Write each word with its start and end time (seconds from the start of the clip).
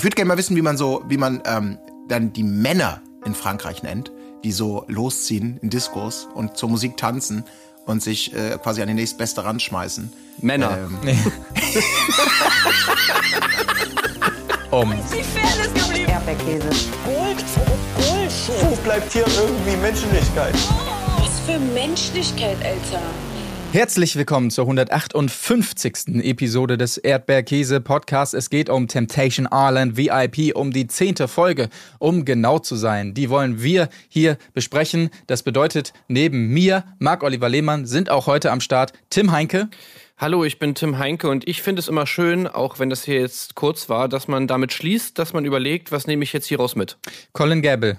ich 0.00 0.04
würde 0.04 0.16
gerne 0.16 0.28
mal 0.28 0.38
wissen, 0.38 0.56
wie 0.56 0.62
man 0.62 0.78
so, 0.78 1.04
wie 1.08 1.18
man 1.18 1.42
ähm, 1.44 1.76
dann 2.08 2.32
die 2.32 2.42
Männer 2.42 3.02
in 3.26 3.34
Frankreich 3.34 3.82
nennt, 3.82 4.10
die 4.42 4.50
so 4.50 4.86
losziehen 4.88 5.58
in 5.60 5.68
Diskos 5.68 6.26
und 6.34 6.56
zur 6.56 6.70
Musik 6.70 6.96
tanzen 6.96 7.44
und 7.84 8.02
sich 8.02 8.34
äh, 8.34 8.56
quasi 8.56 8.80
an 8.80 8.88
die 8.88 8.94
nächstbeste 8.94 9.44
ranschmeißen. 9.44 10.10
Männer. 10.40 10.78
Ähm, 10.78 10.98
Um. 14.70 14.94
Erdbeerkäse. 16.08 16.70
Gold, 17.04 17.44
Bullshit. 17.96 18.70
Wo 18.70 18.76
bleibt 18.76 19.12
hier 19.12 19.26
irgendwie 19.26 19.76
Menschlichkeit? 19.82 20.54
Was 21.18 21.40
für 21.40 21.58
Menschlichkeit, 21.58 22.56
Alter. 22.64 23.02
Herzlich 23.72 24.16
willkommen 24.16 24.50
zur 24.50 24.64
158. 24.64 26.24
Episode 26.24 26.76
des 26.76 26.98
Erdbeerkäse 26.98 27.80
Podcasts. 27.80 28.34
Es 28.34 28.50
geht 28.50 28.68
um 28.68 28.88
Temptation 28.88 29.46
Island 29.52 29.96
VIP, 29.96 30.56
um 30.56 30.72
die 30.72 30.88
zehnte 30.88 31.28
Folge. 31.28 31.68
Um 32.00 32.24
genau 32.24 32.58
zu 32.58 32.74
sein, 32.74 33.14
die 33.14 33.30
wollen 33.30 33.62
wir 33.62 33.88
hier 34.08 34.38
besprechen. 34.54 35.10
Das 35.28 35.44
bedeutet, 35.44 35.92
neben 36.08 36.48
mir, 36.48 36.82
Marc-Oliver 36.98 37.48
Lehmann, 37.48 37.86
sind 37.86 38.10
auch 38.10 38.26
heute 38.26 38.50
am 38.50 38.60
Start 38.60 38.92
Tim 39.08 39.30
Heinke. 39.30 39.68
Hallo, 40.18 40.42
ich 40.42 40.58
bin 40.58 40.74
Tim 40.74 40.98
Heinke 40.98 41.28
und 41.28 41.46
ich 41.46 41.62
finde 41.62 41.78
es 41.78 41.86
immer 41.86 42.08
schön, 42.08 42.48
auch 42.48 42.80
wenn 42.80 42.90
das 42.90 43.04
hier 43.04 43.20
jetzt 43.20 43.54
kurz 43.54 43.88
war, 43.88 44.08
dass 44.08 44.26
man 44.26 44.48
damit 44.48 44.72
schließt, 44.72 45.16
dass 45.16 45.32
man 45.32 45.44
überlegt, 45.44 45.92
was 45.92 46.08
nehme 46.08 46.24
ich 46.24 46.32
jetzt 46.32 46.46
hier 46.46 46.58
raus 46.58 46.74
mit. 46.74 46.98
Colin 47.32 47.62
Gable. 47.62 47.98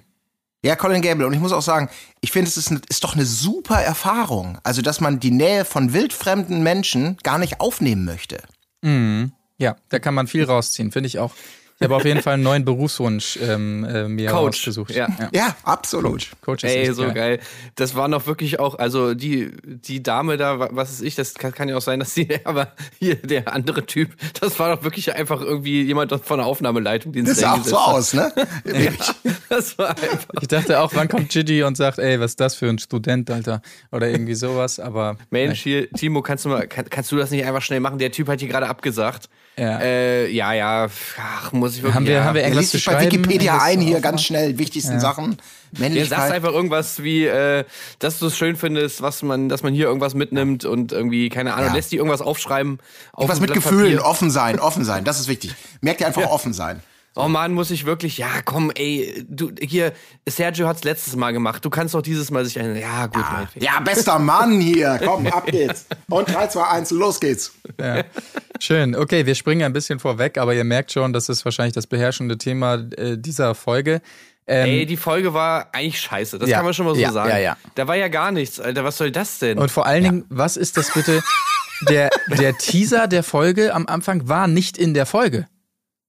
Ja, 0.64 0.76
Colin 0.76 1.02
Gable. 1.02 1.26
Und 1.26 1.34
ich 1.34 1.40
muss 1.40 1.52
auch 1.52 1.62
sagen, 1.62 1.90
ich 2.22 2.32
finde, 2.32 2.50
es 2.50 2.58
ist, 2.58 2.70
eine, 2.70 2.82
ist 2.90 3.04
doch 3.04 3.16
eine 3.16 3.26
super 3.26 3.82
Erfahrung. 3.82 4.60
Also, 4.64 4.82
dass 4.82 5.02
man 5.02 5.20
die 5.20 5.32
Nähe 5.32 5.66
von 5.66 5.94
wildfremden 5.94 6.62
Menschen 6.62 7.18
gar 7.24 7.40
nicht 7.40 7.60
aufnehmen 7.60 8.06
möchte. 8.06 8.38
Mhm. 8.82 9.32
Ja, 9.58 9.76
da 9.90 10.00
kann 10.00 10.14
man 10.14 10.28
viel 10.28 10.44
rausziehen, 10.44 10.92
finde 10.92 11.08
ich 11.08 11.20
auch. 11.20 11.32
Ich 11.82 11.86
habe 11.86 11.96
auf 11.96 12.06
jeden 12.06 12.22
Fall 12.22 12.36
einen 12.36 12.44
neuen 12.44 12.64
Berufswunsch 12.64 13.40
ähm, 13.42 13.84
äh, 13.84 14.08
mir 14.08 14.30
Coach, 14.30 14.60
ausgesucht. 14.60 14.92
ja. 14.92 15.08
Ja, 15.34 15.56
absolut. 15.64 16.28
Coach 16.42 16.64
ist 16.64 16.70
Ey, 16.76 16.94
so 16.94 17.12
geil. 17.12 17.40
Das 17.76 17.96
war 17.96 18.08
noch 18.08 18.28
wirklich 18.28 18.60
auch, 18.60 18.78
also 18.78 19.16
die, 19.16 19.52
die 19.64 20.04
Dame 20.04 20.38
da, 20.38 20.60
wa- 20.60 20.70
was 20.72 20.92
ist 20.92 21.02
ich, 21.02 21.16
das 21.16 21.34
kann, 21.34 21.52
kann 21.54 21.70
ja 21.70 21.76
auch 21.78 21.82
sein, 21.82 22.00
dass 22.00 22.14
sie, 22.14 22.30
aber 22.44 22.74
hier 23.00 23.16
der 23.16 23.52
andere 23.52 23.86
Typ, 23.86 24.12
das 24.40 24.60
war 24.60 24.76
doch 24.76 24.84
wirklich 24.84 25.16
einfach 25.16 25.42
irgendwie 25.42 25.82
jemand 25.82 26.12
von 26.24 26.38
der 26.38 26.46
Aufnahmeleitung, 26.46 27.14
den 27.14 27.26
Das 27.26 27.36
sie 27.38 27.42
sah 27.42 27.56
da 27.58 27.62
auch 27.62 28.00
so 28.00 28.14
hingesetzt 28.14 28.14
aus, 28.14 28.14
ne? 28.14 28.48
Wirklich. 28.64 29.00
hat. 29.00 29.16
Das 29.50 29.78
war 29.80 29.90
einfach. 29.90 30.34
Ich 30.40 30.48
dachte 30.48 30.80
auch, 30.80 30.92
wann 30.94 31.08
kommt 31.08 31.30
Gigi 31.30 31.64
und 31.64 31.76
sagt, 31.78 31.98
ey, 31.98 32.20
was 32.20 32.32
ist 32.34 32.40
das 32.40 32.54
für 32.56 32.70
ein 32.70 32.78
Student, 32.78 33.30
Alter? 33.32 33.62
Oder 33.92 34.08
irgendwie 34.10 34.36
sowas, 34.36 34.80
aber. 34.80 35.18
Mensch, 35.32 35.62
hier, 35.62 35.90
Timo, 35.92 36.22
kannst 36.22 36.46
du 36.46 36.50
mal, 36.50 36.68
kann, 36.68 36.86
kannst 36.90 37.12
du 37.12 37.18
das 37.18 37.32
nicht 37.32 37.44
einfach 37.44 37.62
schnell 37.64 37.80
machen? 37.80 37.98
Der 37.98 38.12
Typ 38.12 38.28
hat 38.28 38.40
hier 38.40 38.50
gerade 38.50 38.68
abgesagt. 38.68 39.30
Ja. 39.62 39.78
Äh, 39.80 40.28
ja, 40.32 40.54
ja, 40.54 40.88
ach, 41.20 41.52
muss 41.52 41.76
ich 41.76 41.84
wirklich. 41.84 41.94
Haben 41.94 42.08
wir, 42.08 42.14
ja. 42.16 42.24
haben 42.24 42.34
wir 42.34 42.42
irgendwas 42.42 42.72
zu 42.72 42.78
sich 42.78 42.86
bei? 42.86 43.00
Wikipedia 43.06 43.52
Irgendwas 43.54 43.68
ein, 43.68 43.80
hier 43.80 43.88
aufmachen? 43.98 44.02
ganz 44.02 44.24
schnell, 44.24 44.58
wichtigsten 44.58 45.00
Sachen. 45.00 45.32
Ja, 45.34 45.38
sagst 45.38 45.80
Männlichkeit. 45.80 46.32
einfach 46.32 46.52
irgendwas 46.52 47.04
wie, 47.04 47.26
äh, 47.28 47.64
dass 48.00 48.18
du 48.18 48.26
es 48.26 48.38
schön 48.38 48.56
findest, 48.56 49.04
was 49.04 49.22
man, 49.22 49.50
dass 49.50 49.62
man 49.62 49.72
hier 49.72 49.86
irgendwas 49.86 50.16
mitnimmt 50.16 50.66
und 50.66 50.92
irgendwie, 50.92 51.30
keine 51.30 51.54
Ahnung, 51.54 51.68
Ja. 51.68 51.74
lässt 51.76 51.92
die 51.92 51.98
irgendwas 51.98 52.22
aufschreiben. 52.22 52.80
Auf 53.14 53.30
Was 53.30 53.38
ein 53.38 53.44
mit 53.44 53.54
Gefühlen, 53.54 54.00
offen 54.00 54.32
sein, 54.32 54.60
offen 54.60 54.84
sein, 54.84 55.04
das 55.04 55.20
ist 55.20 55.28
wichtig. 55.28 55.54
Merkt 55.82 56.02
ihr 56.02 56.08
einfach 56.08 56.26
offen 56.28 56.54
sein. 56.54 56.82
Oh 57.16 57.28
Mann, 57.28 57.54
muss 57.54 57.72
ich 57.72 57.86
wirklich, 57.86 58.18
ja, 58.18 58.30
komm, 58.46 58.72
ey, 58.74 59.26
du, 59.28 59.52
hier, 59.60 59.92
Sergio 60.28 60.66
hat's 60.68 60.86
letztes 60.86 61.18
Mal 61.18 61.34
gemacht, 61.34 61.64
du 61.66 61.70
kannst 61.70 61.94
doch 61.94 62.02
dieses 62.02 62.32
Mal 62.32 62.46
sich 62.46 62.58
ein, 62.58 62.74
ja, 62.78 63.08
gut, 63.08 63.24
meinetwegen. 63.34 63.66
Ja, 63.66 63.82
bester 63.82 64.18
Mann 64.18 64.62
hier. 64.62 64.98
Komm, 65.04 65.28
ab 65.28 65.46
geht's. 65.48 65.88
Und 66.10 66.34
3, 66.34 66.48
2, 66.48 66.64
1, 66.64 66.92
los 66.92 67.20
geht's. 67.20 67.52
Ja. 67.80 68.04
Schön. 68.60 68.96
Okay, 68.96 69.26
wir 69.26 69.36
springen 69.36 69.64
ein 69.64 69.74
bisschen 69.74 70.00
vorweg, 70.00 70.38
aber 70.38 70.54
ihr 70.54 70.64
merkt 70.64 70.94
schon, 70.94 71.12
das 71.12 71.28
ist 71.28 71.44
wahrscheinlich 71.44 71.74
das 71.74 71.86
beherrschende 71.86 72.38
Thema 72.38 72.76
äh, 72.76 73.18
dieser 73.18 73.56
Folge. 73.56 74.02
Ähm, 74.48 74.70
Ey, 74.70 74.86
die 74.86 74.98
Folge 74.98 75.34
war 75.34 75.68
eigentlich 75.74 76.00
scheiße, 76.00 76.40
das 76.40 76.50
Ja, 76.50 76.58
kann 76.58 76.66
man 76.66 76.74
schon 76.74 76.86
mal 76.86 76.96
so 76.96 77.02
ja, 77.02 77.12
sagen. 77.12 77.30
ja, 77.30 77.38
ja. 77.40 77.58
Da 77.76 77.88
war 77.88 77.96
ja 77.96 78.08
gar 78.08 78.32
nichts, 78.32 78.60
Alter, 78.60 78.84
was 78.86 78.98
soll 78.98 79.12
das 79.12 79.40
denn? 79.40 79.58
und 79.58 79.70
vor 79.70 79.86
allen 79.86 80.04
Dingen, 80.04 80.26
was 80.30 80.56
ist 80.58 80.78
das 80.78 80.92
bitte? 80.94 81.22
Der, 81.90 82.10
der 82.28 82.58
Teaser 82.58 83.08
der 83.08 83.24
Folge 83.24 83.74
am 83.74 83.88
Anfang 83.88 84.28
war 84.30 84.48
nicht 84.48 84.78
in 84.78 84.94
der 84.94 85.06
Folge. 85.06 85.48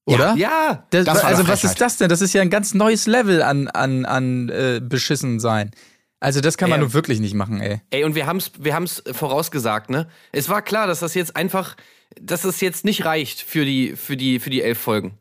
Oder? 0.05 0.35
ja, 0.37 0.85
Das, 0.91 1.05
Das 1.05 1.23
war 1.23 1.25
also, 1.27 1.47
was 1.47 1.63
ist 1.65 1.81
das 1.81 1.97
denn? 1.97 2.09
Das 2.09 2.21
ist 2.21 2.33
ja 2.33 2.43
ein 2.43 2.51
ganz 2.51 2.75
neues 2.75 3.07
Level 3.07 3.43
an, 3.43 3.69
an, 3.69 4.05
an 4.05 4.49
äh, 4.49 4.81
beschissen 4.83 5.39
sein. 5.39 5.71
Also, 6.19 6.41
das 6.41 6.57
kann 6.57 6.71
man 6.71 6.79
Ey, 6.81 6.85
nun 6.85 6.93
wirklich 6.93 7.21
nicht 7.21 7.35
machen, 7.35 7.61
ey. 7.61 7.81
Ey, 7.91 8.05
und 8.05 8.15
wir 8.15 8.27
haben's, 8.27 8.53
wir 8.59 8.75
haben's 8.75 9.03
vorausgesagt, 9.11 9.91
ne? 9.91 10.09
Es 10.33 10.49
war 10.49 10.63
klar, 10.63 10.87
dass 10.87 11.01
das 11.01 11.15
jetzt 11.15 11.35
einfach, 11.37 11.77
dass 12.21 12.45
es 12.45 12.61
jetzt 12.61 12.85
nicht 12.85 13.05
reicht 13.05 13.41
für 13.43 13.65
die, 13.65 13.97
für 13.97 14.17
die, 14.17 14.39
für 14.39 14.51
die 14.51 14.63
elf 14.63 14.79
Folgen. 14.79 15.19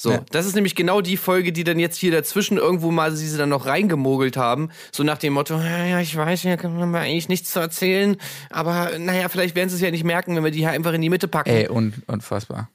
So, 0.00 0.12
Ja. 0.12 0.24
das 0.30 0.46
ist 0.46 0.54
nämlich 0.56 0.74
genau 0.74 1.00
die 1.00 1.16
Folge, 1.16 1.52
die 1.52 1.62
dann 1.62 1.78
jetzt 1.78 1.96
hier 1.96 2.10
dazwischen 2.10 2.56
irgendwo 2.56 2.90
mal 2.90 3.14
sie 3.14 3.36
dann 3.36 3.50
noch 3.50 3.66
reingemogelt 3.66 4.36
haben. 4.36 4.70
So 4.90 5.04
nach 5.04 5.18
dem 5.18 5.32
Motto, 5.32 5.54
ja, 5.58 5.84
ja, 5.84 6.00
ich 6.00 6.16
weiß, 6.16 6.40
hier 6.42 6.56
kann 6.56 6.76
man 6.76 6.92
eigentlich 6.96 7.28
nichts 7.28 7.52
zu 7.52 7.60
erzählen, 7.60 8.16
aber 8.50 8.98
naja, 8.98 9.28
vielleicht 9.28 9.54
werden 9.54 9.68
sie 9.68 9.76
es 9.76 9.80
ja 9.80 9.92
nicht 9.92 10.02
merken, 10.04 10.34
wenn 10.34 10.42
wir 10.42 10.50
die 10.50 10.58
hier 10.58 10.70
einfach 10.70 10.92
in 10.92 11.02
die 11.02 11.08
Mitte 11.10 11.28
packen. 11.28 11.50
Ey, 11.50 11.68
un, 11.68 11.94
unfassbar. 12.08 12.68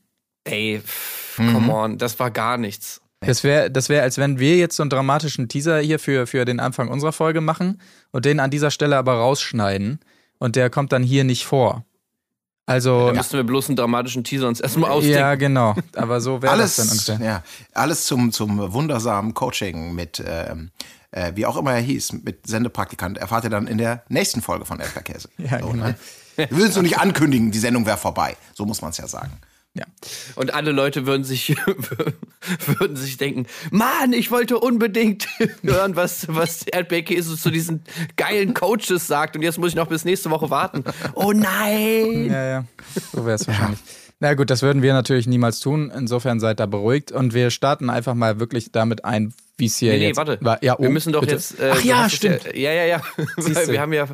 Ey, 0.48 0.82
pff, 0.84 1.38
come 1.38 1.72
on, 1.74 1.98
das 1.98 2.20
war 2.20 2.32
gar 2.32 2.58
nichts. 2.58 3.02
Das 3.22 3.44
wäre, 3.44 3.72
das 3.72 3.90
wär, 3.90 4.04
als 4.04 4.18
wenn 4.18 4.38
wir 4.40 4.58
jetzt 4.58 4.76
so 4.76 4.84
einen 4.84 4.90
dramatischen 4.92 5.50
Teaser 5.50 5.80
hier 5.80 5.98
für, 5.98 6.28
für 6.28 6.46
den 6.46 6.60
Anfang 6.60 6.90
unserer 6.90 7.12
Folge 7.12 7.42
machen 7.42 7.82
und 8.12 8.26
den 8.26 8.40
an 8.40 8.52
dieser 8.52 8.70
Stelle 8.70 8.96
aber 8.98 9.14
rausschneiden 9.14 10.00
und 10.38 10.56
der 10.56 10.70
kommt 10.70 10.92
dann 10.92 11.02
hier 11.04 11.24
nicht 11.24 11.46
vor. 11.46 11.84
Also, 12.68 13.08
Da 13.08 13.14
müssten 13.14 13.38
wir 13.38 13.44
bloß 13.44 13.70
einen 13.70 13.78
dramatischen 13.78 14.24
Teaser 14.24 14.48
uns 14.48 14.60
erstmal 14.60 14.92
ausdenken. 14.92 15.18
ja, 15.20 15.36
genau. 15.36 15.74
Aber 15.96 16.20
so 16.22 16.42
wäre 16.42 16.58
das 16.58 16.78
Alles, 16.78 17.06
dann 17.06 17.16
ungefähr. 17.18 17.28
ja, 17.28 17.44
alles 17.74 18.06
zum, 18.06 18.32
zum 18.32 18.74
wundersamen 18.74 19.34
Coaching 19.34 19.96
mit, 19.96 20.22
ähm, 20.26 20.72
äh, 21.12 21.32
wie 21.36 21.46
auch 21.46 21.56
immer 21.58 21.74
er 21.74 21.80
hieß, 21.82 22.14
mit 22.24 22.46
Sendepraktikant. 22.46 23.18
Erfahrt 23.18 23.46
ihr 23.46 23.50
dann 23.50 23.68
in 23.68 23.78
der 23.78 24.04
nächsten 24.10 24.42
Folge 24.42 24.66
von 24.66 24.80
Erdbeerkäse. 24.80 25.30
Ja, 25.38 25.60
so, 25.62 25.70
genau. 25.70 25.86
ne? 25.88 25.96
Wir 26.36 26.52
würden 26.52 26.68
es 26.70 26.76
nur 26.76 26.84
nicht 26.84 27.00
ankündigen, 27.00 27.52
die 27.52 27.58
Sendung 27.58 27.86
wäre 27.86 27.98
vorbei. 27.98 28.36
So 28.54 28.66
muss 28.66 28.82
man 28.82 28.92
es 28.92 28.98
ja 28.98 29.08
sagen. 29.08 29.32
Ja. 29.78 29.86
Und 30.36 30.54
alle 30.54 30.72
Leute 30.72 31.06
würden 31.06 31.24
sich, 31.24 31.56
würden 32.66 32.96
sich 32.96 33.18
denken, 33.18 33.46
Mann, 33.72 34.14
ich 34.14 34.32
wollte 34.32 34.58
unbedingt 34.60 35.28
hören, 35.64 35.96
was, 35.96 36.28
was 36.30 36.64
Erdbeerkäse 36.64 37.38
zu 37.38 37.50
diesen 37.50 37.84
geilen 38.16 38.54
Coaches 38.54 39.08
sagt. 39.08 39.36
Und 39.36 39.42
jetzt 39.42 39.58
muss 39.58 39.70
ich 39.70 39.76
noch 39.76 39.88
bis 39.88 40.06
nächste 40.06 40.30
Woche 40.30 40.50
warten. 40.50 40.84
Oh 41.14 41.32
nein! 41.34 42.26
Ja, 42.30 42.46
ja. 42.46 42.66
So 43.14 43.26
wäre 43.26 43.36
es 43.36 43.48
wahrscheinlich. 43.48 43.80
Na 44.20 44.34
gut, 44.34 44.50
das 44.50 44.64
würden 44.64 44.82
wir 44.82 44.94
natürlich 44.94 45.28
niemals 45.28 45.60
tun. 45.60 45.92
Insofern 45.96 46.40
seid 46.40 46.60
da 46.60 46.66
beruhigt. 46.66 47.12
Und 47.12 47.34
wir 47.36 47.52
starten 47.52 47.90
einfach 47.90 48.16
mal 48.16 48.40
wirklich 48.40 48.72
damit 48.72 49.06
ein, 49.06 49.32
wie 49.58 49.66
es 49.68 49.78
hier 49.78 49.94
Nee, 49.94 50.00
nee, 50.00 50.08
jetzt 50.08 50.18
warte. 50.18 50.40
war. 50.42 50.64
Ja, 50.64 50.76
oh, 50.80 50.82
wir 50.82 50.90
müssen 50.90 51.14
doch 51.14 51.22
bitte. 51.22 51.34
jetzt. 51.36 51.60
äh, 51.60 51.70
Ach 51.74 51.84
ja, 51.84 52.10
stimmt. 52.10 52.46
Ja, 52.56 52.72
ja, 52.72 52.86
ja. 52.86 53.02
Weil 53.36 53.68
wir 53.68 53.80
haben 53.80 53.94
ja, 53.94 54.08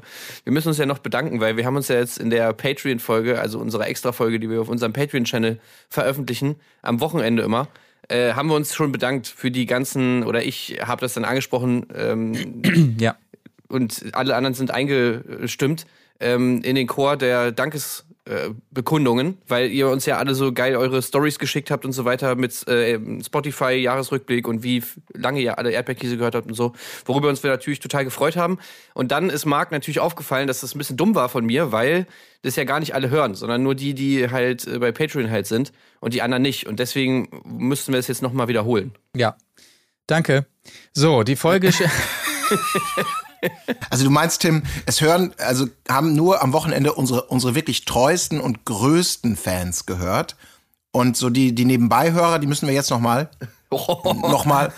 wir 0.43 0.51
müssen 0.53 0.67
uns 0.67 0.77
ja 0.77 0.85
noch 0.85 0.99
bedanken, 0.99 1.39
weil 1.39 1.55
wir 1.55 1.65
haben 1.65 1.77
uns 1.77 1.87
ja 1.87 1.95
jetzt 1.95 2.17
in 2.17 2.29
der 2.29 2.51
Patreon-Folge, 2.51 3.39
also 3.39 3.59
unserer 3.59 3.87
Extra-Folge, 3.87 4.39
die 4.41 4.49
wir 4.49 4.59
auf 4.59 4.67
unserem 4.69 4.91
Patreon-Channel 4.91 5.57
veröffentlichen, 5.89 6.55
am 6.81 6.99
Wochenende 6.99 7.43
immer, 7.43 7.69
äh, 8.09 8.33
haben 8.33 8.49
wir 8.49 8.55
uns 8.55 8.75
schon 8.75 8.91
bedankt 8.91 9.27
für 9.27 9.51
die 9.51 9.65
ganzen, 9.65 10.23
oder 10.25 10.43
ich 10.43 10.79
habe 10.83 10.99
das 10.99 11.13
dann 11.13 11.23
angesprochen, 11.23 11.85
ähm, 11.95 12.97
Ja. 12.99 13.15
und 13.69 14.03
alle 14.11 14.35
anderen 14.35 14.53
sind 14.53 14.71
eingestimmt 14.71 15.85
ähm, 16.19 16.61
in 16.61 16.75
den 16.75 16.87
Chor 16.87 17.15
der 17.15 17.53
Dankesbekundungen, 18.25 19.37
weil 19.47 19.71
ihr 19.71 19.89
uns 19.89 20.05
ja 20.05 20.17
alle 20.17 20.35
so 20.35 20.53
geil 20.53 20.75
eure 20.75 21.01
Stories 21.01 21.39
geschickt 21.39 21.71
habt 21.71 21.85
und 21.85 21.91
so 21.91 22.05
weiter 22.05 22.35
mit 22.35 22.67
äh, 22.67 22.99
Spotify 23.23 23.73
Jahresrückblick 23.73 24.47
und 24.47 24.63
wie 24.63 24.83
lange 25.13 25.41
ihr 25.41 25.57
alle 25.57 25.71
Erdbeerkäse 25.71 26.17
gehört 26.17 26.35
habt 26.35 26.47
und 26.47 26.53
so, 26.53 26.73
worüber 27.05 27.29
uns 27.29 27.43
wir 27.43 27.51
natürlich 27.51 27.79
total 27.79 28.05
gefreut 28.05 28.35
haben. 28.35 28.59
Und 28.93 29.11
dann 29.11 29.29
ist 29.29 29.45
Marc 29.45 29.71
natürlich 29.71 29.99
aufgefallen, 29.99 30.47
dass 30.47 30.61
das 30.61 30.75
ein 30.75 30.77
bisschen 30.77 30.97
dumm 30.97 31.15
war 31.15 31.29
von 31.29 31.45
mir, 31.45 31.71
weil 31.71 32.07
das 32.41 32.55
ja 32.55 32.63
gar 32.63 32.79
nicht 32.79 32.95
alle 32.95 33.09
hören, 33.09 33.35
sondern 33.35 33.63
nur 33.63 33.75
die, 33.75 33.93
die 33.93 34.29
halt 34.29 34.67
äh, 34.67 34.79
bei 34.79 34.91
Patreon 34.91 35.29
halt 35.29 35.47
sind 35.47 35.71
und 35.99 36.13
die 36.13 36.21
anderen 36.21 36.43
nicht. 36.43 36.67
Und 36.67 36.79
deswegen 36.79 37.29
müssten 37.45 37.91
wir 37.91 37.99
es 37.99 38.07
jetzt 38.07 38.21
nochmal 38.21 38.47
wiederholen. 38.47 38.93
Ja. 39.15 39.35
Danke. 40.07 40.45
So, 40.93 41.23
die 41.23 41.35
Folge. 41.35 41.71
Also 43.89 44.03
du 44.03 44.09
meinst, 44.09 44.41
Tim, 44.41 44.63
es 44.85 45.01
hören, 45.01 45.33
also 45.37 45.67
haben 45.89 46.15
nur 46.15 46.41
am 46.41 46.53
Wochenende 46.53 46.93
unsere, 46.93 47.23
unsere 47.23 47.55
wirklich 47.55 47.85
treuesten 47.85 48.39
und 48.39 48.65
größten 48.65 49.35
Fans 49.35 49.85
gehört. 49.85 50.35
Und 50.91 51.17
so 51.17 51.29
die, 51.29 51.55
die 51.55 51.65
Nebenbeihörer, 51.65 52.39
die 52.39 52.47
müssen 52.47 52.67
wir 52.67 52.73
jetzt 52.73 52.89
nochmal, 52.89 53.29
nochmal. 53.69 54.71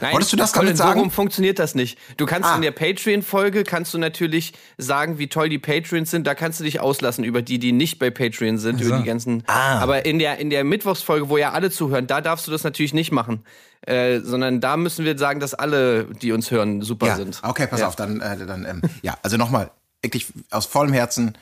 Nein, 0.00 0.12
Wolltest 0.12 0.32
du 0.32 0.36
das 0.36 0.52
Colin, 0.52 0.66
damit 0.66 0.76
sagen? 0.78 0.98
So 0.98 1.02
rum 1.02 1.10
funktioniert 1.10 1.58
das 1.58 1.74
nicht. 1.74 1.98
Du 2.16 2.24
kannst 2.26 2.48
Ah. 2.48 2.54
in 2.56 2.62
der 2.62 2.70
Patreon-Folge 2.70 3.64
kannst 3.64 3.92
du 3.94 3.98
natürlich 3.98 4.52
sagen, 4.78 5.18
wie 5.18 5.26
toll 5.26 5.48
die 5.48 5.58
Patreons 5.58 6.10
sind. 6.10 6.26
Da 6.26 6.34
kannst 6.36 6.60
du 6.60 6.64
dich 6.64 6.78
auslassen 6.80 7.24
über 7.24 7.42
die, 7.42 7.58
die 7.58 7.72
nicht 7.72 7.98
bei 7.98 8.10
Patreon 8.10 8.58
sind, 8.58 8.80
über 8.80 8.98
die 8.98 9.04
ganzen. 9.04 9.42
Ah. 9.48 9.78
Aber 9.80 10.06
in 10.06 10.18
der 10.20 10.38
in 10.38 10.50
der 10.50 10.62
Mittwochsfolge, 10.64 11.28
wo 11.28 11.36
ja 11.36 11.50
alle 11.52 11.70
zuhören, 11.70 12.06
da 12.06 12.20
darfst 12.20 12.46
du 12.46 12.52
das 12.52 12.62
natürlich 12.62 12.94
nicht 12.94 13.10
machen, 13.10 13.44
äh, 13.82 14.20
sondern 14.20 14.60
da 14.60 14.76
müssen 14.76 15.04
wir 15.04 15.18
sagen, 15.18 15.40
dass 15.40 15.52
alle, 15.54 16.04
die 16.22 16.30
uns 16.32 16.50
hören, 16.50 16.82
super 16.82 17.08
Ja, 17.08 17.16
sind. 17.16 17.40
okay, 17.42 17.66
pass 17.66 17.80
Ja. 17.80 17.88
auf, 17.88 17.96
dann, 17.96 18.20
äh, 18.20 18.46
dann 18.46 18.64
ähm, 18.64 18.82
ja, 19.02 19.16
also 19.22 19.36
nochmal, 19.36 19.70
wirklich 20.00 20.26
aus 20.50 20.66
vollem 20.66 20.92
Herzen, 20.92 21.36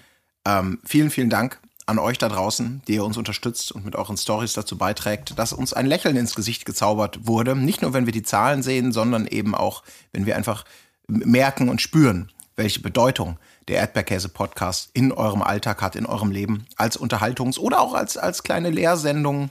ähm, 0.47 0.79
vielen, 0.85 1.11
vielen 1.11 1.29
Dank 1.31 1.59
an 1.87 1.99
euch 1.99 2.19
da 2.19 2.29
draußen, 2.29 2.83
die 2.89 2.95
ihr 2.95 3.05
uns 3.05 3.17
unterstützt 3.17 3.73
und 3.73 3.85
mit 3.85 3.95
euren 3.95 4.17
Stories 4.17 4.55
dazu 4.55 4.79
beiträgt, 4.79 5.39
dass 5.39 5.53
uns 5.53 5.73
ein 5.73 5.87
Lächeln 5.87 6.17
ins 6.17 6.35
Gesicht 6.35 6.65
gezaubert 6.65 7.27
wurde. 7.27 7.55
Nicht 7.55 7.83
nur, 7.83 7.93
wenn 7.93 8.07
wir 8.07 8.13
die 8.13 8.23
Zahlen 8.23 8.63
sehen, 8.63 8.93
sondern 8.93 9.27
eben 9.27 9.55
auch, 9.55 9.83
wenn 10.13 10.27
wir 10.27 10.37
einfach 10.37 10.65
merken 11.07 11.69
und 11.69 11.83
spüren, 11.83 12.31
welche 12.57 12.81
Bedeutung 12.81 13.39
der 13.69 13.79
Erdbeerkäse-Podcast 13.79 14.91
in 14.93 15.13
eurem 15.13 15.43
Alltag 15.43 15.83
hat, 15.83 15.97
in 15.97 16.07
eurem 16.07 16.31
Leben, 16.31 16.67
als 16.77 16.99
Unterhaltungs- 16.99 17.59
oder 17.59 17.81
auch 17.81 17.95
als, 17.95 18.17
als 18.17 18.43
kleine 18.43 18.71
Lehrsendung. 18.71 19.51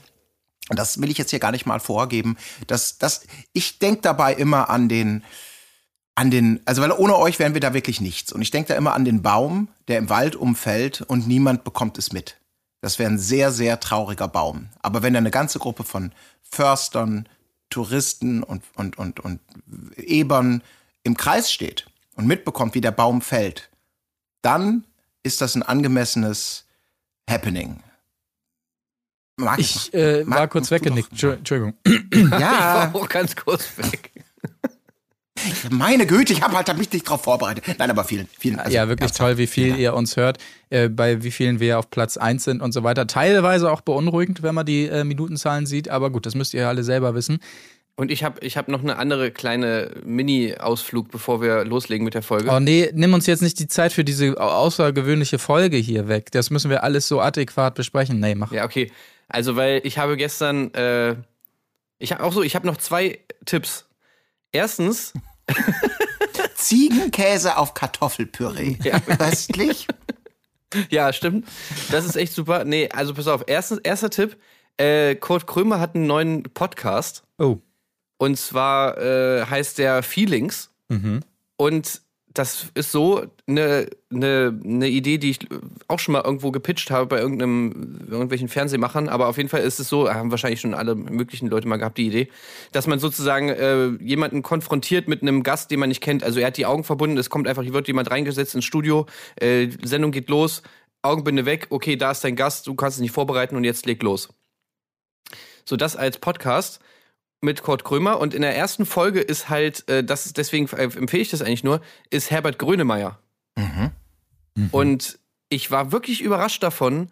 Das 0.70 1.00
will 1.00 1.10
ich 1.10 1.18
jetzt 1.18 1.30
hier 1.30 1.40
gar 1.40 1.52
nicht 1.52 1.66
mal 1.66 1.80
vorgeben. 1.80 2.36
Das, 2.66 2.98
das, 2.98 3.26
ich 3.52 3.78
denke 3.78 4.00
dabei 4.02 4.34
immer 4.34 4.70
an 4.70 4.88
den, 4.88 5.22
an 6.14 6.30
den, 6.30 6.60
also 6.64 6.82
weil 6.82 6.92
ohne 6.92 7.16
euch 7.16 7.38
wären 7.38 7.54
wir 7.54 7.60
da 7.60 7.74
wirklich 7.74 8.00
nichts. 8.00 8.32
Und 8.32 8.42
ich 8.42 8.50
denke 8.50 8.68
da 8.68 8.76
immer 8.76 8.94
an 8.94 9.04
den 9.04 9.22
Baum, 9.22 9.68
der 9.88 9.98
im 9.98 10.08
Wald 10.08 10.36
umfällt 10.36 11.02
und 11.02 11.26
niemand 11.26 11.64
bekommt 11.64 11.98
es 11.98 12.12
mit. 12.12 12.36
Das 12.80 12.98
wäre 12.98 13.10
ein 13.10 13.18
sehr, 13.18 13.50
sehr 13.50 13.80
trauriger 13.80 14.28
Baum. 14.28 14.68
Aber 14.80 15.02
wenn 15.02 15.14
da 15.14 15.18
eine 15.18 15.30
ganze 15.30 15.58
Gruppe 15.58 15.84
von 15.84 16.12
Förstern, 16.42 17.28
Touristen 17.70 18.42
und, 18.42 18.62
und, 18.76 18.98
und, 18.98 19.20
und 19.20 19.40
Ebern 19.96 20.62
im 21.02 21.16
Kreis 21.16 21.50
steht 21.50 21.86
und 22.14 22.26
mitbekommt, 22.26 22.74
wie 22.74 22.80
der 22.80 22.92
Baum 22.92 23.20
fällt, 23.20 23.70
dann 24.42 24.84
ist 25.22 25.40
das 25.40 25.54
ein 25.56 25.62
angemessenes 25.62 26.66
Happening. 27.28 27.80
Mag 29.36 29.58
ich 29.58 29.92
äh, 29.92 30.22
mag, 30.24 30.38
war 30.38 30.48
kurz 30.48 30.70
weggenickt. 30.70 31.10
Entschuldigung. 31.10 31.74
Ja. 32.14 32.86
Ich 32.86 32.94
war 32.94 32.94
auch 32.94 33.08
ganz 33.08 33.34
kurz 33.34 33.76
weg. 33.76 34.12
Meine 35.70 36.06
Güte, 36.06 36.32
ich 36.32 36.42
habe 36.42 36.56
halt 36.56 36.78
mich 36.78 36.92
nicht 36.92 37.08
drauf 37.08 37.22
vorbereitet. 37.24 37.64
Nein, 37.78 37.90
aber 37.90 38.04
vielen, 38.04 38.28
vielen. 38.38 38.58
Also 38.58 38.72
ja, 38.72 38.88
wirklich 38.88 39.12
toll, 39.12 39.36
wie 39.36 39.46
viel 39.46 39.76
ihr 39.76 39.94
uns 39.94 40.16
hört, 40.16 40.38
äh, 40.70 40.88
bei 40.88 41.22
wie 41.22 41.30
vielen 41.30 41.60
wir 41.60 41.78
auf 41.78 41.90
Platz 41.90 42.16
1 42.16 42.44
sind 42.44 42.62
und 42.62 42.72
so 42.72 42.82
weiter. 42.84 43.06
Teilweise 43.06 43.70
auch 43.70 43.80
beunruhigend, 43.80 44.42
wenn 44.42 44.54
man 44.54 44.64
die 44.64 44.86
äh, 44.86 45.04
Minutenzahlen 45.04 45.66
sieht, 45.66 45.88
aber 45.88 46.10
gut, 46.10 46.26
das 46.26 46.34
müsst 46.34 46.54
ihr 46.54 46.68
alle 46.68 46.84
selber 46.84 47.14
wissen. 47.14 47.40
Und 47.96 48.10
ich 48.10 48.24
habe 48.24 48.40
ich 48.40 48.56
hab 48.56 48.66
noch 48.68 48.82
eine 48.82 48.96
andere 48.96 49.30
kleine 49.30 49.90
Mini-Ausflug, 50.04 51.10
bevor 51.10 51.40
wir 51.40 51.64
loslegen 51.64 52.04
mit 52.04 52.14
der 52.14 52.22
Folge. 52.22 52.50
Oh 52.50 52.58
nee, 52.58 52.90
nimm 52.92 53.14
uns 53.14 53.26
jetzt 53.26 53.42
nicht 53.42 53.58
die 53.60 53.68
Zeit 53.68 53.92
für 53.92 54.02
diese 54.02 54.40
außergewöhnliche 54.40 55.38
Folge 55.38 55.76
hier 55.76 56.08
weg. 56.08 56.32
Das 56.32 56.50
müssen 56.50 56.70
wir 56.70 56.82
alles 56.82 57.06
so 57.06 57.20
adäquat 57.20 57.76
besprechen. 57.76 58.18
Nee, 58.18 58.34
mach. 58.34 58.50
Ja, 58.50 58.64
okay. 58.64 58.90
Also, 59.28 59.54
weil 59.54 59.80
ich 59.84 59.98
habe 59.98 60.16
gestern, 60.16 60.74
äh, 60.74 61.14
ich 61.98 62.10
habe 62.10 62.24
auch 62.24 62.32
so, 62.32 62.42
ich 62.42 62.56
habe 62.56 62.66
noch 62.66 62.78
zwei 62.78 63.20
Tipps. 63.44 63.86
Erstens. 64.54 65.12
Ziegenkäse 66.54 67.56
auf 67.58 67.74
Kartoffelpüree. 67.74 68.76
Ja. 68.84 69.00
Köstlich. 69.00 69.88
ja, 70.90 71.12
stimmt. 71.12 71.48
Das 71.90 72.04
ist 72.04 72.14
echt 72.14 72.32
super. 72.32 72.64
Nee, 72.64 72.88
also 72.90 73.14
pass 73.14 73.26
auf. 73.26 73.42
Erstens, 73.48 73.80
erster 73.80 74.10
Tipp. 74.10 74.36
Äh, 74.76 75.16
Kurt 75.16 75.48
Krömer 75.48 75.80
hat 75.80 75.96
einen 75.96 76.06
neuen 76.06 76.44
Podcast. 76.44 77.24
Oh. 77.38 77.58
Und 78.16 78.38
zwar 78.38 78.96
äh, 78.98 79.44
heißt 79.44 79.78
der 79.78 80.04
Feelings. 80.04 80.70
Mhm. 80.88 81.20
Und 81.56 82.02
das 82.34 82.66
ist 82.74 82.90
so 82.90 83.24
eine, 83.46 83.86
eine, 84.12 84.60
eine 84.64 84.88
Idee, 84.88 85.18
die 85.18 85.30
ich 85.30 85.38
auch 85.86 86.00
schon 86.00 86.12
mal 86.14 86.22
irgendwo 86.24 86.50
gepitcht 86.50 86.90
habe 86.90 87.06
bei 87.06 87.18
irgendeinem, 87.18 88.08
irgendwelchen 88.10 88.48
Fernsehmachern. 88.48 89.08
Aber 89.08 89.28
auf 89.28 89.36
jeden 89.36 89.48
Fall 89.48 89.62
ist 89.62 89.78
es 89.78 89.88
so, 89.88 90.12
haben 90.12 90.32
wahrscheinlich 90.32 90.60
schon 90.60 90.74
alle 90.74 90.96
möglichen 90.96 91.48
Leute 91.48 91.68
mal 91.68 91.76
gehabt, 91.76 91.96
die 91.96 92.08
Idee, 92.08 92.28
dass 92.72 92.88
man 92.88 92.98
sozusagen 92.98 93.50
äh, 93.50 93.86
jemanden 94.02 94.42
konfrontiert 94.42 95.06
mit 95.06 95.22
einem 95.22 95.44
Gast, 95.44 95.70
den 95.70 95.78
man 95.78 95.88
nicht 95.88 96.00
kennt. 96.00 96.24
Also 96.24 96.40
er 96.40 96.48
hat 96.48 96.56
die 96.56 96.66
Augen 96.66 96.82
verbunden, 96.82 97.16
es 97.18 97.30
kommt 97.30 97.46
einfach, 97.46 97.62
hier 97.62 97.72
wird 97.72 97.86
jemand 97.86 98.10
reingesetzt 98.10 98.56
ins 98.56 98.64
Studio, 98.64 99.06
äh, 99.36 99.68
Sendung 99.84 100.10
geht 100.10 100.28
los, 100.28 100.62
Augenbinde 101.02 101.46
weg, 101.46 101.68
okay, 101.70 101.96
da 101.96 102.10
ist 102.10 102.24
dein 102.24 102.34
Gast, 102.34 102.66
du 102.66 102.74
kannst 102.74 102.96
es 102.96 103.00
nicht 103.00 103.12
vorbereiten 103.12 103.54
und 103.54 103.62
jetzt 103.62 103.86
leg 103.86 104.02
los. 104.02 104.28
So 105.64 105.76
das 105.76 105.94
als 105.94 106.18
Podcast 106.18 106.80
mit 107.44 107.62
Kurt 107.62 107.84
Krömer 107.84 108.18
und 108.18 108.34
in 108.34 108.42
der 108.42 108.56
ersten 108.56 108.86
Folge 108.86 109.20
ist 109.20 109.48
halt, 109.48 109.88
äh, 109.88 110.02
das 110.02 110.26
ist, 110.26 110.38
deswegen 110.38 110.68
empfehle 110.68 111.22
ich 111.22 111.30
das 111.30 111.42
eigentlich 111.42 111.64
nur, 111.64 111.80
ist 112.10 112.30
Herbert 112.30 112.58
Grönemeyer. 112.58 113.18
Mhm. 113.56 113.90
Mhm. 114.56 114.68
Und 114.72 115.18
ich 115.48 115.70
war 115.70 115.92
wirklich 115.92 116.22
überrascht 116.22 116.62
davon, 116.62 117.08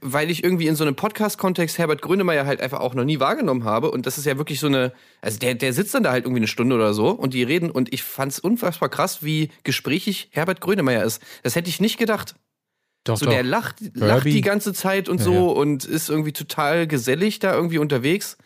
weil 0.00 0.30
ich 0.30 0.42
irgendwie 0.42 0.66
in 0.66 0.76
so 0.76 0.84
einem 0.84 0.96
Podcast-Kontext 0.96 1.78
Herbert 1.78 2.02
Grönemeyer 2.02 2.46
halt 2.46 2.60
einfach 2.60 2.80
auch 2.80 2.94
noch 2.94 3.04
nie 3.04 3.20
wahrgenommen 3.20 3.64
habe. 3.64 3.90
Und 3.90 4.06
das 4.06 4.18
ist 4.18 4.24
ja 4.24 4.38
wirklich 4.38 4.60
so 4.60 4.66
eine, 4.66 4.92
also 5.20 5.38
der, 5.38 5.54
der 5.54 5.72
sitzt 5.72 5.94
dann 5.94 6.02
da 6.02 6.10
halt 6.10 6.24
irgendwie 6.24 6.40
eine 6.40 6.48
Stunde 6.48 6.74
oder 6.74 6.94
so 6.94 7.10
und 7.10 7.34
die 7.34 7.42
reden 7.42 7.70
und 7.70 7.92
ich 7.92 8.02
fand 8.02 8.32
es 8.32 8.38
unfassbar 8.38 8.88
krass, 8.88 9.22
wie 9.22 9.50
gesprächig 9.62 10.28
Herbert 10.32 10.60
Grönemeyer 10.60 11.04
ist. 11.04 11.22
Das 11.42 11.54
hätte 11.54 11.68
ich 11.68 11.80
nicht 11.80 11.98
gedacht. 11.98 12.34
Doch, 13.04 13.18
so, 13.18 13.26
doch. 13.26 13.32
der 13.32 13.42
lacht, 13.42 13.76
lacht 13.94 14.24
die 14.24 14.40
ganze 14.40 14.72
Zeit 14.72 15.08
und 15.08 15.18
ja, 15.18 15.24
so 15.24 15.32
ja. 15.32 15.60
und 15.60 15.84
ist 15.84 16.08
irgendwie 16.08 16.32
total 16.32 16.86
gesellig 16.86 17.38
da 17.38 17.54
irgendwie 17.54 17.78
unterwegs. 17.78 18.38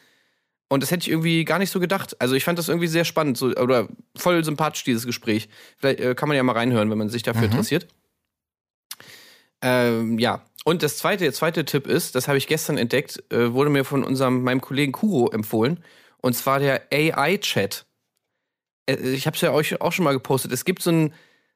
Und 0.69 0.83
das 0.83 0.91
hätte 0.91 1.03
ich 1.03 1.11
irgendwie 1.11 1.45
gar 1.45 1.59
nicht 1.59 1.71
so 1.71 1.81
gedacht. 1.81 2.21
Also 2.21 2.35
ich 2.35 2.45
fand 2.45 2.59
das 2.59 2.69
irgendwie 2.69 2.89
sehr 2.89 3.07
spannend 3.07 3.39
so, 3.39 3.47
oder 3.47 3.89
voll 4.15 4.45
sympathisch, 4.45 4.85
dieses 4.85 5.07
Gespräch. 5.07 5.49
Vielleicht 5.79 6.01
äh, 6.01 6.15
kann 6.15 6.29
man 6.29 6.37
ja 6.37 6.43
mal 6.43 6.53
reinhören, 6.53 6.91
wenn 6.91 6.99
man 6.99 7.09
sich 7.09 7.23
dafür 7.23 7.43
mhm. 7.43 7.53
interessiert. 7.53 7.87
Ähm, 9.63 10.19
ja, 10.19 10.43
und 10.65 10.83
das 10.83 10.99
zweite, 10.99 11.25
der 11.25 11.33
zweite 11.33 11.65
Tipp 11.65 11.87
ist, 11.87 12.15
das 12.15 12.29
habe 12.29 12.37
ich 12.37 12.47
gestern 12.47 12.77
entdeckt, 12.77 13.23
äh, 13.33 13.53
wurde 13.55 13.71
mir 13.71 13.85
von 13.85 14.05
unserem, 14.05 14.43
meinem 14.43 14.61
Kollegen 14.61 14.93
Kuro 14.93 15.31
empfohlen. 15.31 15.83
Und 16.19 16.35
zwar 16.35 16.59
der 16.59 16.83
AI-Chat. 16.93 17.87
Äh, 18.87 18.97
ich 18.97 19.27
habe 19.27 19.35
es 19.35 19.41
ja 19.41 19.53
euch 19.53 19.81
auch 19.81 19.93
schon 19.93 20.05
mal 20.05 20.13
gepostet. 20.13 20.53
Es 20.53 20.67
gibt 20.67 20.83
so 20.83 20.91
ein, 20.91 21.15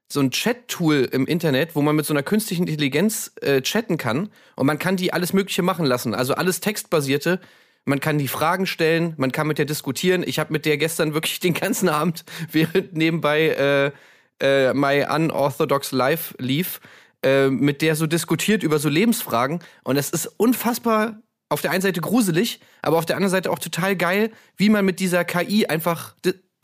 so 0.09 0.21
ein 0.21 0.31
Chat-Tool 0.31 1.11
im 1.13 1.27
Internet, 1.27 1.77
wo 1.77 1.83
man 1.83 1.95
mit 1.95 2.07
so 2.07 2.15
einer 2.15 2.23
künstlichen 2.23 2.67
Intelligenz 2.67 3.33
äh, 3.43 3.61
chatten 3.61 3.99
kann. 3.99 4.31
Und 4.57 4.67
man 4.67 4.79
kann 4.79 4.97
die 4.97 5.13
alles 5.13 5.35
Mögliche 5.35 5.63
machen 5.63 5.85
lassen. 5.85 6.15
Also 6.15 6.35
alles 6.35 6.61
textbasierte 6.61 7.41
man 7.85 8.01
kann 8.01 8.19
die 8.19 8.29
Fragen 8.29 8.67
stellen, 8.67 9.15
man 9.17 9.33
kann 9.33 9.47
mit 9.47 9.59
der 9.59 9.65
diskutieren. 9.65 10.23
Ich 10.27 10.39
habe 10.39 10.53
mit 10.53 10.67
der 10.67 10.77
gestern 10.77 11.15
wirklich 11.15 11.41
den 11.41 11.55
ganzen 11.55 11.89
Abend, 11.89 12.25
während 12.53 12.95
nebenbei 12.95 13.49
äh, 13.49 13.93
äh, 14.41 14.75
My 14.75 15.05
Unorthodox 15.09 15.93
Life 15.93 16.35
lief, 16.39 16.81
äh, 17.25 17.49
mit 17.49 17.83
der 17.83 17.97
so 17.97 18.07
diskutiert 18.07 18.63
über 18.63 18.79
so 18.79 18.89
Lebensfragen. 18.89 19.61
Und 19.85 19.97
es 19.97 20.11
ist 20.11 20.27
unfassbar 20.27 21.21
auf 21.49 21.61
der 21.61 21.71
einen 21.71 21.83
Seite 21.83 22.01
gruselig, 22.01 22.61
aber 22.81 22.99
auf 22.99 23.07
der 23.07 23.17
anderen 23.17 23.31
Seite 23.31 23.51
auch 23.51 23.59
total 23.59 23.97
geil, 23.97 24.31
wie 24.57 24.71
man 24.71 24.85
mit 24.85 25.01
dieser 25.01 25.25
KI 25.25 25.67
einfach 25.67 26.15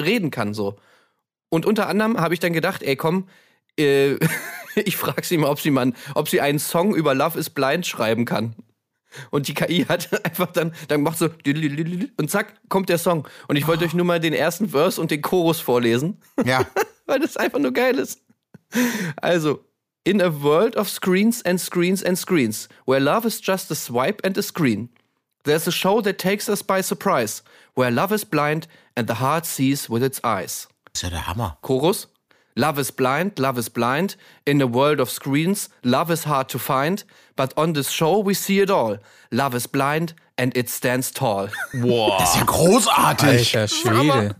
reden 0.00 0.30
kann 0.30 0.54
so. 0.54 0.78
Und 1.50 1.66
unter 1.66 1.88
anderem 1.88 2.18
habe 2.20 2.34
ich 2.34 2.40
dann 2.40 2.52
gedacht, 2.52 2.82
ey 2.82 2.96
komm, 2.96 3.28
äh, 3.78 4.16
ich 4.76 4.96
frage 4.96 5.24
sie 5.24 5.36
mal, 5.36 5.50
ob 5.50 5.60
sie 5.60 5.70
mal, 5.70 5.92
ob 6.14 6.28
sie 6.28 6.40
einen 6.40 6.58
Song 6.58 6.94
über 6.94 7.14
Love 7.14 7.38
is 7.38 7.50
Blind 7.50 7.86
schreiben 7.86 8.24
kann. 8.24 8.54
Und 9.30 9.48
die 9.48 9.54
KI 9.54 9.84
hat 9.88 10.24
einfach 10.24 10.52
dann, 10.52 10.72
dann 10.88 11.02
macht 11.02 11.18
so 11.18 11.28
und 12.16 12.30
zack, 12.30 12.54
kommt 12.68 12.88
der 12.88 12.98
Song. 12.98 13.26
Und 13.48 13.56
ich 13.56 13.66
wollte 13.66 13.84
euch 13.84 13.94
nur 13.94 14.06
mal 14.06 14.20
den 14.20 14.32
ersten 14.32 14.70
Verse 14.70 15.00
und 15.00 15.10
den 15.10 15.22
Chorus 15.22 15.60
vorlesen. 15.60 16.18
Ja. 16.44 16.66
Weil 17.06 17.20
das 17.20 17.36
einfach 17.36 17.58
nur 17.58 17.72
geil 17.72 17.98
ist. 17.98 18.20
Also, 19.16 19.64
in 20.04 20.20
a 20.20 20.30
world 20.42 20.76
of 20.76 20.88
screens 20.88 21.42
and 21.44 21.60
screens 21.60 22.04
and 22.04 22.18
screens, 22.18 22.68
where 22.86 23.00
love 23.00 23.26
is 23.26 23.40
just 23.42 23.70
a 23.70 23.74
swipe 23.74 24.24
and 24.24 24.36
a 24.36 24.42
screen, 24.42 24.90
there's 25.44 25.66
a 25.66 25.72
show 25.72 26.00
that 26.02 26.18
takes 26.18 26.48
us 26.48 26.62
by 26.62 26.82
surprise, 26.82 27.42
where 27.74 27.90
love 27.90 28.12
is 28.12 28.24
blind 28.24 28.68
and 28.96 29.08
the 29.08 29.20
heart 29.20 29.46
sees 29.46 29.88
with 29.88 30.02
its 30.02 30.22
eyes. 30.24 30.68
Das 30.92 31.02
ist 31.02 31.02
ja 31.02 31.10
der 31.10 31.26
Hammer. 31.26 31.58
Chorus. 31.62 32.08
Love 32.58 32.80
is 32.80 32.90
blind, 32.90 33.38
love 33.38 33.56
is 33.56 33.70
blind. 33.70 34.16
In 34.44 34.60
a 34.60 34.66
world 34.66 34.98
of 34.98 35.08
screens, 35.10 35.70
love 35.84 36.12
is 36.12 36.24
hard 36.24 36.48
to 36.48 36.58
find. 36.58 37.04
But 37.36 37.52
on 37.56 37.72
this 37.74 37.92
show 37.92 38.18
we 38.18 38.34
see 38.34 38.58
it 38.60 38.68
all. 38.68 38.98
Love 39.30 39.54
is 39.54 39.68
blind 39.68 40.14
and 40.36 40.56
it 40.56 40.68
stands 40.68 41.12
tall. 41.12 41.50
Wow. 41.72 42.18
Das 42.18 42.30
ist 42.30 42.36
ja 42.36 42.44
großartig. 42.44 43.56
Alter 43.56 43.68
Schwede. 43.68 44.36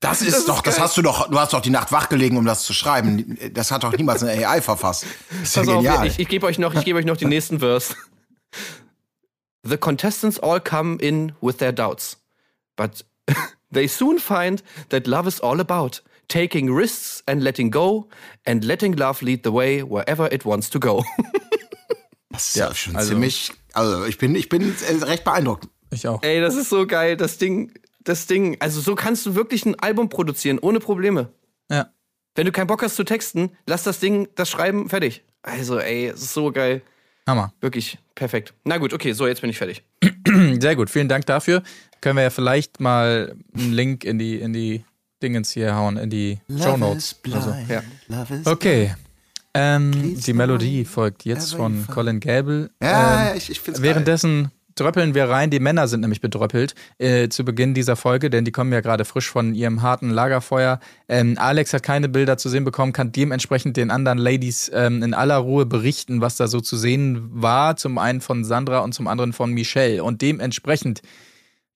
Das 0.00 0.22
ist 0.22 0.34
das 0.34 0.44
doch, 0.46 0.56
ist 0.56 0.66
das 0.66 0.80
hast 0.80 0.96
du 0.96 1.02
doch, 1.02 1.28
du 1.28 1.38
hast 1.38 1.52
doch 1.52 1.60
die 1.60 1.70
Nacht 1.70 1.92
wach 1.92 2.08
gelegen, 2.08 2.38
um 2.38 2.46
das 2.46 2.64
zu 2.64 2.72
schreiben. 2.72 3.38
Das 3.52 3.70
hat 3.70 3.84
doch 3.84 3.92
niemals 3.92 4.22
eine 4.22 4.48
AI 4.48 4.62
verfasst. 4.62 5.04
Das 5.28 5.42
ist 5.42 5.56
ja 5.56 5.62
genial. 5.64 5.98
Auf, 5.98 6.04
ich, 6.06 6.18
ich 6.20 6.28
gebe 6.28 6.46
euch 6.46 6.58
noch, 6.58 6.74
ich 6.74 6.84
gebe 6.86 6.98
euch 6.98 7.04
noch 7.04 7.18
den 7.18 7.28
nächsten 7.36 7.58
Verse. 7.58 7.94
The 9.62 9.76
contestants 9.76 10.40
all 10.40 10.58
come 10.58 10.96
in 11.00 11.32
with 11.42 11.58
their 11.58 11.70
doubts, 11.70 12.16
but 12.76 13.04
they 13.70 13.86
soon 13.86 14.18
find 14.18 14.62
that 14.88 15.06
love 15.06 15.28
is 15.28 15.38
all 15.38 15.60
about 15.60 16.00
taking 16.32 16.72
risks 16.72 17.22
and 17.26 17.42
letting 17.42 17.70
go 17.70 18.08
and 18.46 18.64
letting 18.64 18.96
love 18.96 19.22
lead 19.22 19.44
the 19.44 19.52
way 19.52 19.82
wherever 19.82 20.32
it 20.32 20.44
wants 20.44 20.70
to 20.70 20.80
go. 20.80 21.04
das 22.30 22.48
ist 22.48 22.56
ja, 22.56 22.74
schon 22.74 22.96
also, 22.96 23.10
ziemlich, 23.10 23.52
also 23.74 24.04
ich 24.06 24.16
bin, 24.16 24.34
ich 24.34 24.48
bin 24.48 24.74
recht 25.02 25.24
beeindruckt. 25.24 25.68
Ich 25.90 26.08
auch. 26.08 26.22
Ey, 26.22 26.40
das 26.40 26.56
ist 26.56 26.70
so 26.70 26.86
geil, 26.86 27.18
das 27.18 27.36
Ding, 27.36 27.72
das 28.00 28.26
Ding, 28.26 28.56
also 28.60 28.80
so 28.80 28.94
kannst 28.94 29.26
du 29.26 29.34
wirklich 29.34 29.66
ein 29.66 29.78
Album 29.78 30.08
produzieren, 30.08 30.58
ohne 30.58 30.80
Probleme. 30.80 31.32
Ja. 31.70 31.92
Wenn 32.34 32.46
du 32.46 32.52
keinen 32.52 32.66
Bock 32.66 32.82
hast 32.82 32.96
zu 32.96 33.04
texten, 33.04 33.50
lass 33.66 33.82
das 33.82 34.00
Ding, 34.00 34.26
das 34.34 34.48
Schreiben 34.48 34.88
fertig. 34.88 35.22
Also, 35.42 35.78
ey, 35.78 36.06
es 36.06 36.22
ist 36.22 36.32
so 36.32 36.50
geil. 36.50 36.80
Hammer. 37.26 37.52
Wirklich 37.60 37.98
perfekt. 38.14 38.54
Na 38.64 38.78
gut, 38.78 38.94
okay, 38.94 39.12
so, 39.12 39.26
jetzt 39.26 39.42
bin 39.42 39.50
ich 39.50 39.58
fertig. 39.58 39.84
Sehr 40.60 40.76
gut, 40.76 40.88
vielen 40.88 41.08
Dank 41.08 41.26
dafür. 41.26 41.62
Können 42.00 42.16
wir 42.16 42.22
ja 42.22 42.30
vielleicht 42.30 42.80
mal 42.80 43.36
einen 43.54 43.72
Link 43.72 44.04
in 44.04 44.18
die, 44.18 44.40
in 44.40 44.54
die 44.54 44.84
Dingens 45.22 45.50
hier 45.52 45.74
hauen 45.74 45.96
in 45.96 46.10
die 46.10 46.38
Show 46.58 46.76
Notes. 46.76 47.16
Also, 47.32 47.54
ja. 47.68 47.82
Okay. 48.44 48.94
Ähm, 49.54 50.18
die 50.18 50.32
Melodie 50.32 50.84
folgt 50.84 51.24
jetzt 51.24 51.54
von 51.54 51.86
Colin 51.86 52.20
Gable. 52.20 52.70
Ja, 52.82 53.30
ähm, 53.30 53.36
ich, 53.36 53.50
ich 53.50 53.60
find's 53.60 53.82
Währenddessen 53.82 54.50
dröppeln 54.74 55.14
wir 55.14 55.28
rein. 55.28 55.50
Die 55.50 55.60
Männer 55.60 55.88
sind 55.88 56.00
nämlich 56.00 56.20
bedröppelt 56.20 56.74
äh, 56.98 57.28
zu 57.28 57.44
Beginn 57.44 57.74
dieser 57.74 57.96
Folge, 57.96 58.30
denn 58.30 58.44
die 58.44 58.52
kommen 58.52 58.72
ja 58.72 58.80
gerade 58.80 59.04
frisch 59.04 59.30
von 59.30 59.54
ihrem 59.54 59.82
harten 59.82 60.10
Lagerfeuer. 60.10 60.80
Ähm, 61.08 61.36
Alex 61.38 61.72
hat 61.72 61.82
keine 61.82 62.08
Bilder 62.08 62.38
zu 62.38 62.48
sehen 62.48 62.64
bekommen, 62.64 62.92
kann 62.92 63.12
dementsprechend 63.12 63.76
den 63.76 63.90
anderen 63.90 64.18
Ladies 64.18 64.70
ähm, 64.74 65.02
in 65.02 65.14
aller 65.14 65.36
Ruhe 65.36 65.66
berichten, 65.66 66.20
was 66.20 66.36
da 66.36 66.48
so 66.48 66.60
zu 66.60 66.76
sehen 66.76 67.28
war. 67.32 67.76
Zum 67.76 67.98
einen 67.98 68.20
von 68.20 68.44
Sandra 68.44 68.80
und 68.80 68.92
zum 68.92 69.06
anderen 69.06 69.32
von 69.32 69.52
Michelle. 69.52 70.02
Und 70.02 70.22
dementsprechend 70.22 71.02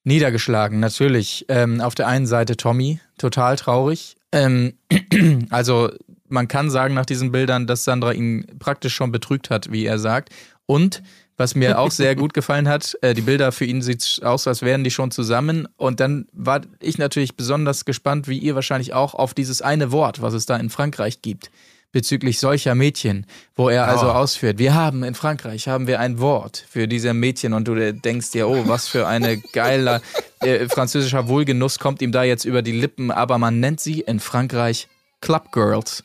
niedergeschlagen, 0.06 0.80
natürlich. 0.80 1.44
Ähm, 1.48 1.80
auf 1.80 1.94
der 1.94 2.06
einen 2.06 2.26
Seite 2.26 2.56
Tommy, 2.56 3.00
total 3.18 3.56
traurig. 3.56 4.16
Ähm, 4.32 4.74
also 5.50 5.90
man 6.28 6.48
kann 6.48 6.70
sagen 6.70 6.94
nach 6.94 7.06
diesen 7.06 7.32
Bildern, 7.32 7.66
dass 7.66 7.84
Sandra 7.84 8.12
ihn 8.12 8.46
praktisch 8.58 8.94
schon 8.94 9.12
betrügt 9.12 9.50
hat, 9.50 9.70
wie 9.70 9.84
er 9.84 9.98
sagt. 9.98 10.30
Und 10.66 11.02
was 11.36 11.54
mir 11.54 11.78
auch 11.78 11.90
sehr 11.90 12.16
gut 12.16 12.32
gefallen 12.32 12.66
hat, 12.68 12.96
äh, 13.02 13.14
die 13.14 13.20
Bilder 13.20 13.52
für 13.52 13.66
ihn 13.66 13.82
sieht 13.82 14.20
aus, 14.22 14.46
als 14.46 14.62
wären 14.62 14.84
die 14.84 14.90
schon 14.90 15.10
zusammen. 15.10 15.68
Und 15.76 16.00
dann 16.00 16.26
war 16.32 16.62
ich 16.80 16.98
natürlich 16.98 17.36
besonders 17.36 17.84
gespannt, 17.84 18.26
wie 18.26 18.38
ihr 18.38 18.54
wahrscheinlich 18.54 18.94
auch, 18.94 19.14
auf 19.14 19.34
dieses 19.34 19.60
eine 19.60 19.92
Wort, 19.92 20.22
was 20.22 20.34
es 20.34 20.46
da 20.46 20.56
in 20.56 20.70
Frankreich 20.70 21.20
gibt, 21.20 21.50
bezüglich 21.92 22.38
solcher 22.38 22.74
Mädchen, 22.74 23.26
wo 23.54 23.68
er 23.68 23.88
also 23.88 24.10
ausführt, 24.10 24.58
wir 24.58 24.74
haben 24.74 25.02
in 25.02 25.14
Frankreich, 25.14 25.68
haben 25.68 25.86
wir 25.86 26.00
ein 26.00 26.18
Wort 26.18 26.64
für 26.68 26.88
diese 26.88 27.14
Mädchen 27.14 27.52
und 27.52 27.66
du 27.66 27.92
denkst 27.92 28.32
dir, 28.32 28.48
oh, 28.48 28.68
was 28.68 28.88
für 28.88 29.06
eine 29.06 29.38
geile 29.38 30.02
äh, 30.40 30.68
französischer 30.68 31.28
Wohlgenuss 31.28 31.78
kommt 31.78 32.02
ihm 32.02 32.12
da 32.12 32.22
jetzt 32.22 32.44
über 32.44 32.62
die 32.62 32.72
Lippen, 32.72 33.10
aber 33.10 33.38
man 33.38 33.60
nennt 33.60 33.80
sie 33.80 34.00
in 34.00 34.20
Frankreich 34.20 34.88
Club 35.20 35.52
Girls. 35.52 36.04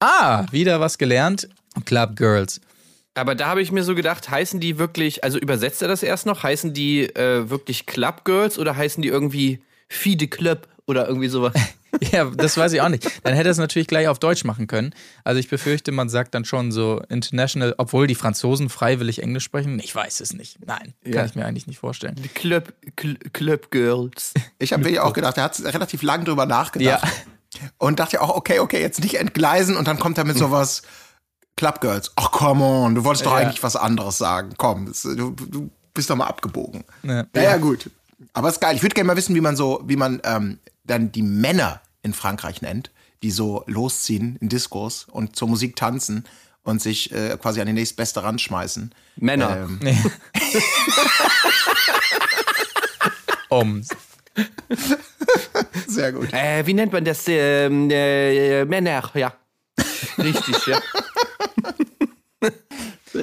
Ah, 0.00 0.46
wieder 0.50 0.80
was 0.80 0.98
gelernt. 0.98 1.48
Club 1.84 2.16
Girls. 2.16 2.60
Aber 3.14 3.34
da 3.34 3.46
habe 3.46 3.62
ich 3.62 3.70
mir 3.70 3.84
so 3.84 3.94
gedacht, 3.94 4.28
heißen 4.28 4.58
die 4.60 4.78
wirklich, 4.78 5.22
also 5.22 5.38
übersetzt 5.38 5.82
er 5.82 5.88
das 5.88 6.02
erst 6.02 6.26
noch, 6.26 6.42
heißen 6.42 6.74
die 6.74 7.04
äh, 7.04 7.48
wirklich 7.48 7.86
Club 7.86 8.24
Girls 8.24 8.58
oder 8.58 8.76
heißen 8.76 9.02
die 9.02 9.08
irgendwie 9.08 9.60
Fide 9.88 10.26
Club 10.26 10.68
oder 10.86 11.06
irgendwie 11.08 11.28
sowas? 11.28 11.54
Ja, 12.12 12.24
das 12.26 12.56
weiß 12.56 12.72
ich 12.72 12.80
auch 12.80 12.88
nicht. 12.88 13.04
Dann 13.24 13.34
hätte 13.34 13.48
er 13.48 13.52
es 13.52 13.58
natürlich 13.58 13.88
gleich 13.88 14.08
auf 14.08 14.18
Deutsch 14.18 14.44
machen 14.44 14.66
können. 14.66 14.94
Also 15.24 15.38
ich 15.40 15.48
befürchte, 15.48 15.92
man 15.92 16.08
sagt 16.08 16.34
dann 16.34 16.44
schon 16.44 16.72
so 16.72 17.02
international, 17.08 17.74
obwohl 17.78 18.06
die 18.06 18.14
Franzosen 18.14 18.68
freiwillig 18.68 19.22
Englisch 19.22 19.44
sprechen. 19.44 19.78
Ich 19.82 19.94
weiß 19.94 20.20
es 20.20 20.32
nicht. 20.32 20.58
Nein, 20.66 20.94
kann 21.04 21.12
Ja. 21.12 21.24
ich 21.24 21.34
mir 21.34 21.44
eigentlich 21.46 21.66
nicht 21.66 21.78
vorstellen. 21.78 22.14
Die 22.16 22.28
Club, 22.28 22.72
Cl 22.98 23.16
Club 23.32 23.70
Girls. 23.70 24.34
Ich 24.58 24.72
habe 24.72 24.84
wirklich 24.84 25.00
auch 25.00 25.12
gedacht, 25.12 25.36
er 25.38 25.44
hat 25.44 25.60
relativ 25.64 26.02
lang 26.02 26.24
drüber 26.24 26.46
nachgedacht. 26.46 27.06
Und 27.78 28.00
dachte 28.00 28.20
auch, 28.20 28.34
okay, 28.34 28.58
okay, 28.58 28.80
jetzt 28.80 29.00
nicht 29.00 29.14
entgleisen 29.14 29.76
und 29.76 29.86
dann 29.86 29.98
kommt 30.00 30.18
er 30.18 30.24
mit 30.24 30.36
sowas 30.36 30.82
Club 31.56 31.80
Girls. 31.80 32.10
Ach, 32.16 32.32
come 32.32 32.64
on, 32.64 32.96
du 32.96 33.04
wolltest 33.04 33.26
doch 33.26 33.30
Ja. 33.38 33.38
eigentlich 33.46 33.62
was 33.62 33.76
anderes 33.76 34.18
sagen. 34.18 34.54
Komm, 34.56 34.92
du, 35.04 35.30
du 35.30 35.70
bist 35.94 36.10
doch 36.10 36.16
mal 36.16 36.26
abgebogen. 36.26 36.82
Ja. 37.04 37.24
Naja, 37.32 37.56
gut. 37.58 37.90
Aber 38.32 38.48
ist 38.48 38.60
geil. 38.60 38.74
Ich 38.74 38.82
würde 38.82 38.94
gerne 38.94 39.06
mal 39.06 39.16
wissen, 39.16 39.34
wie 39.36 39.40
man 39.40 39.54
so, 39.54 39.80
wie 39.86 39.94
man 39.94 40.20
ähm, 40.24 40.58
dann 40.84 41.12
die 41.12 41.22
Männer 41.22 41.80
in 42.04 42.14
Frankreich 42.14 42.62
nennt, 42.62 42.92
die 43.24 43.32
so 43.32 43.64
losziehen 43.66 44.36
in 44.40 44.48
Diskurs 44.48 45.06
und 45.10 45.34
zur 45.34 45.48
Musik 45.48 45.74
tanzen 45.74 46.24
und 46.62 46.80
sich 46.80 47.10
äh, 47.12 47.36
quasi 47.40 47.60
an 47.60 47.66
die 47.66 47.72
nächstbeste 47.72 48.22
ranschmeißen. 48.22 48.94
Männer. 49.16 49.68
Ähm, 49.68 49.80
Um. 53.50 53.82
sehr 55.86 56.12
gut. 56.12 56.32
Äh, 56.32 56.66
wie 56.66 56.74
nennt 56.74 56.92
man 56.92 57.04
das? 57.04 57.24
Ähm, 57.28 57.88
äh, 57.90 58.64
Männer, 58.64 59.10
ja. 59.14 59.32
Richtig, 60.18 60.66
ja. 60.66 60.80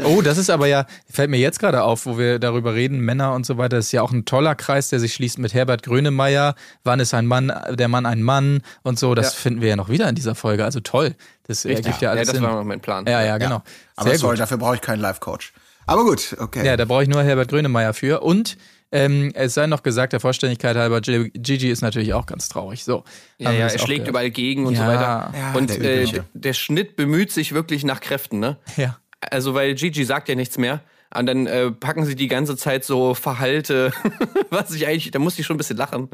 Oh, 0.06 0.22
das 0.22 0.38
ist 0.38 0.50
aber 0.50 0.68
ja, 0.68 0.86
fällt 1.10 1.30
mir 1.30 1.38
jetzt 1.40 1.60
gerade 1.60 1.84
auf, 1.84 2.06
wo 2.06 2.18
wir 2.18 2.40
darüber 2.40 2.74
reden, 2.74 3.00
Männer 3.00 3.34
und 3.34 3.46
so 3.46 3.58
weiter, 3.58 3.78
das 3.78 3.88
ist 3.88 3.92
ja 3.92 4.02
auch 4.02 4.12
ein 4.12 4.26
toller 4.26 4.56
Kreis, 4.56 4.90
der 4.90 5.00
sich 5.00 5.14
schließt 5.14 5.38
mit 5.40 5.54
Herbert 5.54 5.84
Grönemeyer. 5.84 6.56
Wann 6.84 7.00
ist 7.00 7.14
ein 7.14 7.26
Mann, 7.26 7.52
der 7.72 7.88
Mann 7.88 8.06
ein 8.06 8.24
Mann 8.24 8.62
und 8.84 8.98
so, 9.00 9.16
das 9.16 9.34
Ja. 9.34 9.40
finden 9.40 9.62
wir 9.62 9.70
ja 9.70 9.76
noch 9.76 9.90
wieder 9.90 10.08
in 10.08 10.16
dieser 10.16 10.36
Folge. 10.36 10.64
Also 10.66 10.80
toll. 10.80 11.16
Das 11.48 11.66
ergibt 11.66 12.02
ja 12.02 12.10
Ja, 12.10 12.12
alles 12.12 12.28
das 12.28 12.36
Sinn. 12.38 12.44
war 12.46 12.64
mein 12.64 12.80
Plan. 12.80 13.06
ja, 13.08 13.24
ja, 13.24 13.38
genau. 13.38 13.62
Aber 13.96 14.10
Sehr 14.10 14.20
sorry, 14.20 14.34
gut. 14.36 14.40
dafür 14.42 14.58
brauche 14.58 14.76
ich 14.76 14.82
keinen 14.82 15.00
Life-Coach. 15.02 15.54
Aber 15.88 16.04
gut, 16.06 16.36
okay. 16.40 16.66
Ja, 16.66 16.78
da 16.78 16.86
brauche 16.86 17.04
ich 17.04 17.10
nur 17.10 17.22
Herbert 17.24 17.50
Grönemeyer 17.50 17.94
für. 17.94 18.22
Und 18.22 18.58
ähm, 18.94 19.32
es 19.36 19.54
sei 19.56 19.68
noch 19.68 19.84
gesagt, 19.84 20.14
der 20.14 20.20
Vollständigkeit 20.20 20.76
halber, 20.78 21.02
Gigi 21.02 21.70
ist 21.70 21.82
natürlich 21.82 22.14
auch 22.14 22.26
ganz 22.26 22.48
traurig. 22.50 22.84
So. 22.84 23.04
Ja, 23.38 23.52
ja, 23.52 23.68
er 23.68 23.70
schlägt 23.80 24.02
gehört. 24.02 24.08
überall 24.10 24.30
gegen 24.32 24.66
und 24.68 24.76
Ja. 24.76 24.82
so 24.82 24.88
weiter. 24.88 25.34
Ja, 25.38 25.54
und 25.54 25.70
der 25.70 26.02
äh, 26.04 26.22
der 26.34 26.54
Schnitt 26.54 26.96
bemüht 26.96 27.32
sich 27.32 27.54
wirklich 27.54 27.84
nach 27.84 28.00
Kräften, 28.00 28.40
ne? 28.40 28.58
Ja. 28.78 28.98
Also, 29.22 29.54
weil 29.54 29.76
Gigi 29.76 30.04
sagt 30.04 30.30
ja 30.30 30.36
nichts 30.36 30.58
mehr. 30.58 30.82
Und 31.14 31.26
dann 31.26 31.46
äh, 31.46 31.72
packen 31.72 32.06
sie 32.06 32.16
die 32.16 32.28
ganze 32.30 32.56
Zeit 32.56 32.86
so 32.86 33.14
Verhalte, 33.14 33.92
was 34.50 34.72
ich 34.72 34.88
eigentlich, 34.88 35.12
da 35.12 35.20
musste 35.20 35.42
ich 35.42 35.46
schon 35.48 35.56
ein 35.56 35.58
bisschen 35.58 35.76
lachen, 35.78 36.10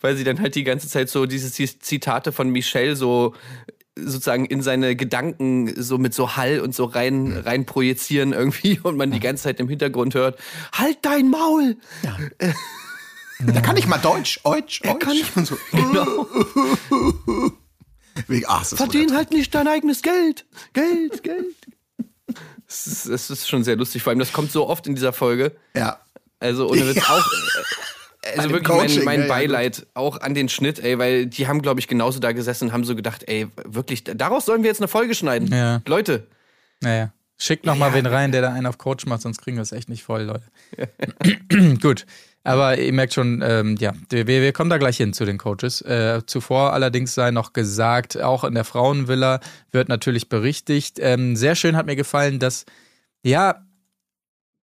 weil 0.00 0.14
sie 0.16 0.22
dann 0.22 0.38
halt 0.40 0.54
die 0.54 0.62
ganze 0.62 0.88
Zeit 0.88 1.10
so 1.10 1.26
diese 1.26 1.50
Zi- 1.50 1.80
Zitate 1.80 2.30
von 2.30 2.48
Michelle 2.50 2.94
so 2.94 3.34
sozusagen 3.96 4.46
in 4.46 4.62
seine 4.62 4.94
Gedanken 4.94 5.74
so 5.82 5.98
mit 5.98 6.14
so 6.14 6.36
Hall 6.36 6.60
und 6.60 6.74
so 6.76 6.84
rein, 6.84 7.42
rein 7.44 7.66
projizieren 7.66 8.32
irgendwie 8.32 8.78
und 8.82 8.96
man 8.96 9.10
die 9.10 9.18
ganze 9.20 9.42
Zeit 9.42 9.58
im 9.58 9.68
Hintergrund 9.68 10.14
hört, 10.14 10.38
halt 10.72 10.98
dein 11.02 11.28
Maul! 11.28 11.76
Da 13.46 13.62
kann 13.62 13.76
ich 13.78 13.86
mal 13.86 13.96
Deutsch, 13.96 14.38
Deutsch, 14.44 14.82
Deutsch. 14.82 14.98
kann- 15.00 15.16
und 15.34 15.46
so. 15.46 15.56
Genau. 15.72 16.26
Ach, 18.46 18.64
Verdien 18.66 19.14
halt 19.14 19.30
nicht 19.32 19.54
dein 19.54 19.66
eigenes 19.66 20.02
Geld! 20.02 20.44
Geld, 20.74 21.22
Geld! 21.22 21.56
Es 22.68 22.86
ist, 22.86 23.06
es 23.06 23.30
ist 23.30 23.48
schon 23.48 23.64
sehr 23.64 23.76
lustig, 23.76 24.02
vor 24.02 24.10
allem 24.10 24.18
das 24.20 24.32
kommt 24.32 24.52
so 24.52 24.68
oft 24.68 24.86
in 24.86 24.94
dieser 24.94 25.12
Folge. 25.12 25.52
Ja. 25.74 25.98
Also 26.38 26.68
ohne 26.68 26.86
Witz 26.88 27.02
auch. 27.08 27.26
äh, 28.22 28.38
Also 28.38 28.50
wirklich 28.50 28.64
Coaching, 28.68 29.04
mein, 29.04 29.04
mein 29.04 29.20
ja, 29.20 29.26
ja, 29.26 29.32
Beileid 29.34 29.86
auch 29.94 30.20
an 30.20 30.34
den 30.34 30.48
Schnitt, 30.48 30.78
ey, 30.78 30.98
weil 30.98 31.26
die 31.26 31.46
haben, 31.48 31.62
glaube 31.62 31.80
ich, 31.80 31.88
genauso 31.88 32.18
da 32.20 32.32
gesessen 32.32 32.66
und 32.68 32.72
haben 32.72 32.84
so 32.84 32.94
gedacht, 32.94 33.24
ey, 33.26 33.48
wirklich, 33.64 34.04
daraus 34.04 34.46
sollen 34.46 34.62
wir 34.62 34.68
jetzt 34.70 34.80
eine 34.80 34.88
Folge 34.88 35.14
schneiden. 35.14 35.52
Ja. 35.52 35.82
Leute, 35.86 36.26
Naja. 36.80 37.12
Schickt 37.42 37.64
noch 37.64 37.74
mal 37.74 37.94
wen 37.94 38.04
rein, 38.04 38.32
der 38.32 38.42
da 38.42 38.52
einen 38.52 38.66
auf 38.66 38.76
Coach 38.76 39.06
macht, 39.06 39.22
sonst 39.22 39.40
kriegen 39.40 39.56
wir 39.56 39.62
es 39.62 39.72
echt 39.72 39.88
nicht 39.88 40.02
voll, 40.02 40.24
Leute. 40.24 40.44
Gut. 41.80 42.04
Aber 42.42 42.78
ihr 42.78 42.92
merkt 42.92 43.12
schon, 43.12 43.42
ähm, 43.44 43.76
ja, 43.78 43.92
wir, 44.08 44.26
wir 44.26 44.52
kommen 44.52 44.70
da 44.70 44.78
gleich 44.78 44.96
hin 44.96 45.12
zu 45.12 45.24
den 45.24 45.36
Coaches. 45.36 45.82
Äh, 45.82 46.22
zuvor 46.26 46.72
allerdings 46.72 47.14
sei 47.14 47.30
noch 47.30 47.52
gesagt, 47.52 48.20
auch 48.20 48.44
in 48.44 48.54
der 48.54 48.64
Frauenvilla 48.64 49.40
wird 49.72 49.88
natürlich 49.88 50.28
berichtigt. 50.28 50.98
Ähm, 51.00 51.36
sehr 51.36 51.54
schön 51.54 51.76
hat 51.76 51.86
mir 51.86 51.96
gefallen, 51.96 52.38
dass, 52.38 52.64
ja, 53.22 53.66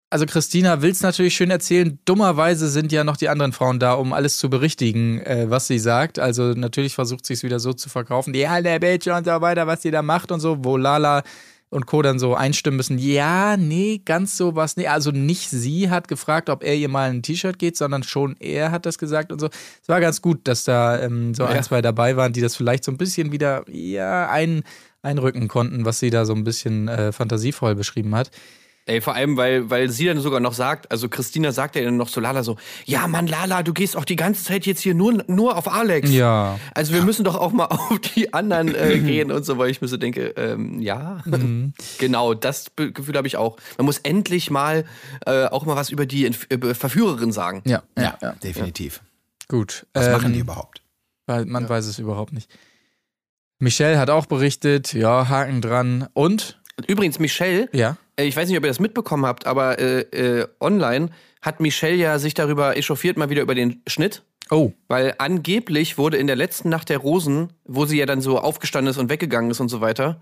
also 0.09 0.25
Christina 0.25 0.81
will 0.81 0.91
es 0.91 1.01
natürlich 1.01 1.35
schön 1.35 1.51
erzählen. 1.51 1.99
Dummerweise 2.05 2.69
sind 2.69 2.91
ja 2.91 3.03
noch 3.03 3.17
die 3.17 3.29
anderen 3.29 3.51
Frauen 3.51 3.77
da, 3.77 3.93
um 3.93 4.13
alles 4.13 4.37
zu 4.37 4.49
berichtigen, 4.49 5.19
äh, 5.21 5.49
was 5.49 5.67
sie 5.67 5.79
sagt. 5.79 6.17
Also 6.17 6.53
natürlich 6.53 6.95
versucht 6.95 7.25
sie 7.25 7.33
es 7.33 7.43
wieder 7.43 7.59
so 7.59 7.73
zu 7.73 7.89
verkaufen. 7.89 8.33
Ja, 8.33 8.61
der 8.61 8.79
Bildschirm 8.79 9.17
und 9.17 9.25
so 9.25 9.41
weiter, 9.41 9.67
was 9.67 9.81
sie 9.81 9.91
da 9.91 10.01
macht 10.01 10.31
und 10.31 10.39
so, 10.39 10.63
wo 10.63 10.77
Lala 10.77 11.23
und 11.69 11.85
Co. 11.85 12.01
dann 12.01 12.17
so 12.19 12.33
einstimmen 12.35 12.77
müssen, 12.77 12.97
ja, 12.97 13.57
nee, 13.57 14.01
ganz 14.05 14.37
so 14.37 14.55
was, 14.55 14.77
nee, 14.77 14.87
also 14.87 15.11
nicht 15.11 15.49
sie 15.49 15.89
hat 15.89 16.07
gefragt, 16.07 16.49
ob 16.49 16.63
er 16.63 16.75
ihr 16.75 16.87
mal 16.89 17.09
ein 17.09 17.21
T-Shirt 17.23 17.59
geht, 17.59 17.75
sondern 17.75 18.03
schon 18.03 18.35
er 18.39 18.71
hat 18.71 18.85
das 18.85 18.97
gesagt 18.97 19.31
und 19.31 19.39
so. 19.39 19.47
Es 19.47 19.89
war 19.89 19.99
ganz 19.99 20.21
gut, 20.21 20.47
dass 20.47 20.63
da 20.63 20.99
ähm, 21.01 21.33
so 21.33 21.43
ein, 21.43 21.55
Ja. 21.57 21.61
zwei 21.61 21.81
dabei 21.81 22.15
waren, 22.15 22.33
die 22.33 22.41
das 22.41 22.55
vielleicht 22.55 22.83
so 22.83 22.91
ein 22.91 22.97
bisschen 22.97 23.31
wieder, 23.31 23.65
ja, 23.69 24.29
ein, 24.29 24.63
einrücken 25.01 25.47
konnten, 25.47 25.85
was 25.85 25.99
sie 25.99 26.09
da 26.09 26.25
so 26.25 26.33
ein 26.33 26.43
bisschen 26.43 26.87
äh, 26.87 27.11
fantasievoll 27.11 27.75
beschrieben 27.75 28.15
hat. 28.15 28.31
Ey, 28.87 29.01
vor 29.01 29.13
allem, 29.15 29.37
weil, 29.37 29.69
weil 29.69 29.89
sie 29.89 30.05
dann 30.05 30.19
sogar 30.19 30.39
noch 30.39 30.53
sagt, 30.53 30.89
also 30.91 31.07
Christina 31.09 31.51
sagt 31.51 31.75
ja 31.75 31.83
dann 31.83 31.97
noch 31.97 32.09
zu 32.09 32.19
Lala 32.19 32.43
so, 32.43 32.57
ja 32.85 33.07
Mann, 33.07 33.27
Lala, 33.27 33.61
du 33.63 33.73
gehst 33.73 33.95
auch 33.95 34.05
die 34.05 34.15
ganze 34.15 34.43
Zeit 34.43 34.65
jetzt 34.65 34.81
hier 34.81 34.93
nur, 34.95 35.23
nur 35.27 35.55
auf 35.57 35.67
Alex. 35.71 36.09
Ja. 36.11 36.59
Also 36.73 36.93
wir 36.93 37.03
müssen 37.03 37.23
doch 37.23 37.35
auch 37.35 37.51
mal 37.51 37.65
auf 37.69 37.99
die 38.15 38.33
anderen 38.33 38.73
äh, 38.75 38.99
gehen 38.99 39.31
und 39.31 39.45
so, 39.45 39.57
weil 39.57 39.69
ich 39.69 39.81
mir 39.81 39.87
so 39.87 39.97
denke, 39.97 40.29
ähm, 40.37 40.81
ja, 40.81 41.21
Mhm. 41.25 41.73
genau, 41.99 42.33
das 42.33 42.71
Gefühl 42.75 43.15
habe 43.15 43.27
ich 43.27 43.37
auch. 43.37 43.57
Man 43.77 43.85
muss 43.85 43.97
endlich 43.99 44.49
mal 44.49 44.85
äh, 45.25 45.45
auch 45.45 45.65
mal 45.65 45.75
was 45.75 45.89
über 45.89 46.05
die 46.05 46.25
Entf 46.25 46.47
über 46.49 46.73
Verführerin 46.73 47.31
sagen. 47.31 47.61
Ja, 47.65 47.83
Ja, 47.97 48.17
definitiv. 48.43 49.01
Gut. 49.49 49.85
Was 49.93 50.07
Ähm, 50.07 50.11
machen 50.13 50.33
die 50.33 50.39
überhaupt? 50.39 50.81
Weil 51.25 51.45
man 51.45 51.67
weiß 51.67 51.85
es 51.85 51.99
überhaupt 51.99 52.33
nicht. 52.33 52.49
Michelle 53.59 53.97
hat 53.99 54.09
auch 54.09 54.25
berichtet, 54.27 54.93
ja, 54.93 55.27
Haken 55.29 55.61
dran. 55.61 56.07
Und? 56.13 56.59
Übrigens, 56.87 57.19
Michelle, 57.19 57.69
Ja. 57.73 57.97
Äh, 58.17 58.25
ich 58.25 58.35
weiß 58.35 58.47
nicht, 58.49 58.57
ob 58.57 58.63
ihr 58.63 58.69
das 58.69 58.79
mitbekommen 58.79 59.25
habt, 59.25 59.45
aber 59.45 59.79
äh, 59.79 60.01
äh, 60.01 60.47
online 60.59 61.09
hat 61.41 61.59
Michelle 61.59 61.95
ja 61.95 62.19
sich 62.19 62.33
darüber 62.33 62.75
echauffiert, 62.77 63.17
mal 63.17 63.29
wieder 63.29 63.41
über 63.41 63.55
den 63.55 63.81
Schnitt. 63.87 64.23
Oh. 64.49 64.71
Weil 64.87 65.15
angeblich 65.17 65.97
wurde 65.97 66.17
in 66.17 66.27
der 66.27 66.35
letzten 66.35 66.69
Nacht 66.69 66.89
der 66.89 66.99
Rosen, 66.99 67.51
wo 67.65 67.85
sie 67.85 67.97
ja 67.97 68.05
dann 68.05 68.21
so 68.21 68.39
aufgestanden 68.39 68.89
ist 68.91 68.97
und 68.97 69.09
weggegangen 69.09 69.51
ist 69.51 69.59
und 69.59 69.69
so 69.69 69.81
weiter, 69.81 70.21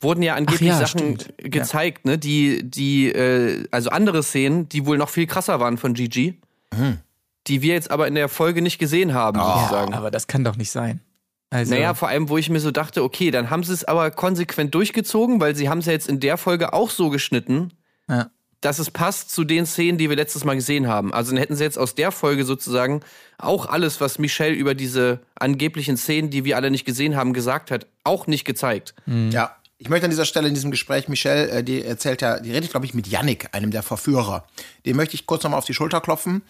wurden 0.00 0.22
ja 0.22 0.34
angeblich 0.36 0.68
ja, 0.68 0.78
Sachen 0.78 1.18
stimmt. 1.20 1.34
gezeigt, 1.38 2.04
ne, 2.06 2.18
die, 2.18 2.62
die, 2.68 3.10
äh, 3.12 3.64
also 3.70 3.90
andere 3.90 4.22
Szenen, 4.22 4.68
die 4.68 4.86
wohl 4.86 4.96
noch 4.96 5.08
viel 5.08 5.26
krasser 5.26 5.60
waren 5.60 5.76
von 5.76 5.94
Gigi, 5.94 6.40
Hm. 6.74 6.98
die 7.46 7.62
wir 7.62 7.74
jetzt 7.74 7.90
aber 7.90 8.06
in 8.08 8.14
der 8.14 8.28
Folge 8.28 8.62
nicht 8.62 8.78
gesehen 8.78 9.12
haben, 9.14 9.40
Oh, 9.40 9.58
sozusagen. 9.60 9.94
Aber 9.94 10.10
das 10.10 10.26
kann 10.26 10.44
doch 10.44 10.56
nicht 10.56 10.70
sein. 10.70 11.00
Also, 11.50 11.74
Naja, 11.74 11.94
vor 11.94 12.08
allem, 12.08 12.28
wo 12.28 12.36
ich 12.36 12.50
mir 12.50 12.60
so 12.60 12.70
dachte, 12.70 13.02
okay, 13.02 13.30
dann 13.30 13.48
haben 13.48 13.64
sie 13.64 13.72
es 13.72 13.84
aber 13.84 14.10
konsequent 14.10 14.74
durchgezogen, 14.74 15.40
weil 15.40 15.56
sie 15.56 15.68
haben 15.68 15.78
es 15.78 15.86
ja 15.86 15.92
jetzt 15.92 16.08
in 16.08 16.20
der 16.20 16.36
Folge 16.36 16.74
auch 16.74 16.90
so 16.90 17.08
geschnitten, 17.08 17.72
ja. 18.08 18.30
dass 18.60 18.78
es 18.78 18.90
passt 18.90 19.30
zu 19.30 19.44
den 19.44 19.64
Szenen, 19.64 19.96
die 19.96 20.10
wir 20.10 20.16
letztes 20.16 20.44
Mal 20.44 20.56
gesehen 20.56 20.88
haben. 20.88 21.14
Also 21.14 21.30
dann 21.30 21.38
hätten 21.38 21.56
sie 21.56 21.64
jetzt 21.64 21.78
aus 21.78 21.94
der 21.94 22.12
Folge 22.12 22.44
sozusagen 22.44 23.00
auch 23.38 23.66
alles, 23.66 24.00
was 24.00 24.18
Michelle 24.18 24.54
über 24.54 24.74
diese 24.74 25.20
angeblichen 25.36 25.96
Szenen, 25.96 26.28
die 26.28 26.44
wir 26.44 26.56
alle 26.56 26.70
nicht 26.70 26.84
gesehen 26.84 27.16
haben, 27.16 27.32
gesagt 27.32 27.70
hat, 27.70 27.86
auch 28.04 28.26
nicht 28.26 28.44
gezeigt. 28.44 28.94
Ja. 29.06 29.54
Ich 29.80 29.88
möchte 29.88 30.06
an 30.06 30.10
dieser 30.10 30.24
Stelle 30.24 30.48
in 30.48 30.54
diesem 30.54 30.72
Gespräch, 30.72 31.08
Michelle, 31.08 31.48
äh, 31.50 31.64
die 31.64 31.84
erzählt 31.84 32.20
ja, 32.20 32.40
die 32.40 32.50
redet, 32.50 32.70
glaube 32.70 32.84
ich, 32.84 32.94
mit 32.94 33.06
Yannick, 33.06 33.48
einem 33.52 33.70
der 33.70 33.84
Verführer. 33.84 34.44
Den 34.84 34.96
möchte 34.96 35.14
ich 35.14 35.24
kurz 35.24 35.44
nochmal 35.44 35.58
auf 35.58 35.66
die 35.66 35.74
Schulter 35.74 36.00
klopfen, 36.00 36.42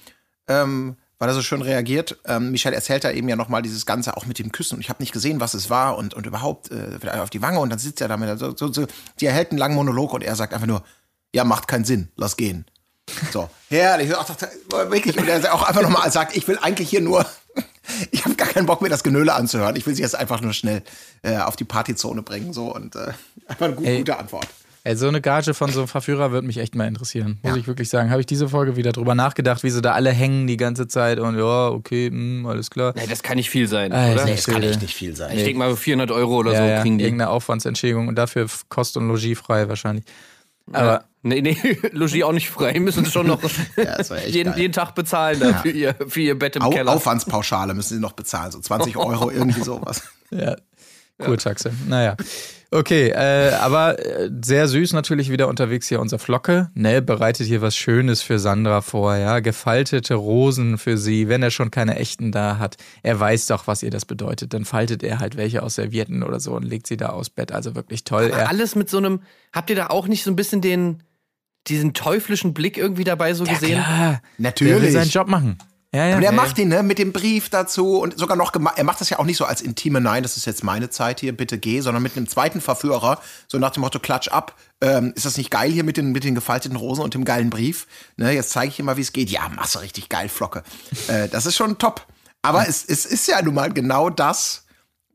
ähm, 0.48 0.96
weil 1.18 1.28
er 1.28 1.34
so 1.34 1.42
schön 1.42 1.62
reagiert. 1.62 2.16
Ähm, 2.26 2.50
Michelle 2.52 2.76
erzählt 2.76 3.04
da 3.04 3.10
eben 3.10 3.28
ja 3.28 3.37
nochmal 3.37 3.62
dieses 3.62 3.87
Ganze 3.87 4.16
auch 4.16 4.26
mit 4.26 4.38
dem 4.38 4.52
Küssen. 4.52 4.76
Und 4.76 4.80
ich 4.80 4.88
habe 4.88 5.02
nicht 5.02 5.12
gesehen, 5.12 5.40
was 5.40 5.54
es 5.54 5.68
war 5.70 5.96
und, 5.96 6.14
und 6.14 6.26
überhaupt 6.26 6.70
äh, 6.70 7.08
auf 7.20 7.30
die 7.30 7.42
Wange 7.42 7.58
und 7.60 7.70
dann 7.70 7.78
sitzt 7.78 8.00
er 8.00 8.08
da 8.08 8.16
mit 8.16 8.38
so, 8.38 8.56
so, 8.56 8.72
so. 8.72 8.87
Die 9.20 9.26
erhält 9.26 9.50
einen 9.50 9.58
langen 9.58 9.75
Monolog 9.75 10.12
und 10.12 10.22
er 10.22 10.37
sagt 10.37 10.54
einfach 10.54 10.66
nur, 10.66 10.82
ja, 11.34 11.44
macht 11.44 11.66
keinen 11.68 11.84
Sinn, 11.84 12.08
lass 12.16 12.37
gehen. 12.37 12.64
So, 13.32 13.48
herrlich. 13.68 14.14
Ach, 14.16 14.25
das- 14.25 14.90
wirklich. 14.90 15.18
Und 15.18 15.28
er 15.28 15.52
auch 15.54 15.62
einfach 15.62 15.82
nochmal 15.82 16.10
sagt, 16.12 16.37
ich 16.37 16.46
will 16.46 16.58
eigentlich 16.62 16.88
hier 16.90 17.00
nur, 17.00 17.26
ich 18.10 18.25
habe 18.25 18.34
gar 18.37 18.48
keinen 18.48 18.66
Bock 18.66 18.80
mir 18.82 18.88
das 18.88 19.02
Genöle 19.02 19.34
anzuhören. 19.34 19.76
Ich 19.76 19.87
will 19.87 19.94
sie 19.94 20.02
jetzt 20.02 20.14
einfach 20.14 20.40
nur 20.40 20.52
schnell 20.52 20.82
äh, 21.22 21.38
auf 21.38 21.56
die 21.56 21.64
Partyzone 21.64 22.22
bringen. 22.22 22.52
So 22.52 22.72
und 22.75 22.94
äh, 22.96 23.12
einfach 23.46 23.66
eine 23.66 23.75
gut, 23.75 23.87
Ey. 23.87 23.98
gute 23.98 24.18
Antwort. 24.18 24.46
Ey, 24.85 24.97
so 24.97 25.08
eine 25.08 25.20
Gage 25.20 25.52
von 25.54 25.70
so 25.70 25.80
einem 25.80 25.88
Verführer 25.88 26.30
würde 26.30 26.47
mich 26.47 26.58
echt 26.58 26.75
mal 26.75 26.87
interessieren. 26.87 27.38
Muss 27.42 27.56
ich 27.56 27.66
wirklich 27.66 27.88
sagen. 27.88 28.11
Habe 28.11 28.20
ich 28.20 28.26
diese 28.26 28.49
Folge 28.49 28.76
wieder 28.76 28.92
drüber 28.92 29.14
nachgedacht, 29.14 29.62
wie 29.62 29.70
sie 29.70 29.82
da 29.82 29.92
alle 29.92 30.11
hängen 30.11 30.47
die 30.47 30.56
ganze 30.56 30.88
Zeit 30.88 31.18
und 31.18 31.37
ja, 31.37 31.68
okay, 31.68 32.11
mh, 32.11 32.49
alles 32.49 32.70
klar. 32.70 32.94
Nee, 32.97 33.06
das 33.08 33.23
kann 33.23 33.37
nicht 33.37 33.50
viel 33.50 33.68
sein, 33.68 33.92
Alter. 33.92 34.14
oder? 34.14 34.25
Nee, 34.25 34.37
Das 34.37 34.47
kann 34.47 34.62
echt 34.62 34.80
nicht 34.80 34.94
viel 34.94 35.14
sein. 35.14 35.37
Ich 35.37 35.44
denke 35.44 35.58
mal 35.58 35.76
400 35.76 36.11
Euro 36.11 36.37
oder 36.37 36.52
ja, 36.52 36.58
so 36.58 36.64
ja, 36.64 36.80
kriegen 36.80 36.99
die. 36.99 37.04
irgendeine 37.04 37.30
Aufwandsentschädigung 37.30 38.08
und 38.08 38.14
dafür 38.16 38.47
Kost 38.68 38.97
und 38.97 39.08
Logis 39.08 39.38
frei 39.38 39.68
wahrscheinlich. 39.68 40.04
Aber 40.73 41.04
Nee, 41.23 41.42
nee, 41.42 41.56
Logis 41.92 42.23
auch 42.23 42.32
nicht 42.32 42.49
frei, 42.49 42.78
müssen 42.78 43.04
sie 43.04 43.11
schon 43.11 43.26
noch 43.26 43.40
Ja, 43.76 44.00
jeden, 44.26 44.56
jeden 44.56 44.73
Tag 44.73 44.94
bezahlen 44.94 45.40
da 45.40 45.52
für, 45.54 45.70
ihr, 45.70 45.97
für 46.06 46.20
ihr 46.20 46.38
Bett 46.38 46.54
im 46.56 46.62
Au 46.62 46.70
Keller. 46.70 46.92
Aufwandspauschale 46.92 47.75
müssen 47.75 47.94
sie 47.97 48.00
noch 48.00 48.12
bezahlen, 48.12 48.52
so 48.52 48.61
20 48.61 48.97
Euro, 48.97 49.30
irgendwie 49.30 49.61
sowas. 49.64 50.02
Ja, 50.30 50.56
Kurtaxe. 51.18 51.73
Naja. 51.88 52.16
Okay, 52.70 53.08
äh, 53.08 53.52
aber 53.54 53.98
äh, 53.98 54.30
sehr 54.44 54.68
süß 54.68 54.92
natürlich 54.92 55.30
wieder 55.30 55.48
unterwegs 55.48 55.88
hier 55.88 56.00
unser 56.00 56.18
Flocke. 56.18 56.70
Ne, 56.75 57.00
bereitet 57.00 57.46
hier 57.46 57.62
was 57.62 57.75
Schönes 57.75 58.20
für 58.20 58.38
Sandra 58.38 58.82
vor, 58.82 59.16
ja. 59.16 59.40
Gefaltete 59.40 60.14
Rosen 60.14 60.76
für 60.76 60.98
sie, 60.98 61.28
wenn 61.28 61.42
er 61.42 61.50
schon 61.50 61.70
keine 61.70 61.96
echten 61.96 62.30
da 62.30 62.58
hat. 62.58 62.76
Er 63.02 63.18
weiß 63.18 63.46
doch, 63.46 63.66
was 63.66 63.82
ihr 63.82 63.90
das 63.90 64.04
bedeutet. 64.04 64.52
Dann 64.52 64.66
faltet 64.66 65.02
er 65.02 65.18
halt 65.18 65.38
welche 65.38 65.62
aus 65.62 65.76
Servietten 65.76 66.22
oder 66.22 66.40
so 66.40 66.52
und 66.52 66.62
legt 66.62 66.87
sie 66.87 66.98
da 66.98 67.08
aus 67.08 67.30
Bett. 67.30 67.52
Also 67.52 67.75
wirklich 67.75 68.04
toll. 68.04 68.26
Aber 68.26 68.42
Er, 68.42 68.48
alles 68.50 68.75
mit 68.75 68.90
so 68.90 68.98
einem, 68.98 69.20
habt 69.50 69.70
ihr 69.70 69.76
da 69.76 69.87
auch 69.87 70.06
nicht 70.06 70.22
so 70.22 70.30
ein 70.30 70.37
bisschen 70.37 70.60
den, 70.60 71.02
diesen 71.68 71.94
teuflischen 71.94 72.52
Blick 72.52 72.76
irgendwie 72.76 73.04
dabei 73.04 73.32
so 73.32 73.44
gesehen? 73.44 73.82
klar, 73.82 74.20
der 74.37 74.60
will 74.60 74.68
Natürlich. 74.72 74.92
seinen 74.92 75.08
Job 75.08 75.28
machen. 75.28 75.56
Ja, 75.95 76.07
ja. 76.07 76.16
Und 76.16 76.23
er 76.23 76.33
macht 76.33 76.59
ihn, 76.59 76.68
ne, 76.68 76.83
mit 76.83 76.99
dem 76.99 77.12
Brief 77.12 77.49
dazu 77.49 77.99
und 77.99 78.18
sogar 78.18 78.37
noch, 78.37 78.52
er 78.54 78.85
macht 78.85 79.00
das 79.00 79.09
ja 79.09 79.18
auch 79.18 79.25
nicht 79.25 79.38
so 79.38 79.47
als 79.47 79.62
intime, 79.62 80.02
nein, 80.02 80.23
das 80.23 80.37
ist 80.37 80.45
jetzt 80.45 80.62
meine 80.62 80.90
Zeit 80.90 81.21
hier, 81.21 81.35
bitte 81.35 81.57
geh, 81.57 81.80
sondern 81.80 82.02
mit 82.02 82.14
einem 82.14 82.28
zweiten 82.28 82.61
Verführer, 82.61 83.21
so 83.47 83.59
nach 83.59 83.71
dem 83.71 83.80
Motto, 83.80 83.99
klatsch 83.99 84.28
ab, 84.28 84.54
ähm, 84.83 85.14
ist 85.16 85.25
das 85.25 85.38
nicht 85.38 85.50
geil 85.50 85.71
hier 85.71 85.85
mit 85.85 85.97
den, 85.97 86.12
mit 86.12 86.25
den 86.25 86.35
gefalteten 86.35 86.76
Rosen 86.76 87.02
und 87.02 87.14
dem 87.14 87.25
geilen 87.25 87.49
Brief? 87.49 87.87
Ne, 88.16 88.33
jetzt 88.33 88.50
zeige 88.50 88.68
ich 88.68 88.76
dir 88.76 88.83
mal, 88.83 88.99
wie 88.99 89.02
es 89.02 89.12
geht. 89.12 89.30
Ja, 89.30 89.49
machst 89.49 89.76
du 89.76 89.78
richtig 89.78 90.11
geil, 90.11 90.28
Flocke. 90.28 90.62
äh, 91.09 91.28
das 91.28 91.47
ist 91.47 91.57
schon 91.57 91.78
top. 91.78 92.07
Aber 92.42 92.68
es, 92.68 92.85
es 92.85 93.07
ist 93.07 93.26
ja 93.26 93.40
nun 93.40 93.54
mal 93.54 93.73
genau 93.73 94.11
das, 94.11 94.66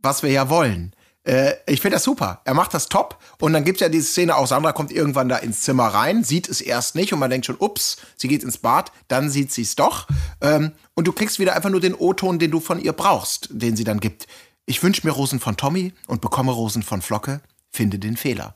was 0.02 0.24
wir 0.24 0.32
ja 0.32 0.50
wollen. 0.50 0.96
Äh, 1.24 1.54
ich 1.68 1.82
finde 1.82 1.96
das 1.96 2.04
super. 2.04 2.42
Er 2.46 2.54
macht 2.54 2.74
das 2.74 2.90
top. 2.90 3.18
Und 3.40 3.54
dann 3.54 3.64
gibt's 3.64 3.82
ja 3.82 3.90
diese 3.90 4.08
Szene 4.08 4.36
auch, 4.36 4.48
Sandra 4.48 4.72
kommt 4.72 4.92
irgendwann 4.92 5.30
da 5.30 5.38
ins 5.38 5.62
Zimmer 5.62 5.88
rein, 5.88 6.24
sieht 6.24 6.50
es 6.50 6.62
erst 6.62 6.96
nicht 6.96 7.14
und 7.14 7.20
man 7.20 7.30
denkt 7.30 7.46
schon, 7.46 7.58
ups, 7.60 7.98
sie 8.16 8.28
geht 8.28 8.44
ins 8.44 8.58
Bad, 8.58 8.92
dann 9.08 9.30
sieht 9.30 9.52
sie 9.52 9.64
es 9.64 9.76
doch. 9.76 10.08
Ähm, 10.42 10.72
und 10.94 11.08
du 11.08 11.12
kriegst 11.12 11.40
wieder 11.40 11.56
einfach 11.56 11.70
nur 11.70 11.82
den 11.82 11.96
O-Ton, 11.96 12.40
den 12.40 12.52
du 12.52 12.60
von 12.60 12.80
ihr 12.80 12.94
brauchst, 12.94 13.50
den 13.52 13.76
sie 13.76 13.84
dann 13.84 14.00
gibt. 14.00 14.28
Ich 14.66 14.82
wünsche 14.82 15.06
mir 15.06 15.12
Rosen 15.12 15.40
von 15.40 15.58
Tommy 15.58 15.94
und 16.08 16.22
bekomme 16.22 16.52
Rosen 16.52 16.84
von 16.84 17.02
Flocke, 17.02 17.42
finde 17.72 18.00
den 18.00 18.16
Fehler. 18.16 18.56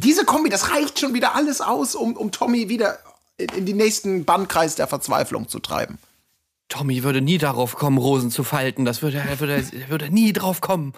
Diese 0.00 0.24
Kombi, 0.24 0.48
das 0.48 0.70
reicht 0.70 0.98
schon 0.98 1.14
wieder 1.14 1.34
alles 1.34 1.60
aus, 1.60 1.94
um, 1.94 2.16
um 2.16 2.32
Tommy 2.32 2.68
wieder 2.68 2.98
in, 3.36 3.48
in 3.50 3.66
den 3.66 3.76
nächsten 3.76 4.24
Bannkreis 4.24 4.74
der 4.74 4.88
Verzweiflung 4.88 5.48
zu 5.48 5.58
treiben. 5.58 5.98
Tommy 6.68 7.02
würde 7.02 7.20
nie 7.22 7.38
darauf 7.38 7.76
kommen, 7.76 7.96
Rosen 7.98 8.30
zu 8.30 8.44
falten. 8.44 8.84
Das 8.84 9.00
würde 9.02 9.18
er 9.18 9.40
würde, 9.40 9.54
er 9.54 9.88
würde 9.88 10.10
nie 10.10 10.32
drauf 10.32 10.60
kommen. 10.60 10.92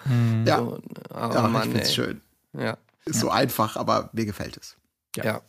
Ja, 0.45 0.57
So, 0.57 0.79
oh 1.13 1.17
ja 1.17 1.47
Mann, 1.47 1.67
ich 1.67 1.71
find's 1.71 1.89
ey. 1.89 1.95
schön. 1.95 2.21
Ja. 2.57 2.77
Ist 3.05 3.19
so 3.21 3.29
einfach, 3.29 3.77
aber 3.77 4.09
mir 4.13 4.25
gefällt 4.25 4.57
es. 4.57 4.75
ja. 5.15 5.41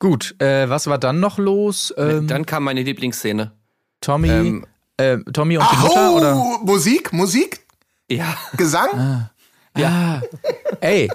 Gut, 0.00 0.40
äh, 0.40 0.68
was 0.68 0.86
war 0.86 0.96
dann 0.98 1.18
noch 1.18 1.38
los? 1.38 1.92
Ähm, 1.96 2.28
Dann 2.28 2.46
kam 2.46 2.62
meine 2.62 2.82
Lieblingsszene. 2.84 3.50
Tommy, 4.00 4.28
ähm, 4.28 4.66
äh, 4.96 5.18
Tommy 5.32 5.58
und 5.58 5.66
die 5.72 5.76
Mutter? 5.76 6.12
Oder? 6.12 6.34
Musik, 6.62 7.12
Musik, 7.12 7.66
Ja. 8.08 8.36
Gesang. 8.56 9.28
Ja. 9.76 10.22
Ey, 10.80 11.10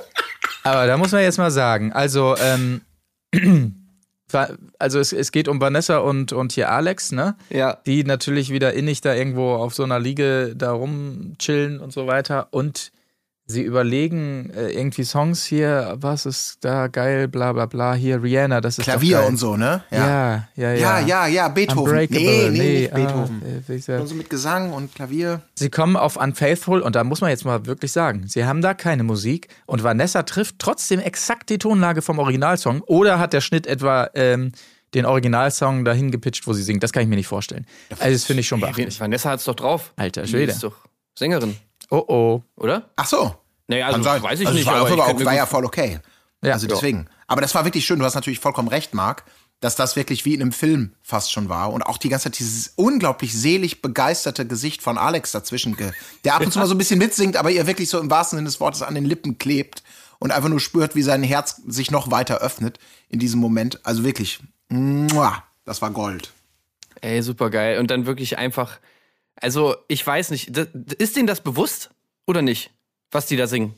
aber 0.63 0.86
da 0.88 0.98
muss 0.98 1.13
man 1.13 1.22
jetzt 1.22 1.38
mal 1.38 1.50
sagen, 1.52 1.93
also, 1.93 2.36
ähm, 2.38 2.82
also 4.80 5.00
es, 5.00 5.13
es 5.13 5.32
geht 5.32 5.48
um 5.48 5.62
Vanessa 5.62 5.98
und, 5.98 6.34
und 6.34 6.52
hier 6.52 6.72
Alex, 6.72 7.12
ne? 7.12 7.36
Ja. 7.50 7.78
Die 7.86 8.04
natürlich 8.04 8.52
wieder 8.52 8.74
innig 8.74 9.02
da 9.02 9.13
irgendwo 9.13 9.54
auf 9.54 9.74
so 9.74 9.84
einer 9.84 10.00
Liege 10.00 10.54
da 10.56 10.72
rumchillen 10.72 11.80
und 11.80 11.93
so 11.93 12.08
weiter. 12.08 12.48
Und 12.52 12.91
sie 13.45 13.62
überlegen 13.62 14.51
äh, 14.56 14.69
irgendwie 14.71 15.03
Songs 15.03 15.43
hier, 15.43 15.95
was 15.97 16.25
ist 16.25 16.58
da 16.62 16.88
geil, 16.88 17.27
bla 17.27 17.51
bla 17.53 17.65
bla, 17.65 17.93
hier 17.93 18.23
Rihanna, 18.23 18.62
das 18.62 18.77
ist 18.77 18.86
Klavier 18.86 19.17
doch 19.17 19.21
geil. 19.23 19.29
und 19.32 19.38
so, 19.38 19.58
ne? 19.58 19.84
Ja, 19.91 20.47
ja, 20.56 20.73
ja. 20.73 20.73
Ja, 20.73 20.99
ja, 20.99 21.27
ja, 21.27 21.47
Beethoven. 21.49 21.84
Unbreakable, 21.84 22.21
Nee, 22.21 22.49
nee, 22.51 22.58
nee, 22.60 22.79
nicht 22.82 22.93
Beethoven. 22.93 23.41
ah, 23.88 23.91
äh, 23.91 24.06
so 24.08 24.15
mit 24.15 24.29
Gesang 24.29 24.71
und 24.73 24.95
Klavier. 24.95 25.41
Sie 25.56 25.69
kommen 25.69 25.95
auf 25.97 26.15
Unfaithful 26.15 26.82
und 26.82 26.95
da 26.95 27.03
muss 27.03 27.21
man 27.21 27.29
jetzt 27.32 27.43
mal 27.45 27.65
wirklich 27.65 27.91
sagen, 27.91 28.27
sie 28.27 28.45
haben 28.45 28.62
da 28.62 28.73
keine 28.73 29.03
Musik 29.03 29.49
und 29.65 29.84
Vanessa 29.84 30.23
trifft 30.23 30.56
trotzdem 30.60 30.99
exakt 30.99 31.49
die 31.49 31.58
Tonlage 31.58 32.01
vom 32.01 32.19
Originalsong 32.19 32.82
oder 32.88 33.19
hat 33.19 33.34
der 33.34 33.41
Schnitt 33.41 33.67
etwa 33.67 34.10
ähm, 34.15 34.53
den 34.93 35.06
Originalsong 35.06 35.86
dahin 35.86 36.12
gepitcht, 36.12 36.45
wo 36.47 36.53
sie 36.53 36.63
singt. 36.63 36.84
Das 36.84 36.93
kann 36.93 37.03
ich 37.03 37.10
mir 37.10 37.15
nicht 37.15 37.27
vorstellen. 37.27 37.65
Also 37.99 38.13
das 38.13 38.23
finde 38.25 38.41
ich 38.41 38.47
schon 38.47 38.62
beachtlich. 38.62 38.99
Vanessa 38.99 39.32
hat's 39.32 39.43
doch 39.43 39.56
drauf. 39.56 39.91
Alter 39.95 40.21
Die 40.21 40.29
Schwede. 40.29 40.51
ist 40.51 40.63
doch 40.63 40.75
Sängerin, 41.17 41.56
Oh 41.93 42.03
oh. 42.08 42.43
oder? 42.56 42.89
Ach 42.95 43.06
so. 43.06 43.36
Naja, 43.67 43.86
also 43.86 43.97
Kann 43.97 44.03
sein. 44.03 44.23
weiß 44.23 44.39
ich 44.39 44.47
also 44.47 44.58
nicht. 44.58 44.67
Es 44.67 44.73
war, 44.73 44.79
aber 44.79 44.88
ich 44.88 44.93
aber 44.93 45.06
kann 45.06 45.15
auch, 45.15 45.25
war 45.25 45.36
ja 45.36 45.45
voll 45.45 45.63
okay. 45.63 45.99
Ja. 46.41 46.53
also 46.53 46.65
deswegen. 46.65 47.08
Aber 47.27 47.41
das 47.41 47.53
war 47.53 47.65
wirklich 47.65 47.86
schön. 47.86 47.99
Du 47.99 48.06
hast 48.06 48.15
natürlich 48.15 48.39
vollkommen 48.39 48.67
recht, 48.67 48.95
Marc, 48.95 49.23
dass 49.60 49.75
das 49.75 49.95
wirklich 49.95 50.25
wie 50.25 50.34
in 50.34 50.41
einem 50.41 50.53
Film 50.53 50.95
fast 51.03 51.32
schon 51.32 51.49
war. 51.49 51.71
Und 51.71 51.84
auch 51.84 51.99
die 51.99 52.10
ganze 52.10 52.23
Zeit 52.23 52.39
dieses 52.39 52.73
unglaublich 52.77 53.39
selig 53.39 53.84
begeisterte 53.84 54.47
Gesicht 54.47 54.82
von 54.82 54.97
Alex 54.97 55.34
dazwischen, 55.34 55.77
der 56.25 56.34
ab 56.34 56.43
und 56.43 56.51
zu 56.51 56.58
mal 56.58 56.65
so 56.65 56.73
ein 56.73 56.79
bisschen 56.79 56.97
mitsingt, 56.97 57.38
aber 57.38 57.51
ihr 57.51 57.67
wirklich 57.67 57.89
so 57.89 57.99
im 57.99 58.10
wahrsten 58.10 58.38
Sinne 58.38 58.47
des 58.47 58.60
Wortes 58.60 58.82
an 58.82 58.95
den 58.95 59.06
Lippen 59.06 59.38
klebt 59.38 59.84
und 60.17 60.32
einfach 60.32 60.49
nur 60.49 60.60
spürt, 60.60 60.95
wie 60.95 61.03
sein 61.03 61.21
Herz 61.21 61.62
sich 61.67 61.91
noch 61.91 62.10
weiter 62.10 62.39
öffnet 62.39 62.79
in 63.08 63.19
diesem 63.19 63.39
Moment. 63.39 63.86
Also 63.86 64.03
wirklich, 64.03 64.39
muah, 64.67 65.43
das 65.63 65.84
war 65.84 65.91
Gold. 65.91 66.34
Ey, 67.01 67.21
super 67.21 67.51
geil. 67.51 67.77
Und 67.77 67.91
dann 67.91 68.08
wirklich 68.08 68.39
einfach. 68.39 68.79
Also, 69.41 69.76
ich 69.88 70.06
weiß 70.06 70.30
nicht, 70.32 70.56
ist 70.58 71.15
denen 71.15 71.28
das 71.28 71.41
bewusst 71.41 71.89
oder 72.28 72.41
nicht, 72.41 72.72
was 73.12 73.26
die 73.26 73.36
da 73.36 73.48
singen? 73.48 73.74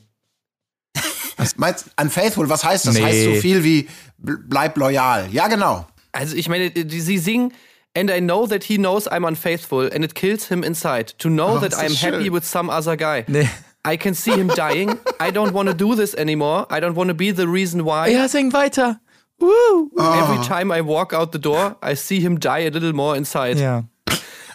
Meinst 1.56 1.86
Unfaithful, 2.00 2.48
was 2.48 2.64
heißt 2.64 2.86
das? 2.86 2.94
Nee. 2.94 3.02
Heißt 3.02 3.24
so 3.24 3.34
viel 3.40 3.62
wie 3.62 3.88
bl- 4.22 4.38
bleib 4.48 4.76
loyal. 4.78 5.28
Ja, 5.30 5.48
genau. 5.48 5.86
Also, 6.12 6.34
ich 6.34 6.48
meine, 6.48 6.70
die, 6.70 7.00
sie 7.00 7.18
singen. 7.18 7.52
And 7.96 8.10
I 8.10 8.20
know 8.20 8.46
that 8.46 8.64
he 8.64 8.76
knows 8.76 9.06
I'm 9.10 9.26
unfaithful 9.26 9.90
and 9.92 10.04
it 10.04 10.14
kills 10.14 10.48
him 10.48 10.62
inside. 10.62 11.14
To 11.18 11.28
know 11.28 11.56
Oh, 11.56 11.58
that 11.60 11.72
I'm 11.74 11.94
happy 11.94 12.24
schön. 12.26 12.32
with 12.32 12.44
some 12.46 12.70
other 12.70 12.96
guy. 12.96 13.24
Nee. 13.26 13.48
I 13.86 13.96
can 13.96 14.14
see 14.14 14.32
him 14.32 14.48
dying. 14.48 14.98
I 15.20 15.30
don't 15.30 15.52
want 15.52 15.68
to 15.68 15.74
do 15.74 15.94
this 15.94 16.14
anymore. 16.14 16.66
I 16.70 16.80
don't 16.80 16.94
want 16.96 17.08
to 17.08 17.14
be 17.14 17.32
the 17.32 17.46
reason 17.46 17.84
why. 17.84 18.08
Ja, 18.10 18.26
sing 18.28 18.52
weiter. 18.52 18.98
Woo. 19.38 19.90
Every 19.98 20.44
time 20.46 20.70
I 20.72 20.80
walk 20.82 21.12
out 21.12 21.32
the 21.32 21.38
door, 21.38 21.76
I 21.82 21.94
see 21.94 22.20
him 22.20 22.38
die 22.40 22.66
a 22.66 22.70
little 22.70 22.92
more 22.92 23.16
inside. 23.16 23.58
Ja. 23.58 23.84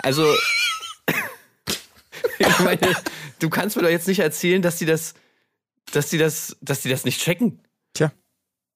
Also, 0.03 0.25
ich 2.39 2.59
meine, 2.59 2.79
du 3.39 3.49
kannst 3.49 3.75
mir 3.75 3.83
doch 3.83 3.89
jetzt 3.89 4.07
nicht 4.07 4.19
erzählen, 4.19 4.61
dass 4.61 4.77
die 4.77 4.85
das, 4.85 5.13
dass 5.91 6.09
die 6.09 6.17
das, 6.17 6.57
dass 6.61 6.81
die 6.81 6.89
das 6.89 7.05
nicht 7.05 7.21
checken. 7.21 7.59
Tja. 7.93 8.07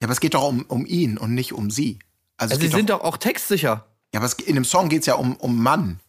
Ja, 0.01 0.05
aber 0.05 0.13
es 0.13 0.19
geht 0.19 0.33
doch 0.33 0.47
um, 0.47 0.63
um 0.67 0.85
ihn 0.85 1.17
und 1.17 1.33
nicht 1.33 1.53
um 1.53 1.69
sie. 1.71 1.99
Also, 2.37 2.53
Also 2.55 2.65
sie 2.67 2.71
sind 2.75 2.89
doch, 2.89 2.99
doch 2.99 3.05
auch 3.05 3.17
textsicher. 3.17 3.85
ja, 4.13 4.19
aber 4.19 4.25
es, 4.25 4.33
in 4.33 4.55
dem 4.55 4.65
Song 4.65 4.89
geht 4.89 5.01
es 5.01 5.05
ja 5.05 5.15
um, 5.15 5.35
um 5.37 5.61
Mann 5.61 5.99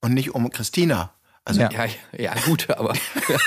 und 0.00 0.12
nicht 0.14 0.34
um 0.34 0.50
Christina. 0.50 1.14
Also 1.44 1.60
Ja. 1.60 1.70
Ja, 1.70 1.86
ja, 2.16 2.34
gut, 2.44 2.68
aber 2.70 2.94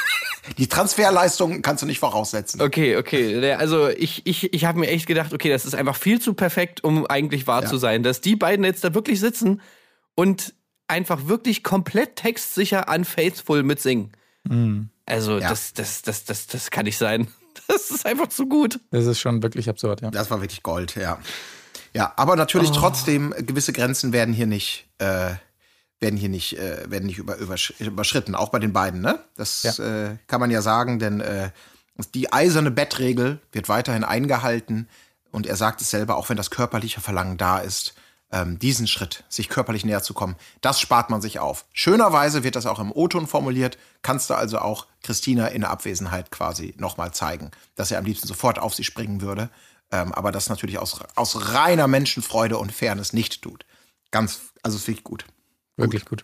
die 0.57 0.67
Transferleistung 0.67 1.61
kannst 1.61 1.83
du 1.83 1.87
nicht 1.87 1.99
voraussetzen. 1.99 2.61
okay, 2.61 2.97
okay. 2.97 3.53
Also 3.53 3.89
ich, 3.89 4.25
ich, 4.25 4.53
ich 4.53 4.65
habe 4.65 4.79
mir 4.79 4.87
echt 4.87 5.05
gedacht, 5.07 5.33
okay, 5.33 5.49
das 5.49 5.65
ist 5.65 5.75
einfach 5.75 5.95
viel 5.95 6.19
zu 6.19 6.33
perfekt, 6.33 6.83
um 6.83 7.05
eigentlich 7.05 7.45
wahr 7.47 7.63
Ja. 7.63 7.69
zu 7.69 7.77
sein, 7.77 8.01
dass 8.03 8.21
die 8.21 8.35
beiden 8.35 8.65
jetzt 8.65 8.83
da 8.83 8.93
wirklich 8.93 9.19
sitzen 9.19 9.61
und 10.15 10.53
einfach 10.91 11.27
wirklich 11.27 11.63
komplett 11.63 12.17
textsicher 12.17 12.87
unfaithful 12.93 13.63
mitsingen. 13.63 14.11
Mhm. 14.43 14.89
Also, 15.07 15.39
Ja. 15.39 15.49
das, 15.49 15.73
das, 15.73 16.03
das, 16.03 16.25
das, 16.25 16.47
das 16.47 16.69
kann 16.71 16.85
nicht 16.85 16.97
sein. 16.97 17.27
Das 17.67 17.89
ist 17.91 18.05
einfach 18.05 18.27
zu 18.27 18.47
gut. 18.47 18.79
Das 18.91 19.05
ist 19.05 19.19
schon 19.19 19.43
wirklich 19.43 19.69
absurd, 19.69 20.01
ja. 20.01 20.09
Das 20.11 20.29
war 20.31 20.39
wirklich 20.41 20.63
Gold, 20.63 20.95
ja. 20.95 21.19
Ja, 21.93 22.13
aber 22.15 22.35
natürlich 22.37 22.69
Oh. 22.69 22.75
trotzdem, 22.75 23.33
äh, 23.33 23.43
gewisse 23.43 23.73
Grenzen 23.73 24.13
werden 24.13 24.33
hier 24.33 24.47
nicht, 24.47 24.87
äh, 24.99 25.31
werden 25.99 26.17
hier 26.17 26.29
nicht, 26.29 26.57
äh, 26.57 26.89
werden 26.89 27.05
nicht 27.07 27.17
über, 27.17 27.35
übersch 27.37 27.71
überschritten, 27.79 28.35
auch 28.35 28.49
bei 28.49 28.59
den 28.59 28.71
beiden, 28.73 29.01
ne? 29.01 29.19
Das 29.35 29.63
äh, 29.79 30.15
kann 30.27 30.39
man 30.39 30.49
ja 30.51 30.61
sagen, 30.61 30.99
denn 30.99 31.19
äh, 31.21 31.51
die 32.15 32.31
eiserne 32.31 32.71
Bettregel 32.71 33.39
wird 33.51 33.67
weiterhin 33.69 34.03
eingehalten 34.05 34.87
und 35.31 35.45
er 35.45 35.55
sagt 35.57 35.81
es 35.81 35.89
selber, 35.89 36.15
auch 36.15 36.29
wenn 36.29 36.37
das 36.37 36.51
körperliche 36.51 37.01
Verlangen 37.01 37.37
da 37.37 37.59
ist, 37.59 37.93
ähm, 38.31 38.59
diesen 38.59 38.87
Schritt, 38.87 39.23
sich 39.29 39.49
körperlich 39.49 39.85
näher 39.85 40.03
zu 40.03 40.13
kommen, 40.13 40.35
das 40.61 40.79
spart 40.79 41.09
man 41.09 41.21
sich 41.21 41.39
auf. 41.39 41.65
Schönerweise 41.73 42.43
wird 42.43 42.55
das 42.55 42.65
auch 42.65 42.79
im 42.79 42.91
O-Ton 42.91 43.27
formuliert, 43.27 43.77
kannst 44.01 44.29
du 44.29 44.35
also 44.35 44.59
auch 44.59 44.87
Christina 45.03 45.47
in 45.47 45.61
der 45.61 45.71
Abwesenheit 45.71 46.31
quasi 46.31 46.73
nochmal 46.77 47.13
zeigen, 47.13 47.51
dass 47.75 47.91
er 47.91 47.99
am 47.99 48.05
liebsten 48.05 48.27
sofort 48.27 48.59
auf 48.59 48.73
sie 48.73 48.83
springen 48.83 49.21
würde, 49.21 49.49
ähm, 49.91 50.13
aber 50.13 50.31
das 50.31 50.49
natürlich 50.49 50.79
aus, 50.79 50.99
aus 51.15 51.53
reiner 51.53 51.87
Menschenfreude 51.87 52.57
und 52.57 52.71
Fairness 52.71 53.13
nicht 53.13 53.41
tut. 53.41 53.65
Ganz, 54.11 54.39
also 54.63 54.77
es 54.77 54.87
wirklich 54.87 55.03
gut. 55.03 55.25
Wirklich 55.77 56.05
gut. 56.05 56.23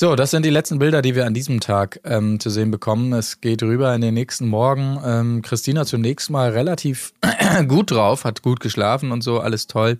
So, 0.00 0.14
das 0.14 0.30
sind 0.30 0.44
die 0.44 0.50
letzten 0.50 0.78
Bilder, 0.78 1.02
die 1.02 1.16
wir 1.16 1.26
an 1.26 1.34
diesem 1.34 1.58
Tag 1.58 2.00
ähm, 2.04 2.38
zu 2.38 2.50
sehen 2.50 2.70
bekommen. 2.70 3.12
Es 3.12 3.40
geht 3.40 3.64
rüber 3.64 3.92
in 3.96 4.00
den 4.00 4.14
nächsten 4.14 4.46
Morgen. 4.46 5.00
Ähm, 5.04 5.42
Christina 5.42 5.86
zunächst 5.86 6.30
mal 6.30 6.50
relativ 6.50 7.14
gut 7.66 7.90
drauf, 7.90 8.22
hat 8.22 8.42
gut 8.42 8.60
geschlafen 8.60 9.10
und 9.10 9.22
so, 9.22 9.40
alles 9.40 9.66
toll. 9.66 9.98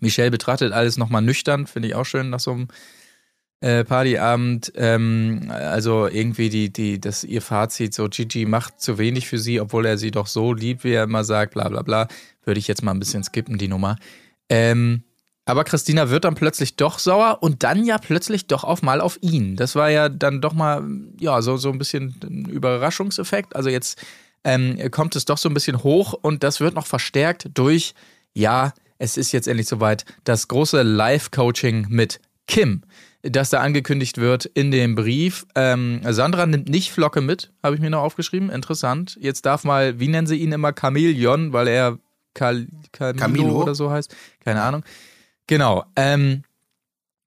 Michelle 0.00 0.30
betrachtet 0.30 0.72
alles 0.72 0.96
nochmal 0.96 1.22
nüchtern, 1.22 1.66
finde 1.66 1.88
ich 1.88 1.94
auch 1.94 2.04
schön 2.04 2.30
nach 2.30 2.40
so 2.40 2.52
einem 2.52 2.68
äh, 3.60 3.84
Partyabend. 3.84 4.72
Ähm, 4.76 5.50
also 5.50 6.08
irgendwie 6.08 6.48
die, 6.48 6.72
die, 6.72 7.00
das 7.00 7.24
ihr 7.24 7.42
Fazit, 7.42 7.94
so 7.94 8.08
Gigi 8.08 8.44
macht 8.44 8.80
zu 8.80 8.98
wenig 8.98 9.28
für 9.28 9.38
sie, 9.38 9.60
obwohl 9.60 9.86
er 9.86 9.98
sie 9.98 10.10
doch 10.10 10.26
so 10.26 10.52
liebt, 10.52 10.84
wie 10.84 10.92
er 10.92 11.04
immer 11.04 11.24
sagt, 11.24 11.54
bla 11.54 11.68
bla 11.68 11.82
bla. 11.82 12.08
Würde 12.44 12.58
ich 12.58 12.68
jetzt 12.68 12.82
mal 12.82 12.90
ein 12.90 12.98
bisschen 12.98 13.22
skippen, 13.22 13.58
die 13.58 13.68
Nummer. 13.68 13.96
Ähm, 14.48 15.04
aber 15.44 15.64
Christina 15.64 16.08
wird 16.10 16.24
dann 16.24 16.34
plötzlich 16.34 16.76
doch 16.76 16.98
sauer 16.98 17.38
und 17.40 17.62
dann 17.64 17.84
ja 17.84 17.98
plötzlich 17.98 18.46
doch 18.46 18.62
auf 18.64 18.82
mal 18.82 19.00
auf 19.00 19.18
ihn. 19.22 19.56
Das 19.56 19.74
war 19.74 19.90
ja 19.90 20.08
dann 20.08 20.40
doch 20.40 20.52
mal, 20.52 20.84
ja, 21.18 21.42
so, 21.42 21.56
so 21.56 21.70
ein 21.70 21.78
bisschen 21.78 22.14
ein 22.22 22.44
Überraschungseffekt. 22.44 23.56
Also 23.56 23.68
jetzt 23.68 24.00
ähm, 24.44 24.78
kommt 24.90 25.16
es 25.16 25.24
doch 25.24 25.38
so 25.38 25.48
ein 25.48 25.54
bisschen 25.54 25.82
hoch 25.82 26.12
und 26.12 26.44
das 26.44 26.60
wird 26.60 26.74
noch 26.74 26.86
verstärkt 26.86 27.50
durch, 27.54 27.94
ja, 28.34 28.72
es 29.02 29.16
ist 29.16 29.32
jetzt 29.32 29.48
endlich 29.48 29.66
soweit, 29.66 30.04
das 30.22 30.46
große 30.46 30.82
Live-Coaching 30.82 31.86
mit 31.88 32.20
Kim, 32.46 32.82
das 33.22 33.50
da 33.50 33.58
angekündigt 33.58 34.18
wird 34.18 34.44
in 34.46 34.70
dem 34.70 34.94
Brief. 34.94 35.44
Ähm, 35.56 36.00
Sandra 36.08 36.46
nimmt 36.46 36.68
nicht 36.68 36.92
Flocke 36.92 37.20
mit, 37.20 37.50
habe 37.64 37.74
ich 37.74 37.80
mir 37.80 37.90
noch 37.90 38.02
aufgeschrieben. 38.02 38.48
Interessant. 38.48 39.18
Jetzt 39.20 39.44
darf 39.44 39.64
mal, 39.64 39.98
wie 39.98 40.06
nennen 40.06 40.28
sie 40.28 40.36
ihn 40.36 40.52
immer, 40.52 40.72
Chameleon, 40.72 41.52
weil 41.52 41.66
er 41.66 41.98
Kal 42.34 42.68
Camilo, 42.92 43.18
Camilo. 43.18 43.62
oder 43.62 43.74
so 43.74 43.90
heißt. 43.90 44.14
Keine 44.38 44.62
Ahnung. 44.62 44.84
Genau. 45.48 45.84
Ähm, 45.96 46.44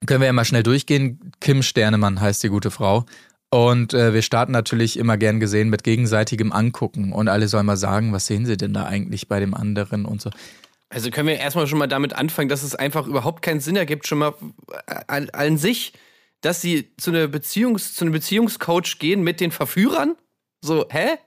können 0.06 0.22
wir 0.22 0.28
ja 0.28 0.34
mal 0.34 0.46
schnell 0.46 0.64
durchgehen. 0.64 1.34
Kim 1.42 1.62
Sternemann 1.62 2.22
heißt 2.22 2.42
die 2.42 2.50
gute 2.50 2.72
Frau. 2.72 3.06
Und 3.50 3.94
äh, 3.94 4.14
wir 4.14 4.22
starten 4.22 4.54
natürlich 4.54 4.98
immer 4.98 5.18
gern 5.18 5.42
gesehen 5.42 5.70
mit 5.70 5.84
gegenseitigem 5.84 6.54
Angucken. 6.54 7.12
Und 7.12 7.28
alle 7.28 7.50
sollen 7.50 7.66
mal 7.66 7.78
sagen, 7.78 8.14
was 8.14 8.28
sehen 8.28 8.46
sie 8.46 8.56
denn 8.56 8.74
da 8.74 8.86
eigentlich 8.86 9.28
bei 9.28 9.42
dem 9.42 9.54
anderen 9.54 10.06
und 10.06 10.22
so. 10.22 10.30
Also 10.96 11.12
können 11.12 11.28
wir 11.28 11.38
erstmal 11.38 11.68
schon 11.68 11.78
mal 11.78 11.88
damit 11.88 12.14
anfangen, 12.14 12.48
dass 12.48 12.64
es 12.64 12.74
einfach 12.74 13.06
überhaupt 13.06 13.42
keinen 13.42 13.60
Sinn 13.60 13.76
ergibt, 13.76 14.08
schon 14.08 14.20
mal 14.20 14.34
an, 15.08 15.30
an 15.32 15.58
sich, 15.58 15.92
dass 16.40 16.62
sie 16.62 16.96
zu, 16.96 17.12
einer 17.12 17.26
Beziehungs-, 17.26 17.96
zu 17.96 18.06
einem 18.06 18.14
Beziehungscoach 18.14 18.98
gehen 18.98 19.22
mit 19.22 19.42
den 19.42 19.52
Verführern? 19.52 20.16
So, 20.62 20.86
hä? 20.90 21.18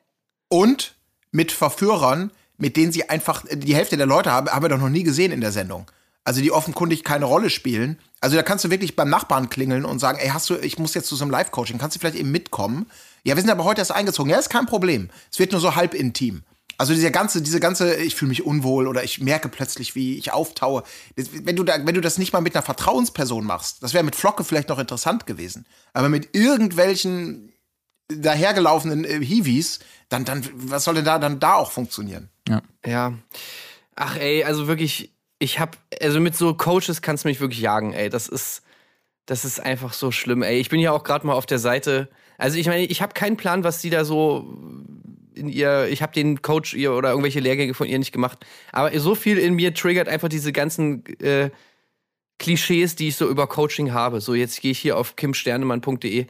Und 0.49 0.95
mit 1.33 1.53
Verführern, 1.53 2.31
mit 2.57 2.79
denen 2.79 2.93
sie 2.93 3.11
einfach, 3.11 3.45
die 3.53 3.75
Hälfte 3.75 3.99
der 3.99 4.07
Leute 4.07 4.33
haben, 4.33 4.49
haben 4.49 4.65
wir 4.65 4.71
doch 4.71 4.79
noch 4.79 4.89
nie 4.89 5.03
gesehen 5.03 5.33
in 5.33 5.43
der 5.43 5.53
Sendung. 5.53 5.85
Also 6.25 6.41
die 6.41 6.51
offenkundig 6.51 7.05
keine 7.05 7.27
Rolle 7.27 7.51
spielen. 7.51 7.99
Also 8.23 8.37
da 8.37 8.43
kannst 8.43 8.65
du 8.65 8.71
wirklich 8.71 8.97
beim 8.97 9.11
Nachbarn 9.11 9.51
klingeln 9.51 9.85
und 9.85 9.99
sagen, 9.99 10.19
ey, 10.19 10.31
hast 10.31 10.49
du, 10.49 10.55
ich 10.55 10.79
muss 10.79 10.95
jetzt 10.95 11.09
zu 11.09 11.15
so 11.15 11.25
einem 11.25 11.31
Live-Coaching, 11.31 11.77
kannst 11.77 11.95
du 11.95 12.01
vielleicht 12.01 12.17
eben 12.17 12.31
mitkommen? 12.31 12.87
Ja, 13.23 13.37
wir 13.37 13.43
sind 13.43 13.51
aber 13.51 13.65
heute 13.65 13.83
erst 13.83 13.93
eingezogen. 13.93 14.31
Ja, 14.31 14.39
ist 14.39 14.49
kein 14.49 14.65
Problem. 14.65 15.11
Es 15.31 15.39
wird 15.39 15.53
nur 15.53 15.61
so 15.61 15.75
halb 15.75 15.93
intim. 15.93 16.43
Also 16.79 16.95
dieser 16.95 17.11
ganze, 17.11 17.43
diese 17.43 17.59
ganze, 17.59 17.97
ich 17.97 18.15
fühle 18.15 18.29
mich 18.29 18.47
unwohl 18.47 18.87
oder 18.87 19.03
ich 19.03 19.21
merke 19.21 19.49
plötzlich, 19.49 19.97
wie 19.97 20.17
ich 20.17 20.33
auftaue. 20.33 20.85
Wenn 21.17 21.57
du 21.57 21.65
da, 21.65 21.85
wenn 21.85 21.95
du 21.97 22.01
das 22.01 22.19
nicht 22.19 22.33
mal 22.33 22.41
mit 22.41 22.55
einer 22.55 22.63
Vertrauensperson 22.63 23.45
machst, 23.45 23.83
das 23.83 23.95
wäre 23.95 24.05
mit 24.05 24.15
Flocke 24.15 24.45
vielleicht 24.45 24.69
noch 24.69 24.79
interessant 24.79 25.27
gewesen. 25.27 25.67
Aber 25.93 26.09
mit 26.09 26.37
irgendwelchen 26.37 27.53
dahergelaufenen 28.07 29.05
äh, 29.05 29.23
Hiwis, 29.25 29.81
dann, 30.09 30.25
dann, 30.25 30.49
was 30.55 30.85
soll 30.85 30.95
denn 30.95 31.05
da 31.05 31.19
dann 31.19 31.41
da 31.41 31.55
auch 31.55 31.73
funktionieren? 31.73 32.31
Ja. 32.87 33.13
Ach 33.97 34.17
ey, 34.17 34.45
also 34.45 34.69
wirklich, 34.69 35.13
ich 35.41 35.59
hab, 35.59 35.77
also 36.01 36.21
mit 36.21 36.37
so 36.37 36.55
Coaches 36.55 37.03
kannst 37.03 37.25
du 37.25 37.29
mich 37.29 37.41
wirklich 37.41 37.61
jagen, 37.61 37.93
ey. 37.93 38.09
Das 38.09 38.29
ist, 38.29 38.63
das 39.27 39.45
ist 39.45 39.59
einfach 39.59 39.93
so 39.93 40.13
schlimm, 40.13 40.43
ey. 40.43 40.61
Ich 40.61 40.69
bin 40.69 40.79
ja 40.79 40.93
auch 40.93 41.03
gerade 41.03 41.27
mal 41.27 41.35
auf 41.35 41.47
der 41.47 41.59
Seite. 41.59 42.09
Also 42.39 42.57
ich 42.57 42.69
meine, 42.69 42.85
ich 42.85 43.03
habe 43.03 43.15
keinen 43.15 43.37
Plan, 43.37 43.65
was 43.65 43.83
sie 43.83 43.91
da 43.91 44.05
so 44.05 44.57
in 45.39 45.49
ihr, 45.49 45.89
ich 45.89 46.03
habe 46.03 46.13
den 46.13 46.43
Coach 46.43 46.75
ihr 46.75 46.93
oder 46.93 47.11
irgendwelche 47.11 47.41
Lehrgänge 47.41 47.75
von 47.75 47.87
ihr 47.87 47.99
nicht 47.99 48.13
gemacht. 48.13 48.45
Aber 48.73 48.99
so 48.99 49.15
viel 49.15 49.39
in 49.39 49.55
mir 49.55 49.73
triggert 49.73 50.09
einfach 50.09 50.29
diese 50.29 50.53
ganzen 50.53 51.05
äh, 51.21 51.51
Klischees, 52.39 52.97
die 52.97 53.09
ich 53.09 53.17
so 53.17 53.29
über 53.29 53.47
Coaching 53.47 53.93
habe. 53.93 54.21
So, 54.21 54.35
jetzt 54.35 54.61
gehe 54.61 54.73
ich 54.73 54.79
hier 54.79 54.97
auf 54.97 55.17
kimsternemann.de. 55.17 56.27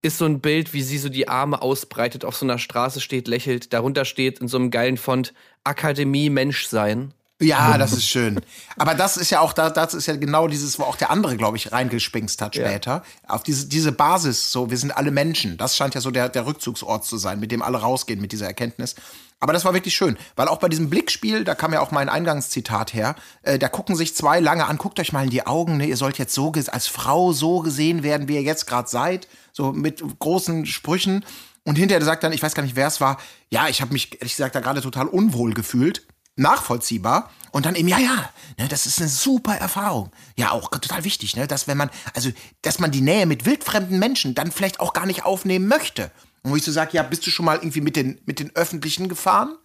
Ist 0.00 0.18
so 0.18 0.24
ein 0.24 0.40
Bild, 0.40 0.72
wie 0.72 0.82
sie 0.82 0.98
so 0.98 1.08
die 1.08 1.28
Arme 1.28 1.60
ausbreitet, 1.60 2.24
auf 2.24 2.36
so 2.36 2.46
einer 2.46 2.58
Straße 2.58 3.00
steht, 3.00 3.26
lächelt. 3.28 3.72
Darunter 3.72 4.04
steht 4.04 4.38
in 4.38 4.48
so 4.48 4.56
einem 4.56 4.70
geilen 4.70 4.96
Font 4.96 5.34
Akademie 5.64 6.30
Menschsein. 6.30 7.12
Ja, 7.40 7.78
das 7.78 7.92
ist 7.92 8.06
schön. 8.08 8.40
Aber 8.76 8.94
das 8.94 9.16
ist 9.16 9.30
ja 9.30 9.38
auch, 9.40 9.52
da- 9.52 9.70
das 9.70 9.94
ist 9.94 10.06
ja 10.06 10.16
genau 10.16 10.48
dieses, 10.48 10.78
wo 10.80 10.82
auch 10.82 10.96
der 10.96 11.10
andere, 11.10 11.36
glaube 11.36 11.56
ich, 11.56 11.70
reingespingst 11.70 12.42
hat 12.42 12.56
später. 12.56 13.04
Auf 13.28 13.44
diese, 13.44 13.66
diese 13.68 13.92
Basis, 13.92 14.50
so, 14.50 14.70
wir 14.70 14.76
sind 14.76 14.90
alle 14.90 15.12
Menschen. 15.12 15.56
Das 15.56 15.76
scheint 15.76 15.94
ja 15.94 16.00
so 16.00 16.10
der, 16.10 16.28
der 16.28 16.46
Rückzugsort 16.46 17.04
zu 17.04 17.16
sein, 17.16 17.38
mit 17.38 17.52
dem 17.52 17.62
alle 17.62 17.78
rausgehen, 17.78 18.20
mit 18.20 18.32
dieser 18.32 18.46
Erkenntnis. 18.46 18.96
Aber 19.38 19.52
das 19.52 19.64
war 19.64 19.72
wirklich 19.72 19.94
schön, 19.96 20.18
weil 20.34 20.48
auch 20.48 20.58
bei 20.58 20.68
diesem 20.68 20.90
Blickspiel, 20.90 21.44
da 21.44 21.54
kam 21.54 21.72
ja 21.72 21.80
auch 21.80 21.92
mein 21.92 22.08
Eingangszitat 22.08 22.92
her, 22.92 23.14
äh, 23.42 23.56
da 23.56 23.68
gucken 23.68 23.94
sich 23.94 24.16
zwei 24.16 24.40
lange 24.40 24.66
an, 24.66 24.78
guckt 24.78 24.98
euch 24.98 25.12
mal 25.12 25.22
in 25.22 25.30
die 25.30 25.46
Augen, 25.46 25.76
ne? 25.76 25.86
ihr 25.86 25.96
sollt 25.96 26.18
jetzt 26.18 26.34
so 26.34 26.52
als 26.72 26.88
Frau 26.88 27.32
so 27.32 27.60
gesehen 27.60 28.02
werden, 28.02 28.26
wie 28.26 28.34
ihr 28.34 28.42
jetzt 28.42 28.66
gerade 28.66 28.88
seid, 28.88 29.28
so 29.52 29.70
mit 29.72 30.02
großen 30.18 30.66
Sprüchen. 30.66 31.24
Und 31.64 31.76
hinterher 31.76 32.04
sagt 32.04 32.24
dann, 32.24 32.32
ich 32.32 32.42
weiß 32.42 32.54
gar 32.54 32.64
nicht, 32.64 32.74
wer 32.74 32.88
es 32.88 33.00
war, 33.00 33.18
ja, 33.48 33.68
ich 33.68 33.80
habe 33.80 33.92
mich, 33.92 34.14
ehrlich 34.20 34.34
gesagt, 34.34 34.56
da 34.56 34.60
gerade 34.60 34.80
total 34.80 35.06
unwohl 35.06 35.54
gefühlt 35.54 36.02
nachvollziehbar. 36.38 37.30
Und 37.50 37.66
dann 37.66 37.74
eben, 37.74 37.88
ja, 37.88 37.98
ja, 37.98 38.28
ne, 38.58 38.68
das 38.68 38.86
ist 38.86 39.00
eine 39.00 39.08
super 39.08 39.56
Erfahrung. 39.56 40.12
Ja, 40.36 40.50
auch 40.50 40.68
total 40.70 41.04
wichtig, 41.04 41.36
ne, 41.36 41.46
dass 41.46 41.66
wenn 41.66 41.78
man, 41.78 41.90
also, 42.14 42.30
dass 42.62 42.78
man 42.78 42.90
die 42.90 43.00
Nähe 43.00 43.26
mit 43.26 43.46
wildfremden 43.46 43.98
Menschen 43.98 44.34
dann 44.34 44.52
vielleicht 44.52 44.80
auch 44.80 44.92
gar 44.92 45.06
nicht 45.06 45.24
aufnehmen 45.24 45.66
möchte. 45.66 46.10
Und 46.42 46.52
wo 46.52 46.56
ich 46.56 46.64
so 46.64 46.72
sage, 46.72 46.90
ja, 46.92 47.02
bist 47.02 47.26
du 47.26 47.30
schon 47.30 47.46
mal 47.46 47.56
irgendwie 47.56 47.80
mit 47.80 47.96
den, 47.96 48.20
mit 48.26 48.38
den 48.38 48.54
Öffentlichen 48.54 49.08
gefahren? 49.08 49.56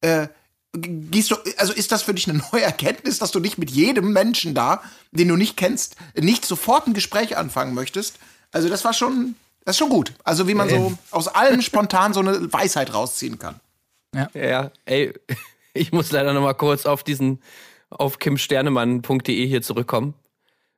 Äh, 0.00 0.28
gehst 0.72 1.30
du, 1.30 1.36
also 1.56 1.72
ist 1.72 1.92
das 1.92 2.02
für 2.02 2.14
dich 2.14 2.28
eine 2.28 2.42
neue 2.52 2.62
Erkenntnis, 2.62 3.18
dass 3.18 3.30
du 3.30 3.40
nicht 3.40 3.58
mit 3.58 3.70
jedem 3.70 4.12
Menschen 4.12 4.54
da, 4.54 4.82
den 5.10 5.28
du 5.28 5.36
nicht 5.36 5.56
kennst, 5.56 5.96
nicht 6.14 6.44
sofort 6.44 6.86
ein 6.86 6.94
Gespräch 6.94 7.36
anfangen 7.36 7.74
möchtest? 7.74 8.18
Also, 8.52 8.68
das 8.68 8.84
war 8.84 8.92
schon, 8.92 9.36
das 9.64 9.74
ist 9.74 9.78
schon 9.78 9.88
gut. 9.88 10.14
Also, 10.24 10.48
wie 10.48 10.54
man 10.54 10.68
so 10.68 10.96
aus 11.10 11.28
allem 11.28 11.62
spontan 11.62 12.12
so 12.12 12.20
eine 12.20 12.52
Weisheit 12.52 12.92
rausziehen 12.92 13.38
kann. 13.38 13.60
Ja, 14.34 14.70
ey, 14.86 15.12
ich 15.74 15.92
muss 15.92 16.10
leider 16.12 16.32
noch 16.32 16.42
mal 16.42 16.54
kurz 16.54 16.86
auf 16.86 17.04
diesen, 17.04 17.42
auf 17.90 18.18
kimsternemann.de 18.18 19.46
hier 19.46 19.62
zurückkommen. 19.62 20.14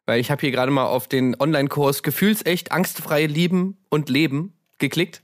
Weil 0.05 0.21
ich 0.21 0.31
habe 0.31 0.41
hier 0.41 0.51
gerade 0.51 0.73
mal 0.73 0.87
auf 0.87 1.07
den 1.07 1.37
Online-Kurs 1.39 2.03
Gefühlsecht, 2.03 2.73
angstfrei 2.73 3.27
lieben 3.27 3.79
und 3.89 4.09
leben 4.09 4.55
geklickt. 4.79 5.23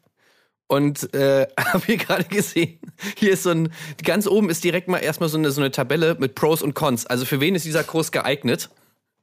Und 0.68 1.12
äh, 1.14 1.48
habe 1.58 1.84
hier 1.86 1.96
gerade 1.96 2.24
gesehen, 2.24 2.78
hier 3.16 3.32
ist 3.32 3.42
so 3.42 3.50
ein, 3.50 3.72
ganz 4.04 4.26
oben 4.26 4.50
ist 4.50 4.62
direkt 4.62 4.88
mal 4.88 4.98
erstmal 4.98 5.28
so 5.28 5.38
eine, 5.38 5.50
so 5.50 5.60
eine 5.60 5.70
Tabelle 5.70 6.16
mit 6.20 6.34
Pros 6.34 6.62
und 6.62 6.74
Cons. 6.74 7.06
Also 7.06 7.24
für 7.24 7.40
wen 7.40 7.54
ist 7.54 7.64
dieser 7.64 7.84
Kurs 7.84 8.12
geeignet? 8.12 8.70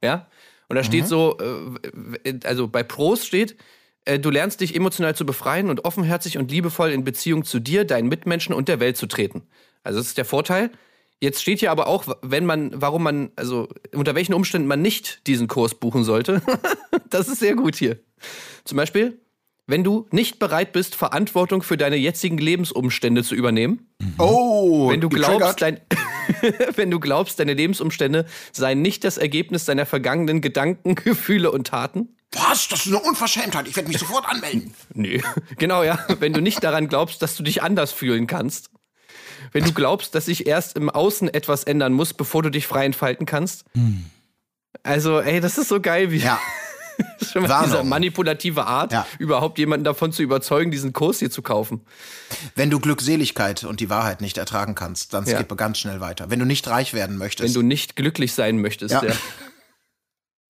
Ja. 0.02 0.26
Und 0.68 0.76
da 0.76 0.82
steht 0.82 1.06
so, 1.06 1.38
äh, 1.38 2.40
also 2.44 2.66
bei 2.66 2.82
Pros 2.82 3.24
steht, 3.24 3.56
äh, 4.04 4.18
du 4.18 4.30
lernst 4.30 4.60
dich 4.60 4.74
emotional 4.74 5.14
zu 5.14 5.24
befreien 5.24 5.70
und 5.70 5.84
offenherzig 5.84 6.38
und 6.38 6.50
liebevoll 6.50 6.90
in 6.90 7.04
Beziehung 7.04 7.44
zu 7.44 7.60
dir, 7.60 7.84
deinen 7.84 8.08
Mitmenschen 8.08 8.54
und 8.54 8.68
der 8.68 8.80
Welt 8.80 8.96
zu 8.96 9.06
treten. 9.06 9.46
Also 9.86 10.00
das 10.00 10.08
ist 10.08 10.18
der 10.18 10.24
Vorteil. 10.24 10.70
Jetzt 11.20 11.40
steht 11.40 11.60
hier 11.60 11.70
aber 11.70 11.86
auch, 11.86 12.04
wenn 12.20 12.44
man, 12.44 12.70
warum 12.74 13.02
man, 13.02 13.30
also 13.36 13.68
unter 13.94 14.14
welchen 14.14 14.34
Umständen 14.34 14.68
man 14.68 14.82
nicht 14.82 15.26
diesen 15.26 15.48
Kurs 15.48 15.74
buchen 15.74 16.04
sollte. 16.04 16.42
das 17.10 17.28
ist 17.28 17.40
sehr 17.40 17.54
gut 17.54 17.76
hier. 17.76 17.98
Zum 18.64 18.76
Beispiel, 18.76 19.18
wenn 19.66 19.82
du 19.82 20.06
nicht 20.10 20.38
bereit 20.38 20.72
bist, 20.72 20.94
Verantwortung 20.94 21.62
für 21.62 21.76
deine 21.76 21.96
jetzigen 21.96 22.38
Lebensumstände 22.38 23.24
zu 23.24 23.34
übernehmen. 23.34 23.88
Oh, 24.18 24.90
Wenn 24.90 25.00
du 25.00 25.08
glaubst, 25.08 25.62
dein, 25.62 25.80
wenn 26.76 26.90
du 26.90 27.00
glaubst, 27.00 27.40
deine 27.40 27.54
Lebensumstände 27.54 28.26
seien 28.52 28.82
nicht 28.82 29.02
das 29.02 29.16
Ergebnis 29.18 29.64
deiner 29.64 29.86
vergangenen 29.86 30.40
Gedanken, 30.40 30.94
Gefühle 30.96 31.50
und 31.50 31.66
Taten. 31.66 32.16
Was? 32.32 32.68
Das 32.68 32.86
ist 32.86 32.88
eine 32.88 33.00
Unverschämtheit. 33.00 33.66
Ich 33.66 33.76
werde 33.76 33.88
mich 33.88 33.98
sofort 33.98 34.26
anmelden. 34.26 34.74
Nee, 34.92 35.22
genau, 35.56 35.82
ja. 35.82 35.98
Wenn 36.18 36.32
du 36.32 36.40
nicht 36.40 36.62
daran 36.62 36.88
glaubst, 36.88 37.22
dass 37.22 37.36
du 37.36 37.42
dich 37.42 37.62
anders 37.62 37.92
fühlen 37.92 38.26
kannst. 38.26 38.70
Wenn 39.52 39.64
du 39.64 39.72
glaubst, 39.72 40.14
dass 40.14 40.26
sich 40.26 40.46
erst 40.46 40.76
im 40.76 40.90
Außen 40.90 41.32
etwas 41.32 41.64
ändern 41.64 41.92
muss, 41.92 42.14
bevor 42.14 42.42
du 42.42 42.50
dich 42.50 42.66
frei 42.66 42.84
entfalten 42.84 43.26
kannst. 43.26 43.64
Also, 44.82 45.20
ey, 45.20 45.40
das 45.40 45.58
ist 45.58 45.68
so 45.68 45.80
geil, 45.80 46.10
wie 46.10 46.18
Ja. 46.18 46.38
schon 47.32 47.42
mal 47.42 47.48
Warnung. 47.50 47.70
diese 47.70 47.84
manipulative 47.84 48.64
Art, 48.66 48.92
Ja. 48.92 49.06
überhaupt 49.18 49.58
jemanden 49.58 49.84
davon 49.84 50.12
zu 50.12 50.22
überzeugen, 50.22 50.70
diesen 50.70 50.92
Kurs 50.94 51.18
hier 51.18 51.30
zu 51.30 51.42
kaufen. 51.42 51.82
Wenn 52.54 52.70
du 52.70 52.80
Glückseligkeit 52.80 53.64
und 53.64 53.80
die 53.80 53.90
Wahrheit 53.90 54.20
nicht 54.22 54.38
ertragen 54.38 54.74
kannst, 54.74 55.12
dann 55.12 55.26
Ja. 55.26 55.38
man 55.46 55.56
ganz 55.58 55.78
schnell 55.78 56.00
weiter. 56.00 56.30
Wenn 56.30 56.38
du 56.38 56.46
nicht 56.46 56.66
reich 56.68 56.94
werden 56.94 57.18
möchtest. 57.18 57.48
Wenn 57.54 57.60
du 57.60 57.66
nicht 57.66 57.96
glücklich 57.96 58.32
sein 58.32 58.58
möchtest, 58.60 58.92
Ja. 58.92 59.04
ja. 59.04 59.12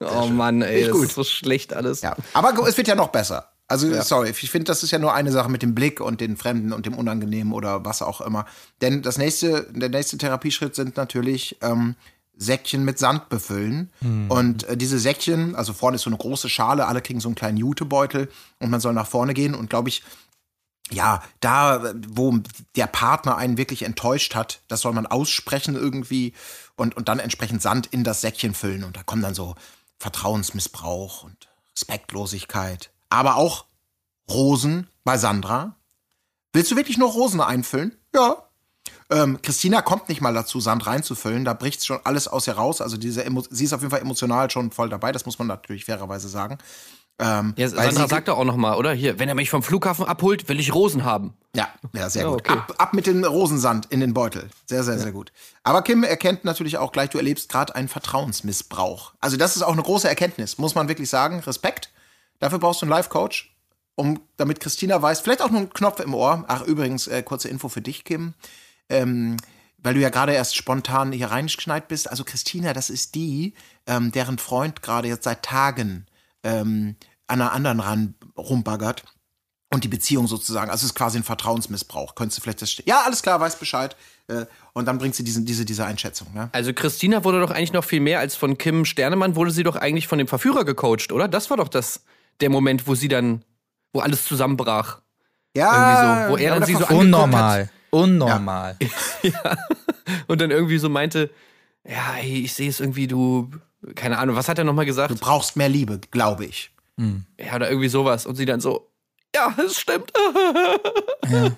Oh 0.00 0.26
Mann, 0.26 0.61
ey, 0.61 0.87
das 0.87 0.98
ist 0.98 1.14
so 1.14 1.24
schlecht 1.24 1.72
alles. 1.72 2.02
ja. 2.02 2.14
Aber 2.35 2.52
es 2.68 2.76
wird 2.76 2.87
ja 2.87 2.94
noch 2.94 3.09
besser. 3.09 3.50
Also, 3.68 4.00
sorry, 4.02 4.31
ich 4.31 4.50
finde, 4.50 4.66
das 4.66 4.85
ist 4.85 4.92
ja 4.92 4.98
nur 4.98 5.12
eine 5.12 5.33
Sache 5.33 5.50
mit 5.50 5.62
dem 5.62 5.74
Blick 5.74 6.00
und 6.00 6.20
den 6.20 6.37
Fremden 6.37 6.72
und 6.72 6.87
dem 6.87 6.94
Unangenehmen 6.94 7.52
oder 7.52 7.85
was 7.85 8.00
auch 8.00 8.20
immer. 8.20 8.46
Denn 8.81 9.02
das 9.02 9.18
nächste, 9.18 9.66
der 9.72 9.88
nächste 9.88 10.18
Therapieschritt 10.18 10.76
sind 10.76 10.96
natürlich 10.96 11.57
ähm, 11.62 11.96
Säckchen 12.37 12.85
mit 12.85 12.98
Sand 12.98 13.29
befüllen. 13.29 13.90
Und 14.29 14.64
äh, 14.64 14.76
diese 14.76 14.98
Säckchen, 14.98 15.57
also 15.57 15.72
vorne 15.72 15.96
ist 15.96 16.02
so 16.02 16.11
eine 16.11 16.18
große 16.18 16.48
Schale, 16.48 16.87
alle 16.87 17.00
kriegen 17.00 17.20
so 17.20 17.29
einen 17.29 17.35
kleinen 17.35 17.57
Jutebeutel 17.57 18.29
und 18.61 18.70
man 18.70 18.81
soll 18.81 18.92
nach 18.92 19.07
vorne 19.07 19.35
gehen 19.35 19.55
und 19.55 19.70
glaube 19.70 19.88
ich, 19.88 20.02
ja, 20.90 21.22
da, 21.40 21.92
wo 22.09 22.38
der 22.76 22.87
Partner 22.87 23.37
einen 23.37 23.59
wirklich 23.59 23.83
enttäuscht 23.83 24.37
hat, 24.37 24.61
das 24.68 24.83
soll 24.83 24.92
man 24.92 25.07
aussprechen 25.07 25.74
irgendwie 25.74 26.33
und, 26.76 26.96
und 26.96 27.09
dann 27.09 27.18
entsprechend 27.18 27.62
Sand 27.62 27.88
in 27.88 28.05
das 28.05 28.20
Säckchen 28.20 28.55
füllen. 28.55 28.85
Und 28.85 28.96
da 28.96 29.02
kommen 29.02 29.22
dann 29.22 29.35
so 29.35 29.57
Vertrauensmissbrauch 29.98 31.24
und 31.24 31.48
Respektlosigkeit. 31.74 32.90
Aber 33.09 33.37
auch 33.37 33.66
Rosen 34.31 34.88
bei 35.05 35.16
Sandra. 35.19 35.77
Willst 36.53 36.71
du 36.71 36.77
wirklich 36.77 36.99
nur 36.99 37.11
Rosen 37.11 37.40
einfüllen? 37.40 37.97
Ja. 38.14 38.37
Ähm, 39.11 39.40
Christina 39.42 39.83
kommt 39.83 40.09
nicht 40.09 40.21
mal 40.21 40.35
dazu, 40.35 40.59
Sand 40.61 40.87
reinzufüllen. 40.87 41.45
Da 41.45 41.53
bricht 41.55 41.85
schon 41.87 42.01
alles 42.05 42.27
aus 42.27 42.47
ihr 42.49 42.55
raus. 42.55 42.81
Also 42.81 42.97
diese 42.97 43.25
Emo 43.25 43.45
sie 43.49 43.64
ist 43.64 43.73
auf 43.73 43.81
jeden 43.81 43.90
Fall 43.90 44.01
emotional 44.01 44.51
schon 44.51 44.71
voll 44.73 44.88
dabei. 44.88 45.12
Das 45.12 45.27
muss 45.27 45.38
man 45.38 45.47
natürlich 45.47 45.85
fairerweise 45.85 46.29
sagen. 46.29 46.59
Ähm, 47.19 47.55
Ja, 47.57 47.69
Sandra 47.69 48.09
sagt 48.09 48.29
doch 48.29 48.37
auch 48.37 48.45
noch 48.45 48.57
mal, 48.57 48.77
oder? 48.77 48.92
Hier, 48.92 49.19
wenn 49.19 49.29
er 49.29 49.35
mich 49.35 49.49
vom 49.49 49.62
Flughafen 49.62 50.05
abholt, 50.07 50.49
will 50.49 50.59
ich 50.59 50.75
Rosen 50.75 51.05
haben. 51.05 51.35
Ja, 51.55 51.69
ja, 51.95 52.11
sehr 52.11 52.23
Ja, 52.25 52.29
gut. 52.31 52.40
okay. 52.40 52.53
Ab, 52.59 52.75
ab 52.79 52.95
mit 52.95 53.07
dem 53.07 53.23
Rosensand 53.25 53.87
in 53.87 54.01
den 54.01 54.12
Beutel. 54.12 54.51
Sehr, 54.66 54.83
sehr, 54.83 54.99
sehr 54.99 55.12
gut. 55.12 55.33
Aber 55.62 55.83
Kim 55.83 56.03
erkennt 56.03 56.45
natürlich 56.45 56.77
auch 56.79 56.90
gleich, 56.92 57.11
du 57.11 57.19
erlebst 57.19 57.49
gerade 57.49 57.75
einen 57.75 57.88
Vertrauensmissbrauch. 57.88 59.12
Also 59.21 59.37
das 59.37 59.57
ist 59.57 59.62
auch 59.62 59.73
eine 59.73 59.83
große 59.83 60.09
Erkenntnis, 60.09 60.59
muss 60.59 60.75
man 60.75 60.88
wirklich 60.88 61.09
sagen. 61.09 61.40
Respekt. 61.40 61.90
Dafür 62.38 62.59
brauchst 62.59 62.83
du 62.83 62.87
einen 62.87 62.90
Life-Coach, 62.90 63.55
um, 63.94 64.20
damit 64.37 64.61
Christina 64.61 65.01
weiß, 65.01 65.20
vielleicht 65.20 65.42
auch 65.42 65.51
nur 65.51 65.61
einen 65.61 65.72
Knopf 65.72 66.01
im 66.01 66.14
Ohr. 66.14 66.44
Ach, 66.49 66.62
übrigens, 66.62 67.07
äh, 67.07 67.22
kurze 67.22 67.49
Info 67.49 67.68
für 67.68 67.81
dich, 67.81 68.05
Kim. 68.05 68.35
Ähm, 68.88 69.37
weil 69.79 69.94
du 69.94 70.01
ja 70.01 70.11
gerade 70.11 70.33
erst 70.33 70.57
spontan 70.57 71.12
hier 71.12 71.31
reingeschneit 71.31 71.88
bist. 71.88 72.11
Also 72.11 72.25
Christina, 72.25 72.72
das 72.72 72.90
ist 72.90 73.14
die, 73.14 73.55
ähm, 73.87 74.11
deren 74.11 74.38
Freund 74.38 74.83
gerade 74.83 75.09
jetzt 75.09 75.25
seit 75.25 75.42
Tagen 75.42 76.07
ähm, 76.42 76.96
an 77.27 77.40
einer 77.40 77.53
anderen 77.53 77.81
ran, 77.81 78.14
rumbaggert 78.37 79.05
und 79.72 79.85
die 79.85 79.88
Beziehung 79.88 80.27
sozusagen. 80.27 80.70
Also 80.70 80.85
es 80.85 80.90
ist 80.90 80.94
quasi 80.94 81.18
ein 81.18 81.25
Vertrauensmissbrauch. 81.25 82.14
Könntest 82.14 82.38
du 82.38 82.42
vielleicht 82.42 82.62
das. 82.62 82.77
Ja, 82.85 83.03
alles 83.05 83.22
klar, 83.22 83.40
weiß 83.40 83.59
Bescheid. 83.59 83.96
Äh, 84.29 84.46
Und 84.72 84.87
dann 84.87 84.99
bringt 84.99 85.14
sie 85.14 85.25
diesen, 85.25 85.44
diese, 85.44 85.64
diese 85.64 85.85
Einschätzung. 85.85 86.33
Ne? 86.35 86.49
Also 86.53 86.72
Christina 86.72 87.25
wurde 87.25 87.40
doch 87.40 87.51
eigentlich 87.51 87.72
noch 87.72 87.85
viel 87.85 88.01
mehr 88.01 88.18
als 88.20 88.35
von 88.37 88.59
Kim 88.59 88.85
Sternemann, 88.85 89.37
wurde 89.37 89.51
sie 89.51 89.62
doch 89.62 89.77
eigentlich 89.77 90.07
von 90.07 90.18
dem 90.18 90.29
Verführer 90.29 90.64
gecoacht, 90.64 91.12
oder? 91.12 91.29
Das 91.29 91.51
war 91.51 91.57
doch 91.57 91.68
das, 91.68 92.03
der 92.40 92.51
Moment, 92.51 92.87
wo 92.87 92.94
sie 92.94 93.09
dann, 93.09 93.42
wo 93.92 94.01
alles 94.01 94.25
zusammenbrach. 94.25 95.01
Ja, 95.57 95.72
Irgendwie 95.72 96.27
so, 96.27 96.33
wo 96.33 96.37
er 96.37 96.55
dann 96.55 96.64
sie 96.66 96.75
so 96.75 96.87
Unnormal. 96.94 97.70
Unnormal. 97.90 98.77
Und 100.27 100.40
dann 100.40 100.51
irgendwie 100.51 100.79
so 100.79 100.88
meinte, 100.88 101.31
ja, 101.85 102.16
ey, 102.20 102.42
ich 102.44 102.53
sehe 102.53 102.68
es 102.68 102.81
irgendwie, 102.81 103.07
du, 103.07 103.51
keine 103.94 104.18
Ahnung, 104.18 104.37
was 104.37 104.49
hat 104.49 104.59
er 104.59 104.64
nochmal 104.64 104.85
gesagt? 104.85 105.11
Du 105.11 105.16
brauchst 105.16 105.57
mehr 105.57 105.68
Liebe, 105.68 106.01
glaube 106.11 106.44
ich. 106.44 106.70
Ja, 107.38 107.55
oder 107.57 107.68
irgendwie 107.70 107.88
sowas. 107.88 108.27
Und 108.27 108.37
sie 108.37 108.44
dann 108.46 108.61
so, 108.61 108.90
ja, 109.35 109.55
es 109.64 109.79
stimmt. 109.79 110.12
Ja. 111.31 111.51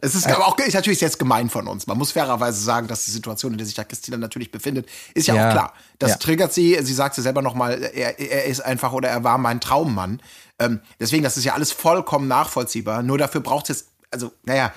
Es 0.00 0.14
ist 0.14 0.26
aber 0.26 0.46
auch 0.46 0.58
ist 0.58 0.74
natürlich 0.74 1.00
jetzt 1.00 1.18
gemein 1.18 1.50
von 1.50 1.66
uns. 1.68 1.86
Man 1.86 1.98
muss 1.98 2.12
fairerweise 2.12 2.60
sagen, 2.60 2.88
dass 2.88 3.04
die 3.04 3.10
Situation, 3.10 3.52
in 3.52 3.58
der 3.58 3.66
sich 3.66 3.74
da 3.74 3.84
Christina 3.84 4.16
natürlich 4.16 4.50
befindet, 4.50 4.86
ist 5.14 5.26
ja, 5.28 5.34
Ja. 5.34 5.48
auch 5.48 5.52
klar. 5.52 5.72
Das 5.98 6.10
Ja. 6.12 6.16
triggert 6.16 6.52
sie. 6.52 6.78
Sie 6.82 6.94
sagt 6.94 7.14
sie 7.14 7.22
selber 7.22 7.42
nochmal, 7.42 7.82
er, 7.82 8.18
er 8.18 8.44
ist 8.46 8.60
einfach 8.60 8.92
oder 8.92 9.08
er 9.08 9.24
war 9.24 9.38
mein 9.38 9.60
Traummann. 9.60 10.20
Ähm, 10.58 10.80
deswegen, 11.00 11.22
das 11.22 11.36
ist 11.36 11.44
ja 11.44 11.54
alles 11.54 11.72
vollkommen 11.72 12.28
nachvollziehbar. 12.28 13.02
Nur 13.02 13.18
dafür 13.18 13.40
braucht 13.40 13.68
es 13.70 13.80
jetzt, 13.80 13.88
also, 14.10 14.32
naja, 14.44 14.72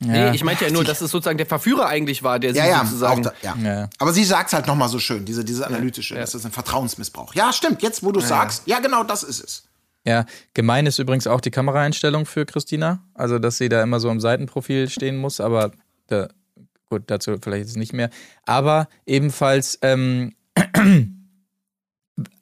Nee, 0.00 0.30
ich 0.30 0.44
meinte 0.44 0.64
ja 0.64 0.70
nur, 0.70 0.84
dass 0.84 1.00
es 1.00 1.10
sozusagen 1.10 1.38
der 1.38 1.46
Verführer 1.48 1.86
eigentlich 1.86 2.22
war, 2.22 2.38
der 2.38 2.52
sie 2.52 2.60
ja, 2.60 2.66
ja, 2.66 2.84
sozusagen. 2.84 3.22
da, 3.24 3.32
ja. 3.42 3.56
Ja. 3.56 3.90
Aber 3.98 4.12
sie 4.12 4.22
sagt 4.22 4.52
halt 4.52 4.68
nochmal 4.68 4.88
so 4.88 5.00
schön, 5.00 5.24
diese, 5.24 5.44
diese 5.44 5.66
analytische, 5.66 6.14
das 6.14 6.36
ist 6.36 6.44
ein 6.46 6.52
Vertrauensmissbrauch. 6.52 7.34
Ja, 7.34 7.52
stimmt, 7.52 7.82
jetzt 7.82 8.04
wo 8.04 8.12
du 8.12 8.20
sagst, 8.20 8.62
ja, 8.66 8.78
genau 8.78 9.02
das 9.02 9.24
ist 9.24 9.42
es. 9.42 9.64
Ja, 10.06 10.24
gemein 10.54 10.86
ist 10.86 10.98
übrigens 10.98 11.26
auch 11.26 11.40
die 11.40 11.50
Kameraeinstellung 11.50 12.24
für 12.24 12.46
Christina. 12.46 13.02
Also, 13.14 13.38
dass 13.38 13.58
sie 13.58 13.68
da 13.68 13.82
immer 13.82 14.00
so 14.00 14.10
im 14.10 14.20
Seitenprofil 14.20 14.88
stehen 14.88 15.16
muss, 15.16 15.40
aber 15.40 15.72
da, 16.06 16.28
gut, 16.88 17.02
dazu 17.06 17.36
vielleicht 17.42 17.66
jetzt 17.66 17.76
nicht 17.76 17.92
mehr. 17.92 18.10
Aber 18.44 18.88
ebenfalls, 19.06 19.78
ähm, 19.82 20.34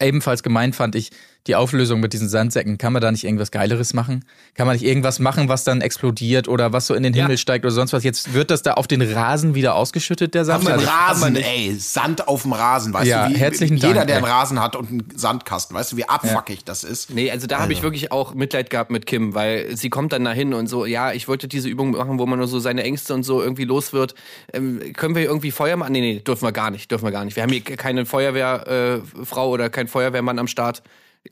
ebenfalls 0.01 0.43
gemein 0.43 0.73
fand 0.73 0.95
ich 0.95 1.11
die 1.47 1.55
Auflösung 1.55 2.01
mit 2.01 2.13
diesen 2.13 2.29
Sandsäcken. 2.29 2.79
Kann 2.79 2.93
man 2.93 3.03
da 3.03 3.11
nicht 3.13 3.25
irgendwas 3.25 3.51
Geileres 3.51 3.95
machen? 3.95 4.25
Kann 4.55 4.67
man 4.67 4.75
nicht 4.77 4.85
irgendwas 4.85 5.19
machen, 5.19 5.49
was 5.49 5.65
dann 5.65 5.81
explodiert 5.81 6.49
oder 6.49 6.73
was 6.73 6.87
so 6.87 6.95
in 6.95 7.03
den 7.03 7.15
Ja. 7.15 7.23
Himmel 7.23 7.39
steigt 7.39 7.65
oder 7.65 7.73
sonst 7.75 7.93
was? 7.93 8.05
Jetzt 8.05 8.35
wird 8.35 8.51
das 8.51 8.63
da 8.63 8.75
auf 8.75 8.87
den 8.87 9.03
Rasen 9.03 9.55
wieder 9.55 9.75
ausgeschüttet, 9.75 10.35
der 10.35 10.45
Sand. 10.45 10.61
Auf 10.61 10.65
dem 10.67 10.73
Also- 10.81 10.87
Rasen, 10.91 11.37
ey, 11.37 11.75
Sand 11.79 12.29
auf 12.29 12.43
dem 12.43 12.53
Rasen, 12.53 12.93
weißt 12.93 13.07
Ja, 13.07 13.29
du, 13.29 13.35
wie 13.35 13.39
herzlichen 13.39 13.77
jeder, 13.77 13.95
Dank, 13.95 14.07
der 14.09 14.17
einen 14.17 14.27
ey. 14.27 14.31
Rasen 14.33 14.61
hat 14.61 14.77
und 14.77 14.89
einen 14.91 15.05
Sandkasten, 15.15 15.77
weißt 15.77 15.93
du, 15.93 15.97
wie 15.97 16.09
abfuckig 16.09 16.65
das 16.65 16.85
ist. 16.85 17.11
Nee, 17.11 17.31
also 17.31 17.47
da 17.47 17.61
habe 17.61 17.73
ich 17.73 17.83
wirklich 17.83 18.13
auch 18.13 18.35
Mitleid 18.35 18.71
gehabt 18.71 18.91
mit 18.91 19.07
Kim, 19.07 19.35
weil 19.35 19.77
sie 19.77 19.91
kommt 19.91 20.13
dann 20.13 20.25
dahin 20.25 20.55
und 20.55 20.67
so, 20.67 20.87
ja, 20.87 21.13
ich 21.13 21.29
wollte 21.29 21.49
diese 21.49 21.69
Übung 21.69 21.93
machen, 21.93 22.19
wo 22.19 22.27
man 22.27 22.39
nur 22.39 22.49
so 22.49 22.59
seine 22.59 22.83
Ängste 22.83 23.15
und 23.15 23.23
so 23.23 23.43
irgendwie 23.43 23.65
los 23.65 23.93
wird. 23.93 24.15
Ähm, 24.53 24.81
können 24.95 25.15
wir 25.15 25.23
irgendwie 25.23 25.51
Feuer 25.51 25.77
machen? 25.77 25.93
Nee, 25.93 26.01
nee, 26.01 26.21
dürfen 26.21 26.43
wir 26.43 26.53
gar 26.53 26.71
nicht, 26.71 26.91
dürfen 26.91 27.05
wir 27.05 27.13
gar 27.13 27.25
nicht. 27.25 27.37
Wir 27.37 27.43
haben 27.43 27.53
hier 27.53 27.61
keine 27.63 28.05
Feuerwehrfrau 28.07 29.47
äh, 29.47 29.53
oder 29.53 29.71
keinen 29.71 29.89
Feuerwehrmann 29.89 30.39
am 30.39 30.49
Start. 30.49 30.83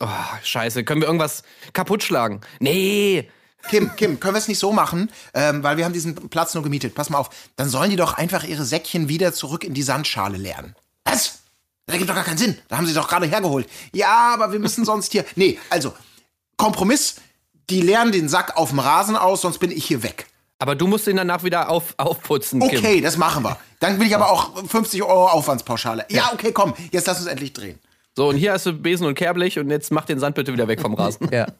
Oh, 0.00 0.08
scheiße. 0.42 0.84
Können 0.84 1.00
wir 1.00 1.06
irgendwas 1.08 1.42
kaputt 1.72 2.02
schlagen? 2.02 2.40
Nee. 2.60 3.28
Kim, 3.70 3.96
Kim, 3.96 4.20
können 4.20 4.34
wir 4.34 4.38
es 4.38 4.48
nicht 4.48 4.58
so 4.58 4.72
machen, 4.72 5.10
ähm, 5.32 5.62
weil 5.62 5.78
wir 5.78 5.86
haben 5.86 5.94
diesen 5.94 6.14
Platz 6.28 6.54
nur 6.54 6.62
gemietet. 6.62 6.94
Pass 6.94 7.08
mal 7.08 7.18
auf, 7.18 7.30
dann 7.56 7.68
sollen 7.68 7.90
die 7.90 7.96
doch 7.96 8.14
einfach 8.14 8.44
ihre 8.44 8.64
Säckchen 8.64 9.08
wieder 9.08 9.32
zurück 9.32 9.64
in 9.64 9.72
die 9.72 9.82
Sandschale 9.82 10.36
leeren. 10.36 10.76
Was? 11.04 11.38
Das 11.86 11.96
gibt 11.96 12.08
doch 12.08 12.14
gar 12.14 12.24
keinen 12.24 12.38
Sinn. 12.38 12.58
Da 12.68 12.76
haben 12.76 12.86
sie 12.86 12.94
doch 12.94 13.08
gerade 13.08 13.26
hergeholt. 13.26 13.68
Ja, 13.92 14.32
aber 14.34 14.52
wir 14.52 14.58
müssen 14.58 14.84
sonst 14.84 15.12
hier. 15.12 15.24
Nee, 15.36 15.58
also, 15.70 15.94
Kompromiss, 16.56 17.16
die 17.70 17.80
leeren 17.80 18.12
den 18.12 18.28
Sack 18.28 18.56
auf 18.56 18.70
dem 18.70 18.78
Rasen 18.78 19.16
aus, 19.16 19.42
sonst 19.42 19.58
bin 19.58 19.70
ich 19.70 19.84
hier 19.86 20.02
weg. 20.02 20.26
Aber 20.58 20.74
du 20.74 20.86
musst 20.86 21.06
ihn 21.08 21.16
danach 21.16 21.42
wieder 21.42 21.68
auf, 21.68 21.94
aufputzen, 21.96 22.60
Kim. 22.60 22.78
Okay, 22.78 23.00
das 23.00 23.16
machen 23.16 23.44
wir. 23.44 23.58
Dann 23.80 23.98
will 23.98 24.06
ich 24.06 24.14
aber 24.14 24.30
auch 24.30 24.66
50 24.66 25.02
Euro 25.02 25.28
Aufwandspauschale. 25.28 26.06
Ja, 26.10 26.30
okay, 26.32 26.52
komm, 26.52 26.74
jetzt 26.90 27.06
lass 27.06 27.18
uns 27.18 27.26
endlich 27.26 27.52
drehen. 27.52 27.78
So, 28.16 28.28
und 28.28 28.36
hier 28.36 28.52
hast 28.52 28.66
du 28.66 28.72
Besen 28.72 29.06
und 29.06 29.14
Kehrblech 29.14 29.58
und 29.58 29.70
jetzt 29.70 29.90
mach 29.90 30.04
den 30.04 30.20
Sand 30.20 30.36
bitte 30.36 30.52
wieder 30.52 30.68
weg 30.68 30.80
vom 30.80 30.94
Rasen. 30.94 31.28
Ja. 31.32 31.46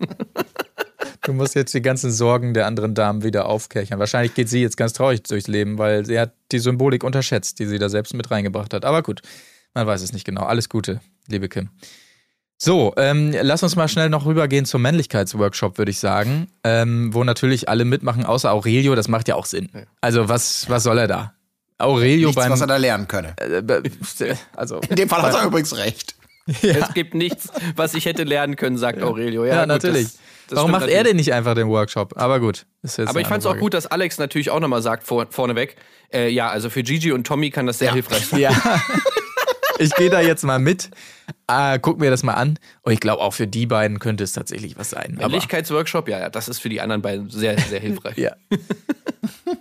Du 1.22 1.32
musst 1.32 1.54
jetzt 1.54 1.72
die 1.72 1.80
ganzen 1.80 2.12
Sorgen 2.12 2.52
der 2.52 2.66
anderen 2.66 2.94
Damen 2.94 3.22
wieder 3.22 3.46
aufkärchern. 3.46 3.98
Wahrscheinlich 3.98 4.34
geht 4.34 4.50
sie 4.50 4.60
jetzt 4.60 4.76
ganz 4.76 4.92
traurig 4.92 5.22
durchs 5.22 5.48
Leben, 5.48 5.78
weil 5.78 6.04
sie 6.04 6.20
hat 6.20 6.34
die 6.52 6.58
Symbolik 6.58 7.02
unterschätzt, 7.02 7.58
die 7.58 7.64
sie 7.64 7.78
da 7.78 7.88
selbst 7.88 8.12
mit 8.12 8.30
reingebracht 8.30 8.74
hat. 8.74 8.84
Aber 8.84 9.02
gut, 9.02 9.22
man 9.72 9.86
weiß 9.86 10.02
es 10.02 10.12
nicht 10.12 10.26
genau. 10.26 10.42
Alles 10.42 10.68
Gute, 10.68 11.00
liebe 11.26 11.48
Kim. 11.48 11.70
So, 12.58 12.92
ähm, 12.98 13.34
lass 13.40 13.62
uns 13.62 13.74
mal 13.74 13.88
schnell 13.88 14.10
noch 14.10 14.26
rübergehen 14.26 14.66
zum 14.66 14.82
Männlichkeitsworkshop, 14.82 15.78
würde 15.78 15.90
ich 15.90 15.98
sagen. 15.98 16.48
Ähm, 16.62 17.14
wo 17.14 17.24
natürlich 17.24 17.70
alle 17.70 17.86
mitmachen, 17.86 18.26
außer 18.26 18.52
Aurelio, 18.52 18.94
das 18.94 19.08
macht 19.08 19.26
ja 19.26 19.34
auch 19.36 19.46
Sinn. 19.46 19.70
Also, 20.02 20.28
was, 20.28 20.68
was 20.68 20.82
soll 20.82 20.98
er 20.98 21.08
da? 21.08 21.32
Aurelio 21.78 22.28
Nichts, 22.28 22.42
beim. 22.42 22.52
was 22.52 22.60
er 22.60 22.66
da 22.66 22.76
lernen 22.76 23.08
könne. 23.08 23.34
äh, 23.38 24.34
also, 24.56 24.78
In 24.90 24.96
dem 24.96 25.08
Fall 25.08 25.22
hat 25.22 25.34
er 25.34 25.46
übrigens 25.46 25.74
recht. 25.74 26.14
Es 26.62 26.92
gibt 26.94 27.14
nichts, 27.14 27.48
was 27.76 27.94
ich 27.94 28.04
hätte 28.06 28.24
lernen 28.24 28.56
können, 28.56 28.76
sagt 28.76 29.02
Aurelio. 29.02 29.44
Ja, 29.44 29.54
ja, 29.54 29.60
gut, 29.60 29.68
natürlich. 29.68 30.04
das- 30.04 30.18
das 30.48 30.58
Warum 30.58 30.72
macht 30.72 30.82
er 30.82 30.88
natürlich. 30.88 31.06
denn 31.08 31.16
nicht 31.16 31.32
einfach 31.32 31.54
den 31.54 31.68
Workshop? 31.68 32.12
Aber 32.20 32.38
gut. 32.38 32.66
ist 32.82 32.98
jetzt 32.98 33.08
Aber 33.08 33.18
ich 33.22 33.26
fand 33.26 33.40
es 33.40 33.46
auch 33.46 33.56
gut, 33.56 33.72
dass 33.72 33.86
Alex 33.86 34.18
natürlich 34.18 34.50
auch 34.50 34.60
nochmal 34.60 34.82
sagt 34.82 35.06
vor, 35.06 35.26
vorneweg, 35.30 35.76
äh, 36.12 36.28
ja, 36.28 36.50
also 36.50 36.68
für 36.68 36.82
Gigi 36.82 37.12
und 37.12 37.26
Tommy 37.26 37.48
kann 37.48 37.66
das 37.66 37.78
sehr 37.78 37.94
hilfreich 37.94 38.26
sein. 38.26 38.40
Ja. 38.40 38.52
Ich 39.80 39.92
gehe 39.96 40.08
da 40.08 40.20
jetzt 40.20 40.44
mal 40.44 40.60
mit, 40.60 40.88
äh, 41.48 41.80
guck 41.80 41.98
mir 41.98 42.08
das 42.08 42.22
mal 42.22 42.34
an. 42.34 42.60
Und 42.82 42.92
ich 42.92 43.00
glaube, 43.00 43.20
auch 43.20 43.34
für 43.34 43.48
die 43.48 43.66
beiden 43.66 43.98
könnte 43.98 44.22
es 44.22 44.30
tatsächlich 44.32 44.78
was 44.78 44.90
sein. 44.90 45.16
Männlichkeitsworkshop, 45.18 46.08
ja, 46.08 46.20
ja, 46.20 46.30
das 46.30 46.46
ist 46.48 46.60
für 46.60 46.68
die 46.68 46.80
anderen 46.80 47.02
beiden 47.02 47.28
sehr, 47.28 47.58
sehr 47.58 47.80
hilfreich. 47.80 48.16
ja. 48.16 48.36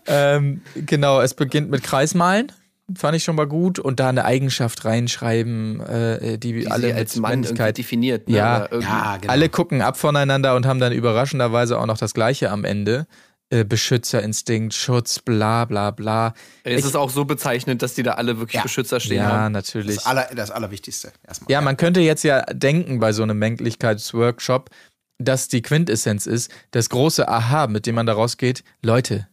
ähm, 0.06 0.62
genau, 0.76 1.20
es 1.22 1.34
beginnt 1.34 1.72
mit 1.72 1.82
Kreismalen. 1.82 2.52
Fand 2.96 3.16
ich 3.16 3.24
schon 3.24 3.36
mal 3.36 3.48
gut. 3.48 3.80
Und 3.80 4.00
da 4.00 4.10
eine 4.10 4.26
Eigenschaft 4.26 4.86
reinschreiben, 4.86 5.80
äh, 5.82 6.38
die, 6.38 6.54
Die 6.62 6.68
alle 6.72 6.88
sie 6.88 6.94
als 6.94 7.16
Männlichkeit. 7.18 7.78
definiert. 7.78 8.28
Ne? 8.30 8.38
Ja. 8.38 8.68
Ja, 8.80 9.18
genau. 9.18 9.32
Alle 9.32 9.50
gucken 9.50 9.82
ab 9.82 9.98
voneinander 9.98 10.56
und 10.56 10.66
haben 10.66 10.80
dann 10.80 10.94
überraschenderweise 10.94 11.80
auch 11.80 11.86
noch 11.86 11.98
das 11.98 12.14
Gleiche 12.14 12.50
am 12.52 12.66
Ende. 12.66 13.08
Äh, 13.50 13.66
Beschützerinstinkt, 13.66 14.74
Schutz, 14.74 15.20
bla 15.20 15.66
bla 15.66 15.92
bla. 15.92 16.34
Es 16.64 16.80
Ich- 16.80 16.86
ist 16.86 16.96
auch 16.96 17.10
so 17.12 17.24
bezeichnend, 17.26 17.82
dass 17.84 17.94
die 17.94 18.02
da 18.02 18.14
alle 18.14 18.38
wirklich 18.40 18.56
Ja. 18.56 18.64
Beschützer 18.64 19.00
stehen 19.00 19.18
Ja, 19.18 19.30
haben. 19.32 19.52
natürlich. 19.54 19.96
Das, 19.98 20.06
aller, 20.08 20.28
das 20.36 20.50
Allerwichtigste 20.50 21.12
erstmal. 21.28 21.52
Ja, 21.52 21.62
man 21.62 21.78
könnte 21.78 22.00
jetzt 22.00 22.24
ja 22.24 22.42
denken 22.42 23.00
bei 23.00 23.12
so 23.14 23.22
einem 23.22 23.38
Männlichkeitsworkshop, 23.38 24.70
dass 25.20 25.50
die 25.50 25.62
Quintessenz 25.62 26.26
ist, 26.26 26.52
das 26.72 26.90
große 26.90 27.28
Aha, 27.28 27.68
mit 27.68 27.86
dem 27.86 27.96
man 27.96 28.08
da 28.08 28.14
rausgeht, 28.14 28.64
Leute, 28.82 29.28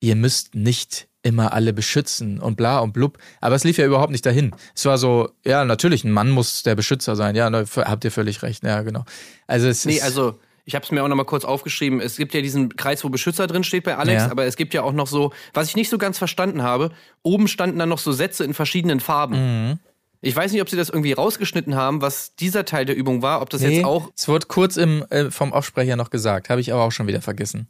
ihr 0.00 0.14
müsst 0.14 0.54
nicht 0.54 1.07
immer 1.22 1.52
alle 1.52 1.72
beschützen 1.72 2.38
und 2.40 2.56
bla 2.56 2.78
und 2.78 2.92
blub. 2.92 3.18
Aber 3.40 3.54
es 3.54 3.64
lief 3.64 3.78
ja 3.78 3.86
überhaupt 3.86 4.12
nicht 4.12 4.24
dahin. 4.24 4.54
Es 4.74 4.84
war 4.84 4.98
so, 4.98 5.30
ja, 5.44 5.64
natürlich, 5.64 6.04
ein 6.04 6.12
Mann 6.12 6.30
muss 6.30 6.62
der 6.62 6.74
Beschützer 6.74 7.16
sein. 7.16 7.34
Ja, 7.34 7.50
ne, 7.50 7.64
habt 7.76 8.04
ihr 8.04 8.10
völlig 8.12 8.42
recht. 8.42 8.62
Ja, 8.64 8.82
genau. 8.82 9.04
Also 9.46 9.68
es 9.68 9.84
Nee, 9.84 9.96
ist, 9.96 10.02
also 10.04 10.38
ich 10.64 10.74
habe 10.74 10.84
es 10.84 10.90
mir 10.92 11.02
auch 11.02 11.08
noch 11.08 11.16
mal 11.16 11.24
kurz 11.24 11.44
aufgeschrieben. 11.44 12.00
Es 12.00 12.16
gibt 12.16 12.34
ja 12.34 12.40
diesen 12.40 12.76
Kreis, 12.76 13.02
wo 13.02 13.08
Beschützer 13.08 13.46
drin 13.46 13.64
steht 13.64 13.84
bei 13.84 13.96
Alex, 13.96 14.22
Ja. 14.24 14.30
aber 14.30 14.44
es 14.44 14.56
gibt 14.56 14.74
ja 14.74 14.82
auch 14.82 14.92
noch 14.92 15.06
so, 15.06 15.32
was 15.54 15.68
ich 15.68 15.76
nicht 15.76 15.88
so 15.88 15.98
ganz 15.98 16.18
verstanden 16.18 16.62
habe, 16.62 16.92
oben 17.22 17.48
standen 17.48 17.78
dann 17.78 17.88
noch 17.88 17.98
so 17.98 18.12
Sätze 18.12 18.44
in 18.44 18.54
verschiedenen 18.54 19.00
Farben. 19.00 19.70
Mhm. 19.70 19.78
Ich 20.20 20.34
weiß 20.34 20.52
nicht, 20.52 20.60
ob 20.60 20.68
sie 20.68 20.76
das 20.76 20.88
irgendwie 20.88 21.12
rausgeschnitten 21.12 21.74
haben, 21.76 22.00
was 22.02 22.34
dieser 22.36 22.64
Teil 22.64 22.84
der 22.84 22.96
Übung 22.96 23.22
war, 23.22 23.40
ob 23.40 23.50
das 23.50 23.60
nee, 23.60 23.76
jetzt 23.76 23.84
auch 23.84 24.10
es 24.16 24.26
wurde 24.28 24.46
kurz 24.46 24.76
im, 24.76 25.04
äh, 25.10 25.30
vom 25.30 25.52
Aufsprecher 25.52 25.96
noch 25.96 26.10
gesagt, 26.10 26.50
habe 26.50 26.60
ich 26.60 26.72
aber 26.72 26.82
auch 26.82 26.92
schon 26.92 27.06
wieder 27.06 27.22
vergessen. 27.22 27.68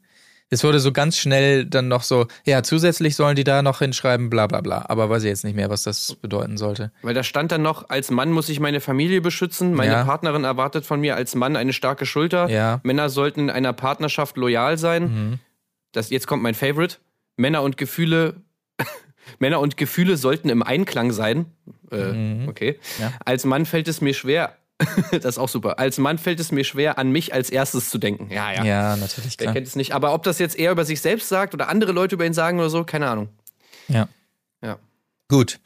Es 0.51 0.65
wurde 0.65 0.81
so 0.81 0.93
ganz 0.93 1.19
schnell 1.19 1.67
dann 1.67 1.89
noch 1.89 2.03
so, 2.03 2.27
ja, 2.45 2.63
zusätzlich 2.63 3.17
sollen 3.17 3.37
die 3.37 3.45
da 3.45 3.61
noch 3.63 3.81
hinschreiben, 3.81 4.31
bla 4.31 4.47
bla 4.47 4.61
bla. 4.63 4.87
Aber 4.89 5.11
weiß 5.11 5.23
ich 5.25 5.29
jetzt 5.29 5.45
nicht 5.45 5.55
mehr, 5.57 5.69
was 5.69 5.83
das 5.83 6.15
bedeuten 6.15 6.57
sollte. 6.57 6.91
Weil 7.03 7.13
da 7.15 7.23
stand 7.23 7.53
dann 7.53 7.61
noch, 7.63 7.91
als 7.91 8.11
Mann 8.11 8.31
muss 8.33 8.49
ich 8.49 8.59
meine 8.59 8.81
Familie 8.81 9.21
beschützen, 9.21 9.75
meine 9.75 9.93
Ja. 9.93 10.05
Partnerin 10.05 10.45
erwartet 10.45 10.87
von 10.87 11.01
mir 11.01 11.17
als 11.17 11.35
Mann 11.35 11.55
eine 11.57 11.73
starke 11.75 12.07
Schulter, 12.07 12.49
Ja. 12.49 12.77
Mhm. 12.77 12.81
Männer 12.85 13.11
sollten 13.11 13.41
in 13.41 13.51
einer 13.51 13.73
Partnerschaft 13.75 14.37
loyal 14.39 14.79
sein. 14.79 15.39
Das, 15.93 16.09
jetzt 16.11 16.27
kommt 16.27 16.43
mein 16.43 16.55
Favorite. 16.55 16.97
Männer 17.37 17.63
und 17.63 17.77
Gefühle, 17.77 18.37
Männer 19.39 19.61
und 19.61 19.77
Gefühle 19.77 20.17
sollten 20.17 20.49
im 20.49 20.63
Einklang 20.63 21.13
sein. 21.13 21.47
Äh, 21.91 22.47
Okay. 22.49 22.79
Mhm. 22.99 23.03
Ja. 23.03 23.13
Als 23.25 23.45
Mann 23.45 23.67
fällt 23.67 23.87
es 23.89 24.01
mir 24.01 24.15
schwer, 24.15 24.57
das 25.11 25.25
ist 25.25 25.39
auch 25.39 25.49
super, 25.49 25.79
als 25.79 25.99
Mann 25.99 26.19
fällt 26.19 26.41
es 26.41 26.53
mir 26.53 26.65
schwer, 26.65 26.99
an 26.99 27.11
mich 27.11 27.33
als 27.35 27.51
erstes 27.51 27.91
zu 27.91 27.99
denken. 27.99 28.31
Ja, 28.31 28.53
ja. 28.53 28.65
Ja, 28.65 28.97
natürlich, 28.97 29.35
Wer 29.39 29.47
klar. 29.47 29.55
kennt 29.55 29.67
es 29.67 29.77
nicht. 29.77 29.93
Aber 29.93 30.15
ob 30.15 30.23
das 30.23 30.39
jetzt 30.39 30.57
eher 30.59 30.71
über 30.71 30.85
sich 30.85 31.01
selbst 31.01 31.29
sagt 31.29 31.55
oder 31.55 31.69
andere 31.69 31.93
Leute 31.93 32.15
über 32.15 32.25
ihn 32.25 32.35
sagen 32.35 32.59
oder 32.59 32.71
so, 32.71 32.85
keine 32.85 33.09
Ahnung. 33.09 33.29
Ja. 33.89 34.09
Ja. 34.63 34.79
Gut. 35.29 35.59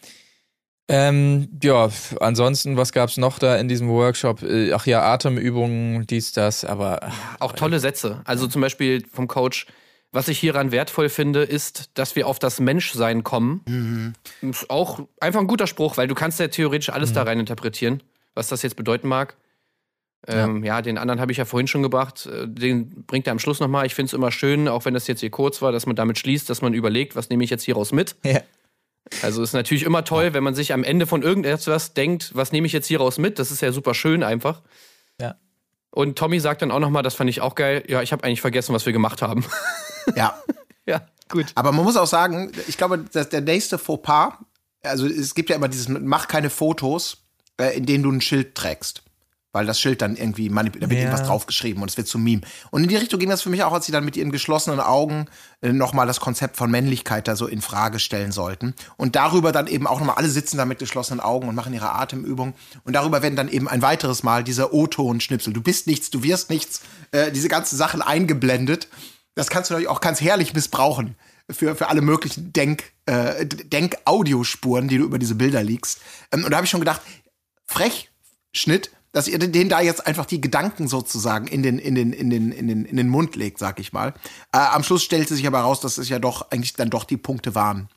Ähm, 0.88 1.48
ja, 1.62 1.88
ansonsten, 2.20 2.76
was 2.76 2.92
gab's 2.92 3.16
noch 3.16 3.38
da 3.38 3.56
in 3.56 3.68
diesem 3.68 3.88
Workshop? 3.88 4.42
Äh, 4.42 4.72
Ach 4.72 4.84
ja, 4.86 5.02
Atemübungen, 5.02 6.06
dies, 6.06 6.32
das, 6.32 6.64
aber 6.64 7.00
ach, 7.02 7.36
Auch 7.40 7.52
tolle 7.52 7.80
Sätze. 7.80 8.20
Also 8.24 8.46
zum 8.46 8.60
Beispiel 8.60 9.04
vom 9.10 9.28
Coach, 9.28 9.66
was 10.10 10.28
ich 10.28 10.38
hieran 10.38 10.72
wertvoll 10.72 11.08
finde, 11.08 11.42
ist, 11.44 11.90
dass 11.94 12.16
wir 12.16 12.26
auf 12.26 12.38
das 12.38 12.60
Menschsein 12.60 13.24
kommen. 13.24 14.14
Ist 14.42 14.68
auch 14.68 15.00
einfach 15.20 15.40
ein 15.40 15.46
guter 15.46 15.66
Spruch, 15.66 15.96
weil 15.96 16.08
du 16.08 16.14
kannst 16.14 16.38
ja 16.40 16.48
theoretisch 16.48 16.90
alles 16.90 17.14
da 17.14 17.22
rein 17.22 17.40
interpretieren, 17.40 18.02
was 18.34 18.48
das 18.48 18.62
jetzt 18.62 18.76
bedeuten 18.76 19.08
mag. 19.08 19.36
Ähm, 20.28 20.62
ja. 20.62 20.82
den 20.82 20.98
anderen 20.98 21.20
habe 21.20 21.32
ich 21.32 21.38
ja 21.38 21.44
vorhin 21.44 21.66
schon 21.66 21.82
gebracht. 21.82 22.26
Äh, 22.26 22.46
Den 22.46 23.04
bringt 23.06 23.26
er 23.26 23.32
am 23.32 23.40
Schluss 23.40 23.58
nochmal. 23.58 23.86
Ich 23.86 23.94
finde 23.94 24.06
es 24.06 24.12
immer 24.12 24.30
schön, 24.30 24.68
auch 24.68 24.84
wenn 24.84 24.94
das 24.94 25.08
jetzt 25.08 25.20
hier 25.20 25.30
kurz 25.30 25.60
war, 25.62 25.72
dass 25.72 25.86
man 25.86 25.96
damit 25.96 26.16
schließt, 26.18 26.48
dass 26.48 26.62
man 26.62 26.74
überlegt, 26.74 27.16
was 27.16 27.28
nehme 27.28 27.42
ich 27.42 27.50
jetzt 27.50 27.64
hieraus 27.64 27.92
mit. 27.92 28.16
ja. 28.24 28.40
Also 29.20 29.42
ist 29.42 29.52
natürlich 29.52 29.82
immer 29.82 30.04
toll, 30.04 30.32
wenn 30.32 30.44
man 30.44 30.54
sich 30.54 30.72
am 30.72 30.84
Ende 30.84 31.06
von 31.06 31.22
irgendetwas 31.22 31.92
denkt, 31.92 32.30
was 32.34 32.52
nehme 32.52 32.66
ich 32.66 32.72
jetzt 32.72 32.86
hieraus 32.86 33.18
mit? 33.18 33.38
Das 33.38 33.50
ist 33.50 33.60
ja 33.60 33.72
super 33.72 33.94
schön 33.94 34.22
einfach. 34.22 34.62
Ja. 35.20 35.34
Und 35.90 36.16
Tommy 36.16 36.40
sagt 36.40 36.62
dann 36.62 36.70
auch 36.70 36.78
nochmal, 36.78 37.02
das 37.02 37.14
fand 37.16 37.28
ich 37.28 37.40
auch 37.40 37.54
geil, 37.54 37.84
ja, 37.88 38.00
ich 38.00 38.12
habe 38.12 38.24
eigentlich 38.24 38.40
vergessen, 38.40 38.74
was 38.74 38.86
wir 38.86 38.92
gemacht 38.92 39.22
haben. 39.22 39.44
Ja. 40.16 40.36
ja, 40.84 41.06
gut. 41.28 41.46
Aber 41.54 41.70
man 41.70 41.84
muss 41.84 41.96
auch 41.96 42.08
sagen, 42.08 42.50
ich 42.66 42.76
glaube, 42.76 42.98
dass 43.12 43.28
der 43.28 43.40
nächste 43.40 43.78
Fauxpas, 43.78 44.32
also 44.82 45.06
es 45.06 45.36
gibt 45.36 45.48
ja 45.48 45.54
immer 45.54 45.68
dieses, 45.68 45.88
mach 45.88 46.26
keine 46.26 46.50
Fotos, 46.50 47.21
äh, 47.58 47.76
in 47.76 47.86
denen 47.86 48.04
du 48.04 48.10
ein 48.10 48.20
Schild 48.20 48.54
trägst. 48.54 49.02
Weil 49.54 49.66
das 49.66 49.78
Schild 49.78 50.00
dann 50.00 50.16
irgendwie 50.16 50.48
manipuliert, 50.48 50.84
da 50.84 50.88
wird 50.90 51.00
Ja. 51.00 51.08
irgendwas 51.08 51.26
draufgeschrieben 51.28 51.82
und 51.82 51.90
es 51.90 51.98
wird 51.98 52.08
zum 52.08 52.24
Meme. 52.24 52.40
Und 52.70 52.84
in 52.84 52.88
die 52.88 52.96
Richtung 52.96 53.20
ging 53.20 53.28
das 53.28 53.42
für 53.42 53.50
mich 53.50 53.62
auch, 53.64 53.72
als 53.74 53.84
sie 53.84 53.92
dann 53.92 54.02
mit 54.02 54.16
ihren 54.16 54.32
geschlossenen 54.32 54.80
Augen 54.80 55.26
äh, 55.60 55.74
nochmal 55.74 56.06
das 56.06 56.20
Konzept 56.20 56.56
von 56.56 56.70
Männlichkeit 56.70 57.28
da 57.28 57.36
so 57.36 57.46
in 57.46 57.60
Frage 57.60 57.98
stellen 57.98 58.32
sollten. 58.32 58.74
Und 58.96 59.14
darüber 59.14 59.52
dann 59.52 59.66
eben 59.66 59.86
auch 59.86 59.98
nochmal, 59.98 60.16
alle 60.16 60.30
sitzen 60.30 60.56
da 60.56 60.64
mit 60.64 60.78
geschlossenen 60.78 61.20
Augen 61.20 61.48
und 61.48 61.54
machen 61.54 61.74
ihre 61.74 61.92
Atemübung. 61.92 62.54
Und 62.84 62.94
darüber 62.94 63.20
werden 63.20 63.36
dann 63.36 63.50
eben 63.50 63.68
ein 63.68 63.82
weiteres 63.82 64.22
Mal 64.22 64.42
dieser 64.42 64.72
O-Ton-Schnipsel. 64.72 65.52
Du 65.52 65.60
bist 65.60 65.86
nichts, 65.86 66.08
du 66.08 66.22
wirst 66.22 66.48
nichts, 66.48 66.80
äh, 67.10 67.30
diese 67.30 67.48
ganzen 67.48 67.76
Sachen 67.76 68.00
eingeblendet. 68.00 68.88
Das 69.34 69.50
kannst 69.50 69.68
du 69.68 69.74
natürlich 69.74 69.90
auch 69.90 70.00
ganz 70.00 70.22
herrlich 70.22 70.54
missbrauchen 70.54 71.14
für, 71.50 71.76
für 71.76 71.88
alle 71.88 72.00
möglichen 72.00 72.54
Denk, 72.54 72.84
äh, 73.04 73.44
Denk-Audiospuren, 73.44 74.88
die 74.88 74.98
du 74.98 75.04
über 75.04 75.18
diese 75.18 75.34
Bilder 75.34 75.62
liegst. 75.62 76.00
Ähm, 76.32 76.44
und 76.44 76.50
da 76.50 76.56
habe 76.56 76.64
ich 76.64 76.70
schon 76.70 76.80
gedacht, 76.80 77.02
frech 77.66 78.10
Schnitt, 78.52 78.90
dass 79.12 79.28
ihr 79.28 79.38
denen 79.38 79.68
da 79.68 79.80
jetzt 79.80 80.06
einfach 80.06 80.26
die 80.26 80.40
Gedanken 80.40 80.88
sozusagen 80.88 81.46
in 81.46 81.62
den, 81.62 81.78
in 81.78 81.94
den, 81.94 82.12
in 82.12 82.30
den, 82.30 82.50
in 82.50 82.66
den, 82.66 82.84
in 82.84 82.96
den 82.96 83.08
Mund 83.08 83.36
legt, 83.36 83.58
sag 83.58 83.78
ich 83.78 83.92
mal. 83.92 84.14
Äh, 84.52 84.58
am 84.58 84.82
Schluss 84.82 85.04
stellte 85.04 85.34
sich 85.34 85.46
aber 85.46 85.60
raus, 85.60 85.80
dass 85.80 85.98
es 85.98 86.08
ja 86.08 86.18
doch 86.18 86.50
eigentlich 86.50 86.74
dann 86.74 86.90
doch 86.90 87.04
die 87.04 87.18
Punkte 87.18 87.54
waren, 87.54 87.88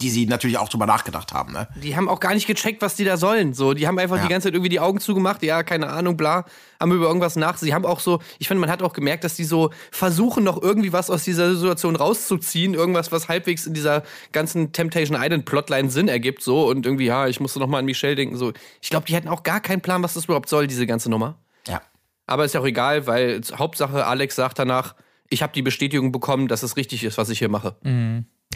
die 0.00 0.10
sie 0.10 0.26
natürlich 0.26 0.56
auch 0.58 0.68
drüber 0.68 0.86
nachgedacht 0.86 1.32
haben. 1.32 1.52
Ne? 1.52 1.66
Die 1.82 1.96
haben 1.96 2.08
auch 2.08 2.20
gar 2.20 2.32
nicht 2.32 2.46
gecheckt, 2.46 2.80
was 2.80 2.94
die 2.94 3.04
da 3.04 3.16
sollen. 3.16 3.54
So, 3.54 3.74
die 3.74 3.88
haben 3.88 3.98
einfach 3.98 4.16
Ja. 4.18 4.22
die 4.22 4.28
ganze 4.28 4.46
Zeit 4.46 4.54
irgendwie 4.54 4.68
die 4.68 4.78
Augen 4.78 5.00
zugemacht, 5.00 5.42
ja, 5.42 5.64
keine 5.64 5.88
Ahnung, 5.88 6.16
bla, 6.16 6.44
haben 6.78 6.92
über 6.92 7.06
irgendwas 7.06 7.34
nach. 7.34 7.56
Sie 7.56 7.74
haben 7.74 7.84
auch 7.84 7.98
so, 7.98 8.20
ich 8.38 8.46
finde, 8.46 8.60
man 8.60 8.70
hat 8.70 8.82
auch 8.82 8.92
gemerkt, 8.92 9.24
dass 9.24 9.34
die 9.34 9.42
so 9.42 9.70
versuchen, 9.90 10.44
noch 10.44 10.62
irgendwie 10.62 10.92
was 10.92 11.10
aus 11.10 11.24
dieser 11.24 11.56
Situation 11.56 11.96
rauszuziehen, 11.96 12.74
irgendwas, 12.74 13.10
was 13.10 13.28
halbwegs 13.28 13.66
in 13.66 13.74
dieser 13.74 14.04
ganzen 14.30 14.70
Temptation 14.72 15.18
Island 15.20 15.44
Plotline 15.44 15.90
Sinn 15.90 16.06
ergibt, 16.06 16.42
so 16.42 16.68
und 16.68 16.86
irgendwie, 16.86 17.06
ja, 17.06 17.26
ich 17.26 17.40
musste 17.40 17.58
noch 17.58 17.66
mal 17.66 17.78
an 17.78 17.84
Michelle 17.84 18.14
denken, 18.14 18.36
so. 18.36 18.52
Ich 18.80 18.90
glaube, 18.90 19.06
die 19.06 19.16
hatten 19.16 19.28
auch 19.28 19.42
gar 19.42 19.60
keinen 19.60 19.80
Plan, 19.80 20.04
was 20.04 20.14
das 20.14 20.26
überhaupt 20.26 20.48
soll, 20.48 20.68
diese 20.68 20.86
ganze 20.86 21.10
Nummer. 21.10 21.36
Ja. 21.66 21.82
Aber 22.26 22.44
ist 22.44 22.54
ja 22.54 22.60
auch 22.60 22.66
egal, 22.66 23.08
weil 23.08 23.40
Hauptsache 23.56 24.06
Alex 24.06 24.36
sagt 24.36 24.60
danach, 24.60 24.94
ich 25.30 25.42
habe 25.42 25.52
die 25.52 25.62
Bestätigung 25.62 26.12
bekommen, 26.12 26.46
dass 26.46 26.62
es 26.62 26.76
richtig 26.76 27.02
ist, 27.02 27.18
was 27.18 27.28
ich 27.28 27.40
hier 27.40 27.48
mache. 27.48 27.74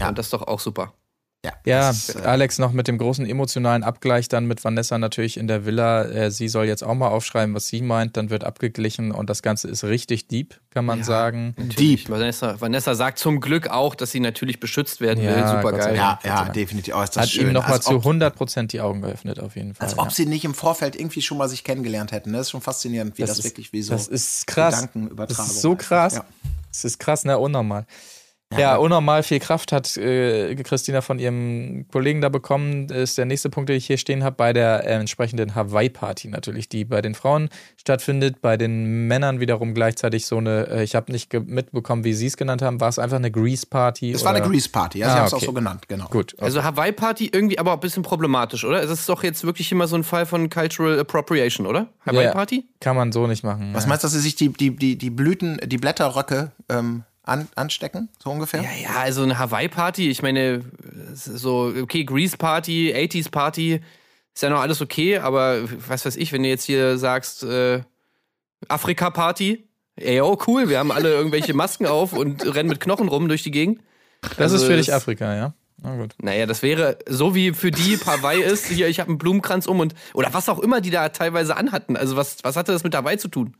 Ja. 0.02 0.08
Und 0.10 0.18
das 0.18 0.26
ist 0.26 0.32
doch 0.32 0.46
auch 0.46 0.60
super. 0.60 0.92
Ja, 1.44 1.50
Ja, 1.66 1.88
das 1.88 2.10
ist, 2.10 2.14
äh, 2.14 2.20
Alex 2.20 2.60
noch 2.60 2.70
mit 2.70 2.86
dem 2.86 2.98
großen 2.98 3.26
emotionalen 3.26 3.82
Abgleich 3.82 4.28
dann 4.28 4.46
mit 4.46 4.62
Vanessa 4.62 4.96
natürlich 4.98 5.36
in 5.36 5.48
der 5.48 5.66
Villa. 5.66 6.04
Äh, 6.04 6.30
sie 6.30 6.46
soll 6.46 6.66
jetzt 6.66 6.84
auch 6.84 6.94
mal 6.94 7.08
aufschreiben, 7.08 7.52
was 7.52 7.66
sie 7.66 7.82
meint. 7.82 8.16
Dann 8.16 8.30
wird 8.30 8.44
abgeglichen 8.44 9.10
und 9.10 9.28
das 9.28 9.42
Ganze 9.42 9.66
ist 9.66 9.82
richtig 9.82 10.28
deep, 10.28 10.60
kann 10.70 10.84
man 10.84 11.02
sagen. 11.02 11.56
Deep. 11.58 12.08
Vanessa, 12.08 12.60
Vanessa 12.60 12.94
sagt 12.94 13.18
zum 13.18 13.40
Glück 13.40 13.66
auch, 13.66 13.96
dass 13.96 14.12
sie 14.12 14.20
natürlich 14.20 14.60
beschützt 14.60 15.00
werden 15.00 15.24
Ja, 15.24 15.34
will. 15.34 15.48
Super 15.48 15.72
geil. 15.78 15.96
ja, 15.96 16.20
ja, 16.24 16.44
definitiv. 16.48 16.94
Oh, 16.96 17.02
ist 17.02 17.16
das 17.16 17.22
Hat 17.24 17.30
schön. 17.30 17.48
ihm 17.48 17.52
nochmal 17.54 17.82
zu 17.82 17.96
ob- 17.96 18.02
100 18.04 18.36
Prozent 18.36 18.72
die 18.72 18.80
Augen 18.80 19.02
geöffnet, 19.02 19.40
auf 19.40 19.56
jeden 19.56 19.74
Fall. 19.74 19.88
Als 19.88 19.96
ja. 19.96 20.02
ob 20.04 20.12
sie 20.12 20.26
nicht 20.26 20.44
im 20.44 20.54
Vorfeld 20.54 20.94
irgendwie 20.94 21.22
schon 21.22 21.38
mal 21.38 21.48
sich 21.48 21.64
kennengelernt 21.64 22.12
hätten. 22.12 22.30
ne? 22.30 22.36
Das 22.36 22.46
ist 22.46 22.50
schon 22.52 22.60
faszinierend, 22.60 23.18
wie 23.18 23.22
das, 23.22 23.38
ist, 23.40 23.44
wirklich 23.46 23.72
wie 23.72 23.82
so 23.82 23.94
Das 23.94 24.06
ist 24.06 24.46
krass. 24.46 24.76
Gedankenübertragung. 24.76 25.44
Das 25.44 25.54
ist 25.56 25.60
so 25.60 25.74
krass. 25.74 26.14
Ja. 26.14 26.24
Das 26.70 26.84
ist 26.84 27.00
krass, 27.00 27.24
ne? 27.24 27.36
Unnormal. 27.36 27.84
Ja, 28.58 28.76
unnormal 28.76 29.22
viel 29.22 29.38
Kraft 29.40 29.72
hat 29.72 29.96
äh, 29.96 30.54
Christina 30.56 31.00
von 31.00 31.18
ihrem 31.18 31.86
Kollegen 31.90 32.20
da 32.20 32.28
bekommen. 32.28 32.88
Das 32.88 32.98
ist 32.98 33.18
der 33.18 33.24
nächste 33.24 33.50
Punkt, 33.50 33.68
den 33.68 33.76
ich 33.76 33.86
hier 33.86 33.98
stehen 33.98 34.24
habe, 34.24 34.36
bei 34.36 34.52
der 34.52 34.84
äh, 34.84 34.94
entsprechenden 34.94 35.54
Hawaii-Party 35.54 36.28
natürlich, 36.28 36.68
die 36.68 36.84
bei 36.84 37.02
den 37.02 37.14
Frauen 37.14 37.48
stattfindet, 37.76 38.40
bei 38.40 38.56
den 38.56 39.06
Männern 39.08 39.40
wiederum 39.40 39.74
gleichzeitig 39.74 40.26
so 40.26 40.38
eine, 40.38 40.68
äh, 40.68 40.82
ich 40.82 40.94
habe 40.94 41.12
nicht 41.12 41.32
mitbekommen, 41.32 42.04
wie 42.04 42.12
sie 42.12 42.26
es 42.26 42.36
genannt 42.36 42.62
haben, 42.62 42.80
war 42.80 42.88
es 42.88 42.98
einfach 42.98 43.16
eine 43.16 43.30
Grease-Party? 43.30 44.12
Es 44.12 44.24
war 44.24 44.34
eine? 44.34 44.46
Grease-Party, 44.46 44.98
ja, 44.98 45.06
sie 45.06 45.12
Ah, 45.12 45.16
haben 45.18 45.26
es 45.26 45.32
auch 45.32 45.36
okay. 45.38 45.46
so 45.46 45.52
genannt, 45.52 45.88
genau. 45.88 46.06
Gut. 46.08 46.34
Okay. 46.34 46.44
Also 46.44 46.62
Hawaii-Party 46.64 47.30
irgendwie 47.32 47.58
aber 47.58 47.72
auch 47.72 47.76
ein 47.76 47.80
bisschen 47.80 48.02
problematisch, 48.02 48.64
oder? 48.64 48.82
Es 48.82 48.90
ist 48.90 49.08
doch 49.08 49.22
jetzt 49.22 49.44
wirklich 49.44 49.70
immer 49.72 49.86
so 49.86 49.96
ein 49.96 50.04
Fall 50.04 50.26
von 50.26 50.50
Cultural 50.50 50.98
Appropriation, 51.00 51.66
oder? 51.66 51.88
Hawaii-Party? 52.06 52.64
Kann 52.80 52.96
man 52.96 53.12
so 53.12 53.26
nicht 53.26 53.44
machen. 53.44 53.70
Was 53.72 53.84
ja. 53.84 53.88
meinst 53.88 54.04
du, 54.04 54.06
dass 54.06 54.12
sie 54.12 54.20
sich 54.20 54.36
die, 54.36 54.52
die, 54.52 54.74
die, 54.76 54.96
die 54.98 55.10
Blüten, 55.10 55.60
die 55.64 55.78
Blätterröcke 55.78 56.52
ähm, 56.68 57.04
an, 57.22 57.48
anstecken, 57.54 58.08
so 58.22 58.30
ungefähr? 58.30 58.62
Ja, 58.62 58.70
ja, 58.82 59.00
also 59.00 59.22
eine 59.22 59.38
Hawaii-Party, 59.38 60.10
ich 60.10 60.22
meine, 60.22 60.64
so, 61.12 61.72
okay, 61.80 62.04
Grease-Party, 62.04 62.94
80s-Party, 62.94 63.80
ist 64.34 64.42
ja 64.42 64.50
noch 64.50 64.60
alles 64.60 64.80
okay, 64.80 65.18
aber 65.18 65.62
was 65.88 66.04
weiß 66.04 66.16
ich, 66.16 66.32
wenn 66.32 66.42
du 66.42 66.48
jetzt 66.48 66.64
hier 66.64 66.98
sagst, 66.98 67.42
äh, 67.44 67.82
Afrika-Party, 68.68 69.68
ey, 69.96 70.20
oh 70.20 70.38
cool, 70.46 70.68
wir 70.68 70.78
haben 70.78 70.90
alle 70.90 71.12
irgendwelche 71.12 71.54
Masken 71.54 71.86
auf 71.86 72.12
und 72.12 72.44
rennen 72.54 72.68
mit 72.68 72.80
Knochen 72.80 73.08
rum 73.08 73.28
durch 73.28 73.42
die 73.42 73.50
Gegend. 73.50 73.80
Das 74.36 74.52
ist 74.52 74.62
Also 74.62 74.66
für 74.66 74.76
dich 74.76 74.92
Afrika, 74.92 75.34
ja? 75.34 75.54
Na 75.82 75.96
gut. 75.96 76.14
Naja, 76.18 76.46
das 76.46 76.62
wäre 76.62 76.98
so 77.08 77.34
wie 77.34 77.52
für 77.52 77.72
die 77.72 77.98
Hawaii 77.98 78.40
ist, 78.40 78.66
hier, 78.66 78.88
ich 78.88 79.00
habe 79.00 79.08
einen 79.08 79.18
Blumenkranz 79.18 79.66
um 79.66 79.80
und, 79.80 79.94
oder 80.14 80.32
was 80.32 80.48
auch 80.48 80.60
immer 80.60 80.80
die 80.80 80.90
da 80.90 81.08
teilweise 81.08 81.56
anhatten. 81.56 81.96
Also 81.96 82.16
was, 82.16 82.36
was 82.42 82.56
hatte 82.56 82.72
das 82.72 82.84
mit 82.84 82.94
Hawaii 82.94 83.18
zu 83.18 83.28
tun? 83.28 83.56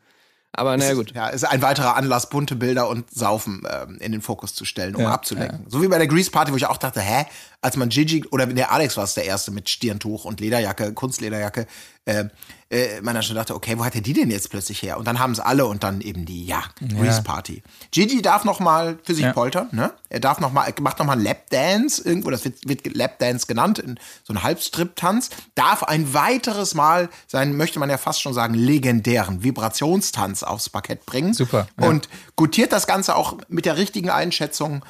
Aber 0.55 0.77
naja, 0.77 0.93
gut. 0.93 1.13
Ja, 1.15 1.29
ist 1.29 1.45
ein 1.45 1.63
weiterer 1.63 1.97
Anlass, 1.97 2.29
bunte 2.29 2.57
Bilder 2.57 2.89
und 2.89 3.11
Saufen 3.11 3.63
ähm, 3.71 3.97
in 4.01 4.13
den 4.13 4.21
Fokus 4.21 4.55
zu 4.55 4.67
stellen, 4.67 4.95
um 4.95 5.03
Ja, 5.03 5.11
abzulenken. 5.11 5.65
So 5.69 5.81
wie 5.83 5.89
bei 5.89 5.97
der 5.97 6.07
Grease 6.07 6.31
Party, 6.31 6.53
wo 6.53 6.57
ich 6.57 6.67
auch 6.67 6.77
dachte, 6.77 7.01
hä, 7.01 7.25
als 7.63 7.77
man 7.77 7.89
Gigi 7.89 8.27
oder 8.31 8.47
der 8.47 8.71
Alex 8.71 8.97
war 8.99 9.05
es 9.05 9.15
der 9.15 9.25
erste 9.25 9.51
mit 9.51 9.71
Stirntuch 9.71 10.27
und 10.27 10.41
Lederjacke, 10.41 10.93
Kunstlederjacke, 10.93 11.67
äh, 12.05 12.25
äh, 12.71 13.01
man 13.03 13.15
dann 13.15 13.23
schon 13.23 13.37
dachte, 13.37 13.55
okay, 13.55 13.79
wo 13.79 13.85
hat 13.85 13.95
er 13.95 14.01
die 14.01 14.13
denn 14.13 14.31
jetzt 14.31 14.51
plötzlich 14.51 14.83
her? 14.83 14.97
Und 14.99 15.05
dann 15.07 15.19
haben 15.19 15.33
es 15.33 15.41
alle 15.41 15.67
und 15.67 15.85
dann 15.85 16.01
eben 16.01 16.25
die, 16.25 16.45
ja, 16.47 16.63
Grease 16.97 17.23
Party. 17.23 17.63
Gigi 17.91 18.23
darf 18.23 18.45
noch 18.45 18.61
mal 18.61 18.99
für 19.05 19.15
sich 19.15 19.31
poltern, 19.33 19.69
ne? 19.73 19.93
Er 20.09 20.19
darf 20.21 20.41
noch 20.41 20.53
mal, 20.53 20.73
macht 20.81 20.99
noch 20.99 21.07
mal 21.07 21.13
einen 21.13 21.23
Lapdance 21.23 22.03
irgendwo, 22.03 22.31
das 22.31 22.45
wird, 22.45 22.67
wird 22.67 22.97
Lapdance 22.97 23.47
genannt, 23.47 23.83
so 24.25 24.33
ein 24.33 24.43
Halbstrip-Tanz, 24.43 25.31
darf 25.55 25.83
ein 25.85 26.13
weiteres 26.15 26.75
Mal 26.75 27.09
seinen, 27.29 27.57
möchte 27.57 27.79
man 27.79 27.91
ja 27.91 27.99
fast 27.99 28.21
schon 28.21 28.35
sagen, 28.35 28.55
legendären 28.55 29.45
Vibrationstanz 29.45 30.43
aufs 30.43 30.71
Parkett 30.71 31.07
bringen. 31.07 31.35
Super, 31.35 31.69
ja. 31.81 31.89
Und 31.89 32.09
gutiert 32.37 32.73
das 32.73 32.87
Ganze 32.87 33.15
auch 33.17 33.37
mit 33.49 33.65
der 33.67 33.77
richtigen 33.77 34.11
Einschätzung. 34.11 34.85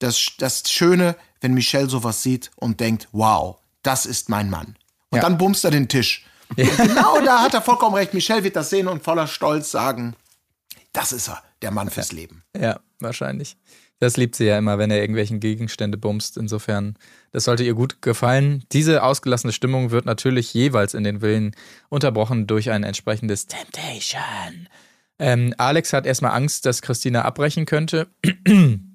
Das, 0.00 0.32
das 0.38 0.64
Schöne, 0.68 1.16
wenn 1.40 1.54
Michelle 1.54 1.88
sowas 1.88 2.22
sieht 2.22 2.50
und 2.56 2.80
denkt, 2.80 3.08
wow, 3.12 3.58
das 3.82 4.04
ist 4.04 4.28
mein 4.28 4.50
Mann. 4.50 4.76
Und 5.10 5.18
Ja. 5.18 5.22
dann 5.22 5.38
bumst 5.38 5.64
er 5.64 5.70
den 5.70 5.88
Tisch. 5.88 6.26
Genau 6.56 7.20
da 7.24 7.42
hat 7.42 7.54
er 7.54 7.62
vollkommen 7.62 7.94
recht. 7.94 8.14
Michelle 8.14 8.44
wird 8.44 8.56
das 8.56 8.70
sehen 8.70 8.88
und 8.88 9.02
voller 9.02 9.26
Stolz 9.26 9.70
sagen, 9.70 10.14
das 10.92 11.12
ist 11.12 11.28
er, 11.28 11.42
der 11.62 11.70
Mann 11.70 11.90
fürs 11.90 12.12
Leben. 12.12 12.42
Ja, 12.58 12.80
wahrscheinlich. 13.00 13.56
Das 13.98 14.16
liebt 14.16 14.34
sie 14.34 14.46
ja 14.46 14.58
immer, 14.58 14.78
wenn 14.78 14.90
er 14.90 15.00
irgendwelchen 15.00 15.38
Gegenstände 15.38 15.96
bumst. 15.96 16.36
Insofern, 16.36 16.96
das 17.30 17.44
sollte 17.44 17.62
ihr 17.62 17.74
gut 17.74 18.02
gefallen. 18.02 18.64
Diese 18.72 19.04
ausgelassene 19.04 19.52
Stimmung 19.52 19.92
wird 19.92 20.06
natürlich 20.06 20.52
jeweils 20.52 20.94
in 20.94 21.04
den 21.04 21.20
Villen 21.20 21.54
unterbrochen 21.88 22.48
durch 22.48 22.70
ein 22.70 22.82
entsprechendes 22.82 23.46
Temptation. 23.46 24.68
Ähm, 25.20 25.54
Alex 25.56 25.92
hat 25.92 26.04
erstmal 26.04 26.32
Angst, 26.32 26.66
dass 26.66 26.82
Christina 26.82 27.22
abbrechen 27.22 27.64
könnte. 27.64 28.08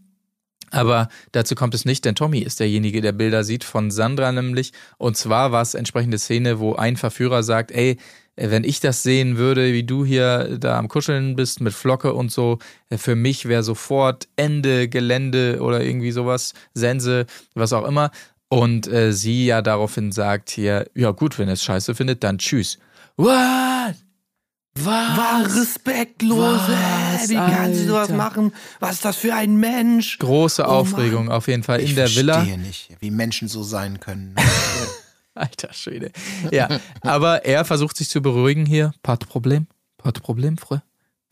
Aber 0.71 1.07
dazu 1.31 1.55
kommt 1.55 1.73
es 1.73 1.85
nicht, 1.85 2.03
denn 2.05 2.15
Tommy 2.15 2.39
ist 2.39 2.59
derjenige, 2.59 3.01
der 3.01 3.13
Bilder 3.13 3.43
sieht 3.43 3.63
von 3.63 3.89
Sandra 3.89 4.31
nämlich. 4.31 4.73
Und 4.97 5.15
zwar 5.15 5.51
war 5.51 5.61
es 5.61 5.73
entsprechende 5.73 6.19
Szene, 6.19 6.59
wo 6.59 6.75
ein 6.75 6.97
Verführer 6.97 7.43
sagt, 7.43 7.71
ey, 7.71 7.97
wenn 8.35 8.63
ich 8.63 8.79
das 8.79 9.01
sehen 9.01 9.37
würde, 9.37 9.73
wie 9.73 9.83
du 9.83 10.05
hier 10.05 10.57
da 10.59 10.77
am 10.77 10.89
Kuscheln 10.89 11.35
bist 11.35 11.59
mit 11.59 11.73
Flocke 11.73 12.13
und 12.13 12.31
so, 12.31 12.59
für 12.95 13.15
mich 13.15 13.47
wäre 13.47 13.63
sofort 13.63 14.27
Ende, 14.35 14.87
Gelände 14.87 15.59
oder 15.61 15.83
irgendwie 15.83 16.11
sowas, 16.11 16.53
Sense, 16.73 17.25
was 17.55 17.73
auch 17.73 17.87
immer. 17.87 18.11
Und 18.49 18.87
äh, 18.87 19.11
sie 19.11 19.47
ja 19.47 19.61
daraufhin 19.61 20.11
sagt 20.11 20.51
hier, 20.51 20.87
ja 20.93 21.11
gut, 21.11 21.39
wenn 21.39 21.47
er 21.47 21.55
es 21.55 21.63
scheiße 21.63 21.95
findet, 21.95 22.23
dann 22.23 22.37
tschüss. 22.37 22.77
What? 23.17 23.95
Was? 24.83 25.17
War 25.17 25.45
respektlos, 25.45 26.59
Was. 26.67 27.29
Wie 27.29 27.35
kann 27.35 27.73
sie 27.73 27.85
sowas 27.85 28.09
machen? 28.09 28.53
Was 28.79 28.93
ist 28.95 29.05
das 29.05 29.17
für 29.17 29.33
ein 29.33 29.57
Mensch? 29.57 30.19
Große 30.19 30.63
Oh 30.63 30.67
Aufregung 30.67 31.29
auf 31.31 31.47
jeden 31.47 31.63
Fall 31.63 31.81
Ich 31.81 31.91
in 31.91 31.95
der 31.95 32.13
Villa. 32.15 32.35
verstehe 32.35 32.57
nicht, 32.57 32.89
wie 32.99 33.11
Menschen 33.11 33.47
so 33.47 33.63
sein 33.63 33.99
können. 33.99 34.35
Alter 35.35 35.71
Schwede. 35.73 36.11
Ja, 36.51 36.67
aber 37.01 37.45
er 37.45 37.63
versucht 37.65 37.95
sich 37.97 38.09
zu 38.09 38.21
beruhigen 38.21 38.65
hier. 38.65 38.91
De 39.05 39.15
Problem, 39.17 39.67
de 40.03 40.11
Problem, 40.13 40.57
Frau. 40.57 40.81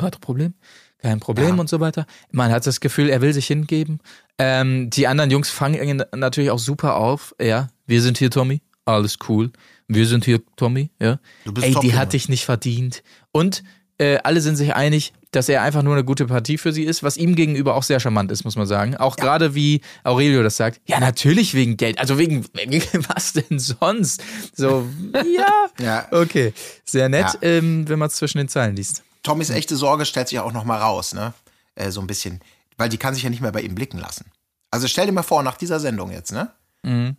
De 0.01 0.09
Problem. 0.19 0.53
Kein 0.99 1.19
Problem 1.19 1.55
Ja. 1.55 1.61
und 1.61 1.69
so 1.69 1.79
weiter. 1.79 2.05
Man 2.31 2.51
hat 2.51 2.65
das 2.65 2.79
Gefühl, 2.79 3.09
er 3.09 3.21
will 3.21 3.33
sich 3.33 3.47
hingeben. 3.47 3.99
Ähm, 4.39 4.89
die 4.89 5.07
anderen 5.07 5.29
Jungs 5.29 5.49
fangen 5.49 5.87
ihn 5.87 6.03
natürlich 6.15 6.49
auch 6.51 6.59
super 6.59 6.95
auf. 6.95 7.35
Ja, 7.39 7.67
wir 7.85 8.01
sind 8.01 8.17
hier, 8.17 8.31
Tommy. 8.31 8.61
Alles 8.85 9.17
cool. 9.29 9.51
Wir 9.88 10.07
sind 10.07 10.25
hier, 10.25 10.41
Tommy. 10.55 10.89
Ja. 10.99 11.19
Du 11.43 11.53
bist 11.53 11.67
Ey, 11.67 11.73
top, 11.73 11.81
die 11.81 11.88
Junge. 11.89 11.99
hat 11.99 12.13
dich 12.13 12.27
nicht 12.29 12.45
verdient. 12.45 13.03
Und 13.31 13.63
äh, 13.97 14.17
alle 14.23 14.41
sind 14.41 14.55
sich 14.57 14.73
einig, 14.75 15.13
dass 15.31 15.47
er 15.47 15.61
einfach 15.61 15.81
nur 15.83 15.93
eine 15.93 16.03
gute 16.03 16.25
Partie 16.25 16.57
für 16.57 16.73
sie 16.73 16.83
ist, 16.83 17.03
was 17.03 17.17
ihm 17.17 17.36
gegenüber 17.36 17.75
auch 17.75 17.83
sehr 17.83 17.99
charmant 17.99 18.31
ist, 18.31 18.43
muss 18.43 18.55
man 18.55 18.67
sagen. 18.67 18.97
Auch 18.97 19.15
gerade 19.15 19.53
wie 19.55 19.81
Aurelio 20.03 20.43
das 20.43 20.57
sagt. 20.57 20.81
Ja, 20.86 20.99
natürlich 20.99 21.53
wegen 21.53 21.77
Geld. 21.77 21.99
Also 21.99 22.17
wegen, 22.17 22.45
was 23.15 23.33
denn 23.33 23.59
sonst? 23.59 24.21
So, 24.55 24.88
ja. 25.13 25.45
Ja. 25.79 26.07
Okay, 26.11 26.53
sehr 26.86 27.09
nett, 27.09 27.33
Ja. 27.33 27.39
ähm, 27.41 27.88
wenn 27.88 27.99
man 27.99 28.07
es 28.07 28.15
zwischen 28.15 28.38
den 28.38 28.47
Zeilen 28.47 28.75
liest. 28.75 29.03
Tommys 29.23 29.49
echte 29.49 29.75
Sorge 29.75 30.05
stellt 30.05 30.29
sich 30.29 30.39
auch 30.39 30.53
noch 30.53 30.63
mal 30.65 30.77
raus, 30.79 31.13
ne? 31.13 31.33
Äh, 31.75 31.91
so 31.91 31.99
ein 32.01 32.07
bisschen. 32.07 32.39
Weil 32.77 32.89
die 32.89 32.97
kann 32.97 33.13
sich 33.13 33.23
ja 33.23 33.29
nicht 33.29 33.41
mehr 33.41 33.51
bei 33.51 33.61
ihm 33.61 33.75
blicken 33.75 33.97
lassen. 33.99 34.25
Also 34.71 34.88
stell 34.88 35.05
dir 35.05 35.11
mal 35.11 35.23
vor, 35.23 35.41
nach 35.43 35.57
dieser 35.57 35.79
Sendung 35.79 36.11
jetzt, 36.11 36.31
ne? 36.31 36.51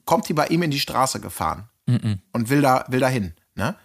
Kommt 0.04 0.28
die 0.28 0.32
bei 0.34 0.46
ihm 0.46 0.62
in 0.62 0.70
die 0.70 0.78
Straße 0.80 1.20
gefahren 1.20 1.68
und 2.32 2.50
will 2.50 2.62
da, 2.62 2.84
will 2.88 3.00
da 3.00 3.08
hin, 3.08 3.34
ne? 3.54 3.76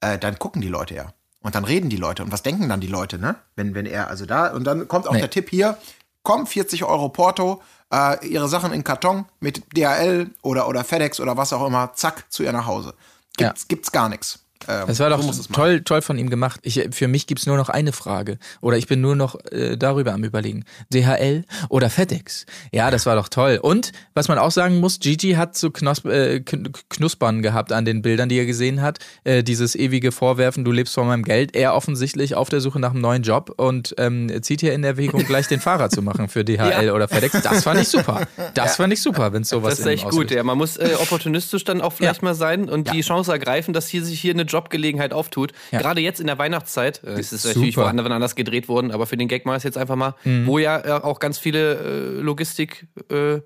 Äh, 0.00 0.18
dann 0.18 0.38
gucken 0.38 0.60
die 0.60 0.68
Leute 0.68 0.94
ja. 0.94 1.12
Und 1.40 1.54
dann 1.54 1.64
reden 1.64 1.88
die 1.88 1.96
Leute. 1.96 2.22
Und 2.22 2.32
was 2.32 2.42
denken 2.42 2.68
dann 2.68 2.80
die 2.80 2.86
Leute, 2.86 3.18
ne? 3.18 3.36
Wenn, 3.54 3.74
wenn 3.74 3.86
er 3.86 4.08
also 4.08 4.26
da, 4.26 4.52
und 4.52 4.64
dann 4.64 4.88
kommt 4.88 5.06
auch 5.08 5.12
Nee. 5.12 5.20
der 5.20 5.30
Tipp 5.30 5.48
hier, 5.48 5.78
komm, 6.22 6.46
40 6.46 6.84
Euro 6.84 7.08
Porto, 7.08 7.62
äh, 7.92 8.26
ihre 8.26 8.48
Sachen 8.48 8.72
in 8.72 8.84
Karton 8.84 9.26
mit 9.40 9.62
DHL 9.76 10.30
oder, 10.42 10.68
oder 10.68 10.82
FedEx 10.84 11.20
oder 11.20 11.36
was 11.36 11.52
auch 11.52 11.66
immer, 11.66 11.92
zack, 11.94 12.30
zu 12.30 12.42
ihr 12.42 12.52
nach 12.52 12.66
Hause. 12.66 12.94
Gibt's, 13.36 13.68
gibt's 13.68 13.92
gar 13.92 14.08
nichts. 14.08 14.44
Ähm, 14.68 14.84
Das 14.86 14.98
war 15.00 15.10
doch 15.10 15.26
es 15.28 15.48
toll, 15.48 15.82
toll 15.82 16.02
von 16.02 16.18
ihm 16.18 16.30
gemacht. 16.30 16.60
Ich, 16.62 16.88
für 16.92 17.08
mich 17.08 17.26
gibt's 17.26 17.46
nur 17.46 17.56
noch 17.56 17.68
eine 17.68 17.92
Frage. 17.92 18.38
Oder 18.60 18.76
ich 18.78 18.86
bin 18.86 19.00
nur 19.00 19.16
noch 19.16 19.36
äh, 19.52 19.76
darüber 19.76 20.12
am 20.12 20.24
überlegen. 20.24 20.64
DHL 20.92 21.44
oder 21.68 21.90
FedEx? 21.90 22.46
Ja, 22.72 22.90
das 22.90 23.06
war 23.06 23.16
doch 23.16 23.28
toll. 23.28 23.58
Und 23.62 23.92
was 24.14 24.28
man 24.28 24.38
auch 24.38 24.50
sagen 24.50 24.80
muss, 24.80 24.98
Gigi 25.00 25.32
hat 25.32 25.56
so 25.56 25.70
Knos 25.70 26.04
äh, 26.04 26.40
Kn- 26.44 26.70
Knuspern 26.88 27.42
gehabt 27.42 27.72
an 27.72 27.84
den 27.84 28.02
Bildern, 28.02 28.28
die 28.28 28.38
er 28.38 28.46
gesehen 28.46 28.82
hat. 28.82 28.98
Äh, 29.24 29.42
dieses 29.42 29.74
ewige 29.74 30.12
Vorwerfen, 30.12 30.64
du 30.64 30.72
lebst 30.72 30.94
von 30.94 31.06
meinem 31.06 31.22
Geld. 31.24 31.54
Er 31.54 31.74
offensichtlich 31.74 32.34
auf 32.34 32.48
der 32.48 32.60
Suche 32.60 32.80
nach 32.80 32.90
einem 32.92 33.00
neuen 33.00 33.22
Job 33.22 33.52
und 33.56 33.94
ähm, 33.98 34.30
zieht 34.42 34.60
hier 34.60 34.72
in 34.74 34.84
Erwägung, 34.84 35.24
gleich 35.24 35.48
den 35.48 35.60
Fahrer 35.60 35.90
zu 35.90 36.02
machen 36.02 36.28
für 36.28 36.44
DHL 36.44 36.56
Ja. 36.86 36.92
oder 36.92 37.08
FedEx. 37.08 37.42
Das 37.42 37.64
fand 37.64 37.80
ich 37.80 37.88
super. 37.88 38.26
Das 38.54 38.76
fand 38.76 38.92
ich 38.92 39.02
super, 39.02 39.32
wenn 39.32 39.44
sowas 39.44 39.70
Das 39.70 39.78
ist 39.80 39.86
in 39.86 39.92
ihm 39.92 39.94
echt 39.98 40.08
gut, 40.10 40.30
ja. 40.30 40.42
Man 40.42 40.56
muss 40.58 40.76
äh, 40.76 40.94
opportunistisch 41.00 41.64
dann 41.64 41.80
auch 41.80 41.92
vielleicht 41.92 42.22
Ja. 42.22 42.28
mal 42.28 42.34
sein 42.34 42.68
und 42.68 42.92
die 42.92 43.00
Chance 43.02 43.32
ergreifen, 43.32 43.74
dass 43.74 43.86
hier 43.88 44.04
sich 44.04 44.20
hier 44.20 44.32
eine 44.34 44.45
Jobgelegenheit 44.46 45.12
auftut. 45.12 45.52
Ja. 45.70 45.78
Gerade 45.80 46.00
jetzt 46.00 46.20
in 46.20 46.26
der 46.26 46.38
Weihnachtszeit. 46.38 47.02
Äh, 47.04 47.10
es 47.20 47.32
ist 47.32 47.42
Super. 47.42 47.54
natürlich 47.54 47.76
woanders 47.76 48.06
anders 48.06 48.34
gedreht 48.34 48.68
worden, 48.68 48.90
aber 48.90 49.06
für 49.06 49.16
den 49.16 49.28
Gag 49.28 49.44
mal 49.46 49.56
ist 49.56 49.62
jetzt 49.64 49.78
einfach 49.78 49.96
mal, 49.96 50.14
Mhm. 50.24 50.46
wo 50.46 50.58
ja 50.58 50.78
äh, 50.84 50.90
auch 51.02 51.18
ganz 51.18 51.38
viele 51.38 51.74
äh, 51.74 52.20
Logistik 52.20 52.86
äh, 53.10 53.40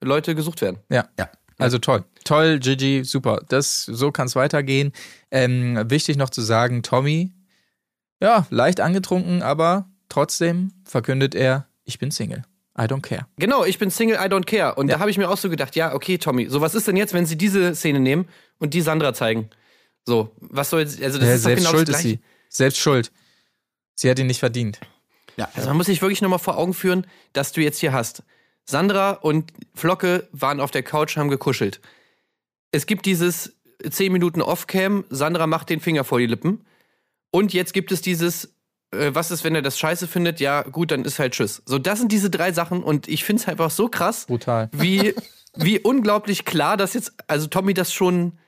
gesucht 0.00 0.60
werden. 0.62 0.78
Ja. 0.90 1.06
Ja. 1.18 1.30
Also 1.58 1.78
toll. 1.78 2.04
Toll, 2.24 2.58
Gigi, 2.58 3.04
super. 3.04 3.40
Das, 3.48 3.84
so 3.84 4.10
kann 4.10 4.26
es 4.26 4.34
weitergehen. 4.36 4.92
Ähm, 5.30 5.78
wichtig 5.88 6.16
noch 6.16 6.30
zu 6.30 6.40
sagen, 6.42 6.82
Tommy, 6.82 7.32
ja, 8.20 8.46
leicht 8.50 8.80
angetrunken, 8.80 9.42
aber 9.42 9.88
trotzdem 10.08 10.72
verkündet 10.84 11.34
er, 11.34 11.66
ich 11.84 11.98
bin 11.98 12.10
Single. 12.10 12.42
I 12.76 12.82
don't 12.82 13.02
care. 13.02 13.26
Genau, 13.38 13.64
ich 13.64 13.78
bin 13.78 13.90
Single, 13.90 14.16
I 14.16 14.28
don't 14.28 14.46
care. 14.46 14.74
Und 14.74 14.88
Ja. 14.88 14.94
da 14.96 15.00
habe 15.00 15.10
ich 15.10 15.16
mir 15.16 15.28
auch 15.30 15.36
so 15.36 15.48
gedacht, 15.48 15.76
ja, 15.76 15.94
okay, 15.94 16.18
Tommy, 16.18 16.48
so 16.48 16.60
was 16.60 16.74
ist 16.74 16.88
denn 16.88 16.96
jetzt, 16.96 17.14
wenn 17.14 17.24
sie 17.24 17.36
diese 17.38 17.74
Szene 17.76 18.00
nehmen 18.00 18.26
und 18.58 18.74
die 18.74 18.80
Sandra 18.80 19.14
zeigen? 19.14 19.48
So, 20.04 20.30
was 20.40 20.70
soll 20.70 20.80
jetzt, 20.80 21.02
also 21.02 21.18
das 21.18 21.28
Ja, 21.28 21.34
ist 21.34 21.44
doch 21.44 21.48
selbst 21.48 21.62
genau 21.64 21.70
schuld 21.76 21.88
das 21.88 21.96
ist 21.96 22.02
Gleiche. 22.02 22.18
sie. 22.18 22.24
Selbst 22.50 22.78
schuld. 22.78 23.12
Sie 23.94 24.10
hat 24.10 24.18
ihn 24.18 24.26
nicht 24.26 24.40
verdient. 24.40 24.80
Ja. 25.36 25.48
Also 25.54 25.68
man 25.68 25.76
muss 25.76 25.86
sich 25.86 26.00
wirklich 26.02 26.22
nochmal 26.22 26.38
vor 26.38 26.56
Augen 26.58 26.74
führen, 26.74 27.06
dass 27.32 27.52
du 27.52 27.60
jetzt 27.60 27.78
hier 27.78 27.92
hast. 27.92 28.22
Sandra 28.66 29.12
und 29.12 29.52
Flocke 29.74 30.28
waren 30.32 30.60
auf 30.60 30.70
der 30.70 30.82
Couch, 30.82 31.16
haben 31.16 31.28
gekuschelt. 31.28 31.80
Es 32.70 32.86
gibt 32.86 33.06
dieses 33.06 33.52
10 33.88 34.12
Minuten 34.12 34.40
Off-Cam, 34.42 35.04
Sandra 35.10 35.46
macht 35.46 35.68
den 35.70 35.80
Finger 35.80 36.04
vor 36.04 36.18
die 36.18 36.26
Lippen. 36.26 36.64
Und 37.30 37.52
jetzt 37.52 37.72
gibt 37.74 37.90
es 37.92 38.00
dieses, 38.00 38.54
äh, 38.92 39.10
was 39.12 39.30
ist, 39.30 39.42
wenn 39.44 39.54
er 39.54 39.62
das 39.62 39.78
scheiße 39.78 40.06
findet? 40.06 40.38
Ja, 40.40 40.62
gut, 40.62 40.90
dann 40.92 41.04
ist 41.04 41.18
halt 41.18 41.34
Tschüss. 41.34 41.62
So, 41.66 41.78
das 41.78 41.98
sind 41.98 42.12
diese 42.12 42.30
drei 42.30 42.52
Sachen 42.52 42.82
und 42.82 43.08
ich 43.08 43.24
finde 43.24 43.42
es 43.42 43.48
einfach 43.48 43.70
so 43.70 43.88
krass, 43.88 44.26
Brutal. 44.26 44.70
wie, 44.72 45.14
wie 45.56 45.80
unglaublich 45.80 46.44
klar 46.44 46.76
das 46.76 46.94
jetzt, 46.94 47.12
also 47.26 47.46
Tommy 47.48 47.74
das 47.74 47.92
schon 47.92 48.38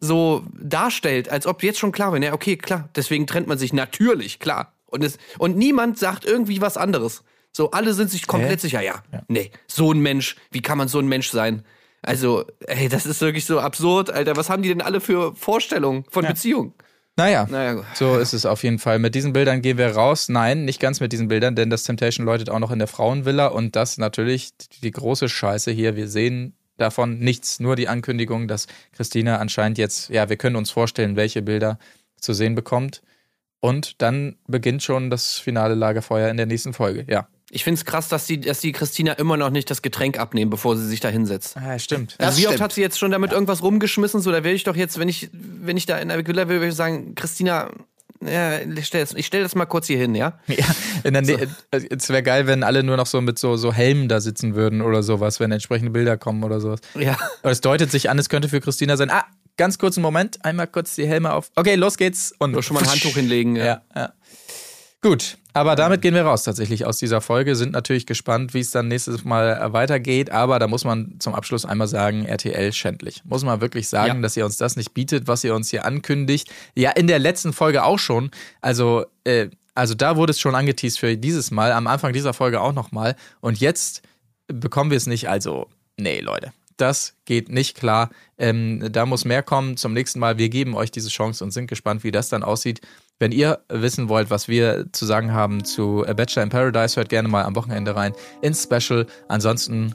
so 0.00 0.44
darstellt, 0.60 1.28
als 1.28 1.46
ob 1.46 1.62
jetzt 1.62 1.78
schon 1.78 1.92
klar 1.92 2.12
wäre, 2.12 2.24
ja, 2.24 2.32
okay, 2.32 2.56
klar, 2.56 2.88
deswegen 2.94 3.26
trennt 3.26 3.46
man 3.46 3.58
sich 3.58 3.72
natürlich, 3.72 4.38
klar. 4.38 4.74
Und, 4.86 5.04
es, 5.04 5.18
und 5.38 5.56
niemand 5.56 5.98
sagt 5.98 6.24
irgendwie 6.24 6.60
was 6.60 6.76
anderes. 6.76 7.22
So, 7.52 7.70
alle 7.72 7.92
sind 7.94 8.10
sich 8.10 8.26
komplett 8.26 8.58
Hä? 8.58 8.62
sicher, 8.62 8.80
ja, 8.82 9.02
nee, 9.28 9.50
so 9.66 9.92
ein 9.92 10.00
Mensch, 10.00 10.36
wie 10.50 10.62
kann 10.62 10.78
man 10.78 10.88
so 10.88 10.98
ein 10.98 11.08
Mensch 11.08 11.30
sein? 11.30 11.64
Also, 12.02 12.44
ey, 12.66 12.88
das 12.88 13.06
ist 13.06 13.20
wirklich 13.20 13.44
so 13.44 13.58
absurd, 13.58 14.10
Alter. 14.10 14.36
Was 14.36 14.50
haben 14.50 14.62
die 14.62 14.68
denn 14.68 14.80
alle 14.80 15.00
für 15.00 15.34
Vorstellungen 15.34 16.04
von 16.08 16.24
Beziehung? 16.24 16.74
Naja, 17.16 17.48
Naja, 17.50 17.74
gut. 17.74 17.84
so 17.94 18.16
ist 18.16 18.32
es 18.32 18.46
auf 18.46 18.62
jeden 18.62 18.78
Fall. 18.78 19.00
Mit 19.00 19.16
diesen 19.16 19.32
Bildern 19.32 19.60
gehen 19.60 19.76
wir 19.76 19.88
raus. 19.90 20.28
Nein, 20.28 20.64
nicht 20.64 20.78
ganz 20.78 21.00
mit 21.00 21.12
diesen 21.12 21.26
Bildern, 21.26 21.56
denn 21.56 21.68
das 21.68 21.82
Temptation 21.82 22.24
läutet 22.24 22.48
auch 22.50 22.60
noch 22.60 22.70
in 22.70 22.78
der 22.78 22.86
Frauenvilla 22.86 23.48
und 23.48 23.74
das 23.74 23.98
natürlich 23.98 24.50
die 24.84 24.92
große 24.92 25.28
Scheiße 25.28 25.72
hier. 25.72 25.96
Wir 25.96 26.06
sehen 26.06 26.54
davon 26.78 27.18
nichts, 27.18 27.60
nur 27.60 27.76
die 27.76 27.88
Ankündigung, 27.88 28.48
dass 28.48 28.66
Christina 28.92 29.36
anscheinend 29.36 29.76
jetzt, 29.78 30.08
ja, 30.08 30.28
wir 30.28 30.36
können 30.36 30.56
uns 30.56 30.70
vorstellen, 30.70 31.16
welche 31.16 31.42
Bilder 31.42 31.78
zu 32.20 32.32
sehen 32.32 32.54
bekommt. 32.54 33.02
Und 33.60 34.00
dann 34.00 34.36
beginnt 34.46 34.82
schon 34.82 35.10
das 35.10 35.38
finale 35.38 35.74
Lagerfeuer 35.74 36.28
in 36.30 36.36
der 36.36 36.46
nächsten 36.46 36.72
Folge. 36.72 37.04
Ja. 37.08 37.28
Ich 37.50 37.64
find's 37.64 37.84
krass, 37.84 38.08
dass 38.08 38.26
die, 38.26 38.40
dass 38.40 38.60
die 38.60 38.72
Christina 38.72 39.14
immer 39.14 39.36
noch 39.36 39.50
nicht 39.50 39.70
das 39.70 39.80
Getränk 39.80 40.18
abnehmen, 40.18 40.50
bevor 40.50 40.76
sie 40.76 40.86
sich 40.86 41.00
da 41.00 41.08
hinsetzt. 41.08 41.56
Ah, 41.56 41.78
stimmt. 41.78 42.14
Das 42.18 42.28
Also 42.28 42.38
wie 42.40 42.46
oft 42.46 42.54
stimmt. 42.54 42.62
hat 42.62 42.72
sie 42.74 42.82
jetzt 42.82 42.98
schon 42.98 43.10
damit 43.10 43.32
irgendwas 43.32 43.62
rumgeschmissen? 43.62 44.20
So, 44.20 44.30
da 44.30 44.44
will 44.44 44.54
ich 44.54 44.64
doch 44.64 44.76
jetzt, 44.76 44.98
wenn 44.98 45.08
ich, 45.08 45.30
wenn 45.32 45.76
ich 45.76 45.86
da 45.86 45.98
in 45.98 46.08
der 46.08 46.24
Villa 46.26 46.48
will, 46.48 46.58
würde 46.58 46.68
ich 46.68 46.74
sagen, 46.74 47.14
Christina, 47.14 47.70
Ja, 48.30 48.58
ich 48.60 48.86
stell 48.86 49.00
das, 49.00 49.14
ich 49.14 49.26
stell 49.26 49.42
das 49.42 49.54
mal 49.54 49.66
kurz 49.66 49.86
hier 49.86 49.98
hin, 49.98 50.14
ja? 50.14 50.38
Ja, 50.46 50.64
äh, 51.04 51.46
es 51.90 52.08
wäre 52.08 52.22
geil, 52.22 52.46
wenn 52.46 52.62
alle 52.62 52.82
nur 52.82 52.96
noch 52.96 53.06
so 53.06 53.20
mit 53.20 53.38
so, 53.38 53.56
so 53.56 53.72
Helmen 53.72 54.08
da 54.08 54.20
sitzen 54.20 54.54
würden 54.54 54.82
oder 54.82 55.02
sowas, 55.02 55.40
wenn 55.40 55.52
entsprechende 55.52 55.90
Bilder 55.90 56.16
kommen 56.16 56.42
oder 56.44 56.60
sowas. 56.60 56.80
Ja. 56.94 57.16
Aber 57.42 57.52
es 57.52 57.60
deutet 57.60 57.90
sich 57.90 58.10
an, 58.10 58.18
es 58.18 58.28
könnte 58.28 58.48
für 58.48 58.60
Christina 58.60 58.96
sein. 58.96 59.10
Ah, 59.10 59.24
ganz 59.56 59.78
kurzen 59.78 60.00
Moment, 60.02 60.44
einmal 60.44 60.66
kurz 60.66 60.94
die 60.94 61.06
Helme 61.06 61.32
auf. 61.32 61.50
Okay, 61.56 61.74
los 61.74 61.96
geht's. 61.96 62.32
Und 62.38 62.62
schon 62.64 62.74
mal 62.74 62.82
ein 62.82 62.90
Handtuch 62.90 63.14
hinlegen. 63.14 63.56
Ja. 63.56 63.64
Ja, 63.64 63.82
ja. 63.94 64.12
Gut, 65.00 65.38
aber 65.52 65.76
damit 65.76 66.02
gehen 66.02 66.14
wir 66.14 66.22
raus 66.24 66.42
tatsächlich 66.42 66.84
aus 66.84 66.98
dieser 66.98 67.20
Folge. 67.20 67.54
Sind 67.54 67.70
natürlich 67.72 68.04
gespannt, 68.04 68.52
wie 68.52 68.58
es 68.60 68.72
dann 68.72 68.88
nächstes 68.88 69.24
Mal 69.24 69.56
äh, 69.56 69.72
weitergeht. 69.72 70.30
Aber 70.30 70.58
da 70.58 70.66
muss 70.66 70.84
man 70.84 71.20
zum 71.20 71.34
Abschluss 71.36 71.64
einmal 71.64 71.86
sagen, 71.86 72.24
RTL 72.24 72.72
schändlich. 72.72 73.22
Muss 73.24 73.44
man 73.44 73.60
wirklich 73.60 73.88
sagen, 73.88 74.16
Ja. 74.16 74.22
dass 74.22 74.36
ihr 74.36 74.44
uns 74.44 74.56
das 74.56 74.74
nicht 74.74 74.94
bietet, 74.94 75.28
was 75.28 75.44
ihr 75.44 75.54
uns 75.54 75.70
hier 75.70 75.84
ankündigt. 75.84 76.50
Ja, 76.74 76.90
in 76.90 77.06
der 77.06 77.20
letzten 77.20 77.52
Folge 77.52 77.84
auch 77.84 78.00
schon. 78.00 78.32
Also, 78.60 79.06
äh, 79.22 79.48
also 79.76 79.94
da 79.94 80.16
wurde 80.16 80.32
es 80.32 80.40
schon 80.40 80.56
angeteased 80.56 80.98
für 80.98 81.16
dieses 81.16 81.52
Mal. 81.52 81.70
Am 81.70 81.86
Anfang 81.86 82.12
dieser 82.12 82.34
Folge 82.34 82.60
auch 82.60 82.72
nochmal. 82.72 83.14
Und 83.40 83.60
jetzt 83.60 84.02
bekommen 84.48 84.90
wir 84.90 84.96
es 84.96 85.06
nicht. 85.06 85.28
Also, 85.28 85.68
nee, 85.96 86.18
Leute. 86.18 86.52
Das 86.76 87.14
geht 87.24 87.48
nicht 87.50 87.76
klar. 87.76 88.10
Ähm, 88.36 88.88
da 88.90 89.06
muss 89.06 89.24
mehr 89.24 89.44
kommen. 89.44 89.76
Zum 89.76 89.92
nächsten 89.92 90.18
Mal. 90.18 90.38
Wir 90.38 90.48
geben 90.48 90.74
euch 90.74 90.90
diese 90.90 91.08
Chance 91.08 91.44
und 91.44 91.52
sind 91.52 91.68
gespannt, 91.68 92.02
wie 92.02 92.10
das 92.10 92.28
dann 92.28 92.42
aussieht. 92.42 92.80
Wenn 93.20 93.32
ihr 93.32 93.58
wissen 93.68 94.08
wollt, 94.08 94.30
was 94.30 94.46
wir 94.46 94.86
zu 94.92 95.04
sagen 95.04 95.32
haben 95.32 95.64
zu 95.64 96.06
A 96.06 96.12
Bachelor 96.12 96.44
in 96.44 96.48
Paradise, 96.50 96.96
hört 96.96 97.08
gerne 97.08 97.28
mal 97.28 97.44
am 97.44 97.56
Wochenende 97.56 97.96
rein 97.96 98.12
ins 98.42 98.62
Special. 98.62 99.06
Ansonsten 99.26 99.94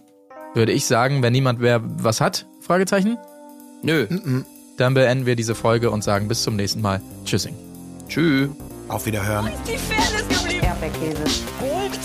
würde 0.53 0.73
ich 0.73 0.85
sagen, 0.85 1.23
wenn 1.23 1.31
niemand 1.31 1.59
mehr 1.59 1.79
was 1.83 2.19
hat, 2.19 2.45
Fragezeichen, 2.59 3.17
Nö. 3.81 4.07
dann 4.77 4.93
beenden 4.93 5.25
wir 5.25 5.37
diese 5.37 5.55
Folge 5.55 5.89
und 5.89 6.03
sagen 6.03 6.27
bis 6.27 6.43
zum 6.43 6.57
nächsten 6.57 6.81
Mal. 6.81 7.01
Tschüssing. 7.23 7.55
Tschüss. 8.09 8.49
Auf 8.89 9.05
Wiederhören. 9.05 9.49
Die 9.65 9.77
Fairness 9.77 10.27
geblieben. 10.27 10.65
Erdbeerkäse. 10.65 11.23
Gold, 11.61 11.99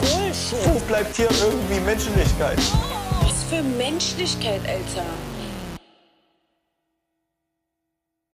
Bullshit. 0.00 0.74
Wo 0.74 0.78
bleibt 0.88 1.14
hier 1.14 1.28
irgendwie 1.30 1.80
Menschlichkeit? 1.80 2.58
Was 3.20 3.44
für 3.44 3.62
Menschlichkeit, 3.62 4.62
Alter. 4.66 5.06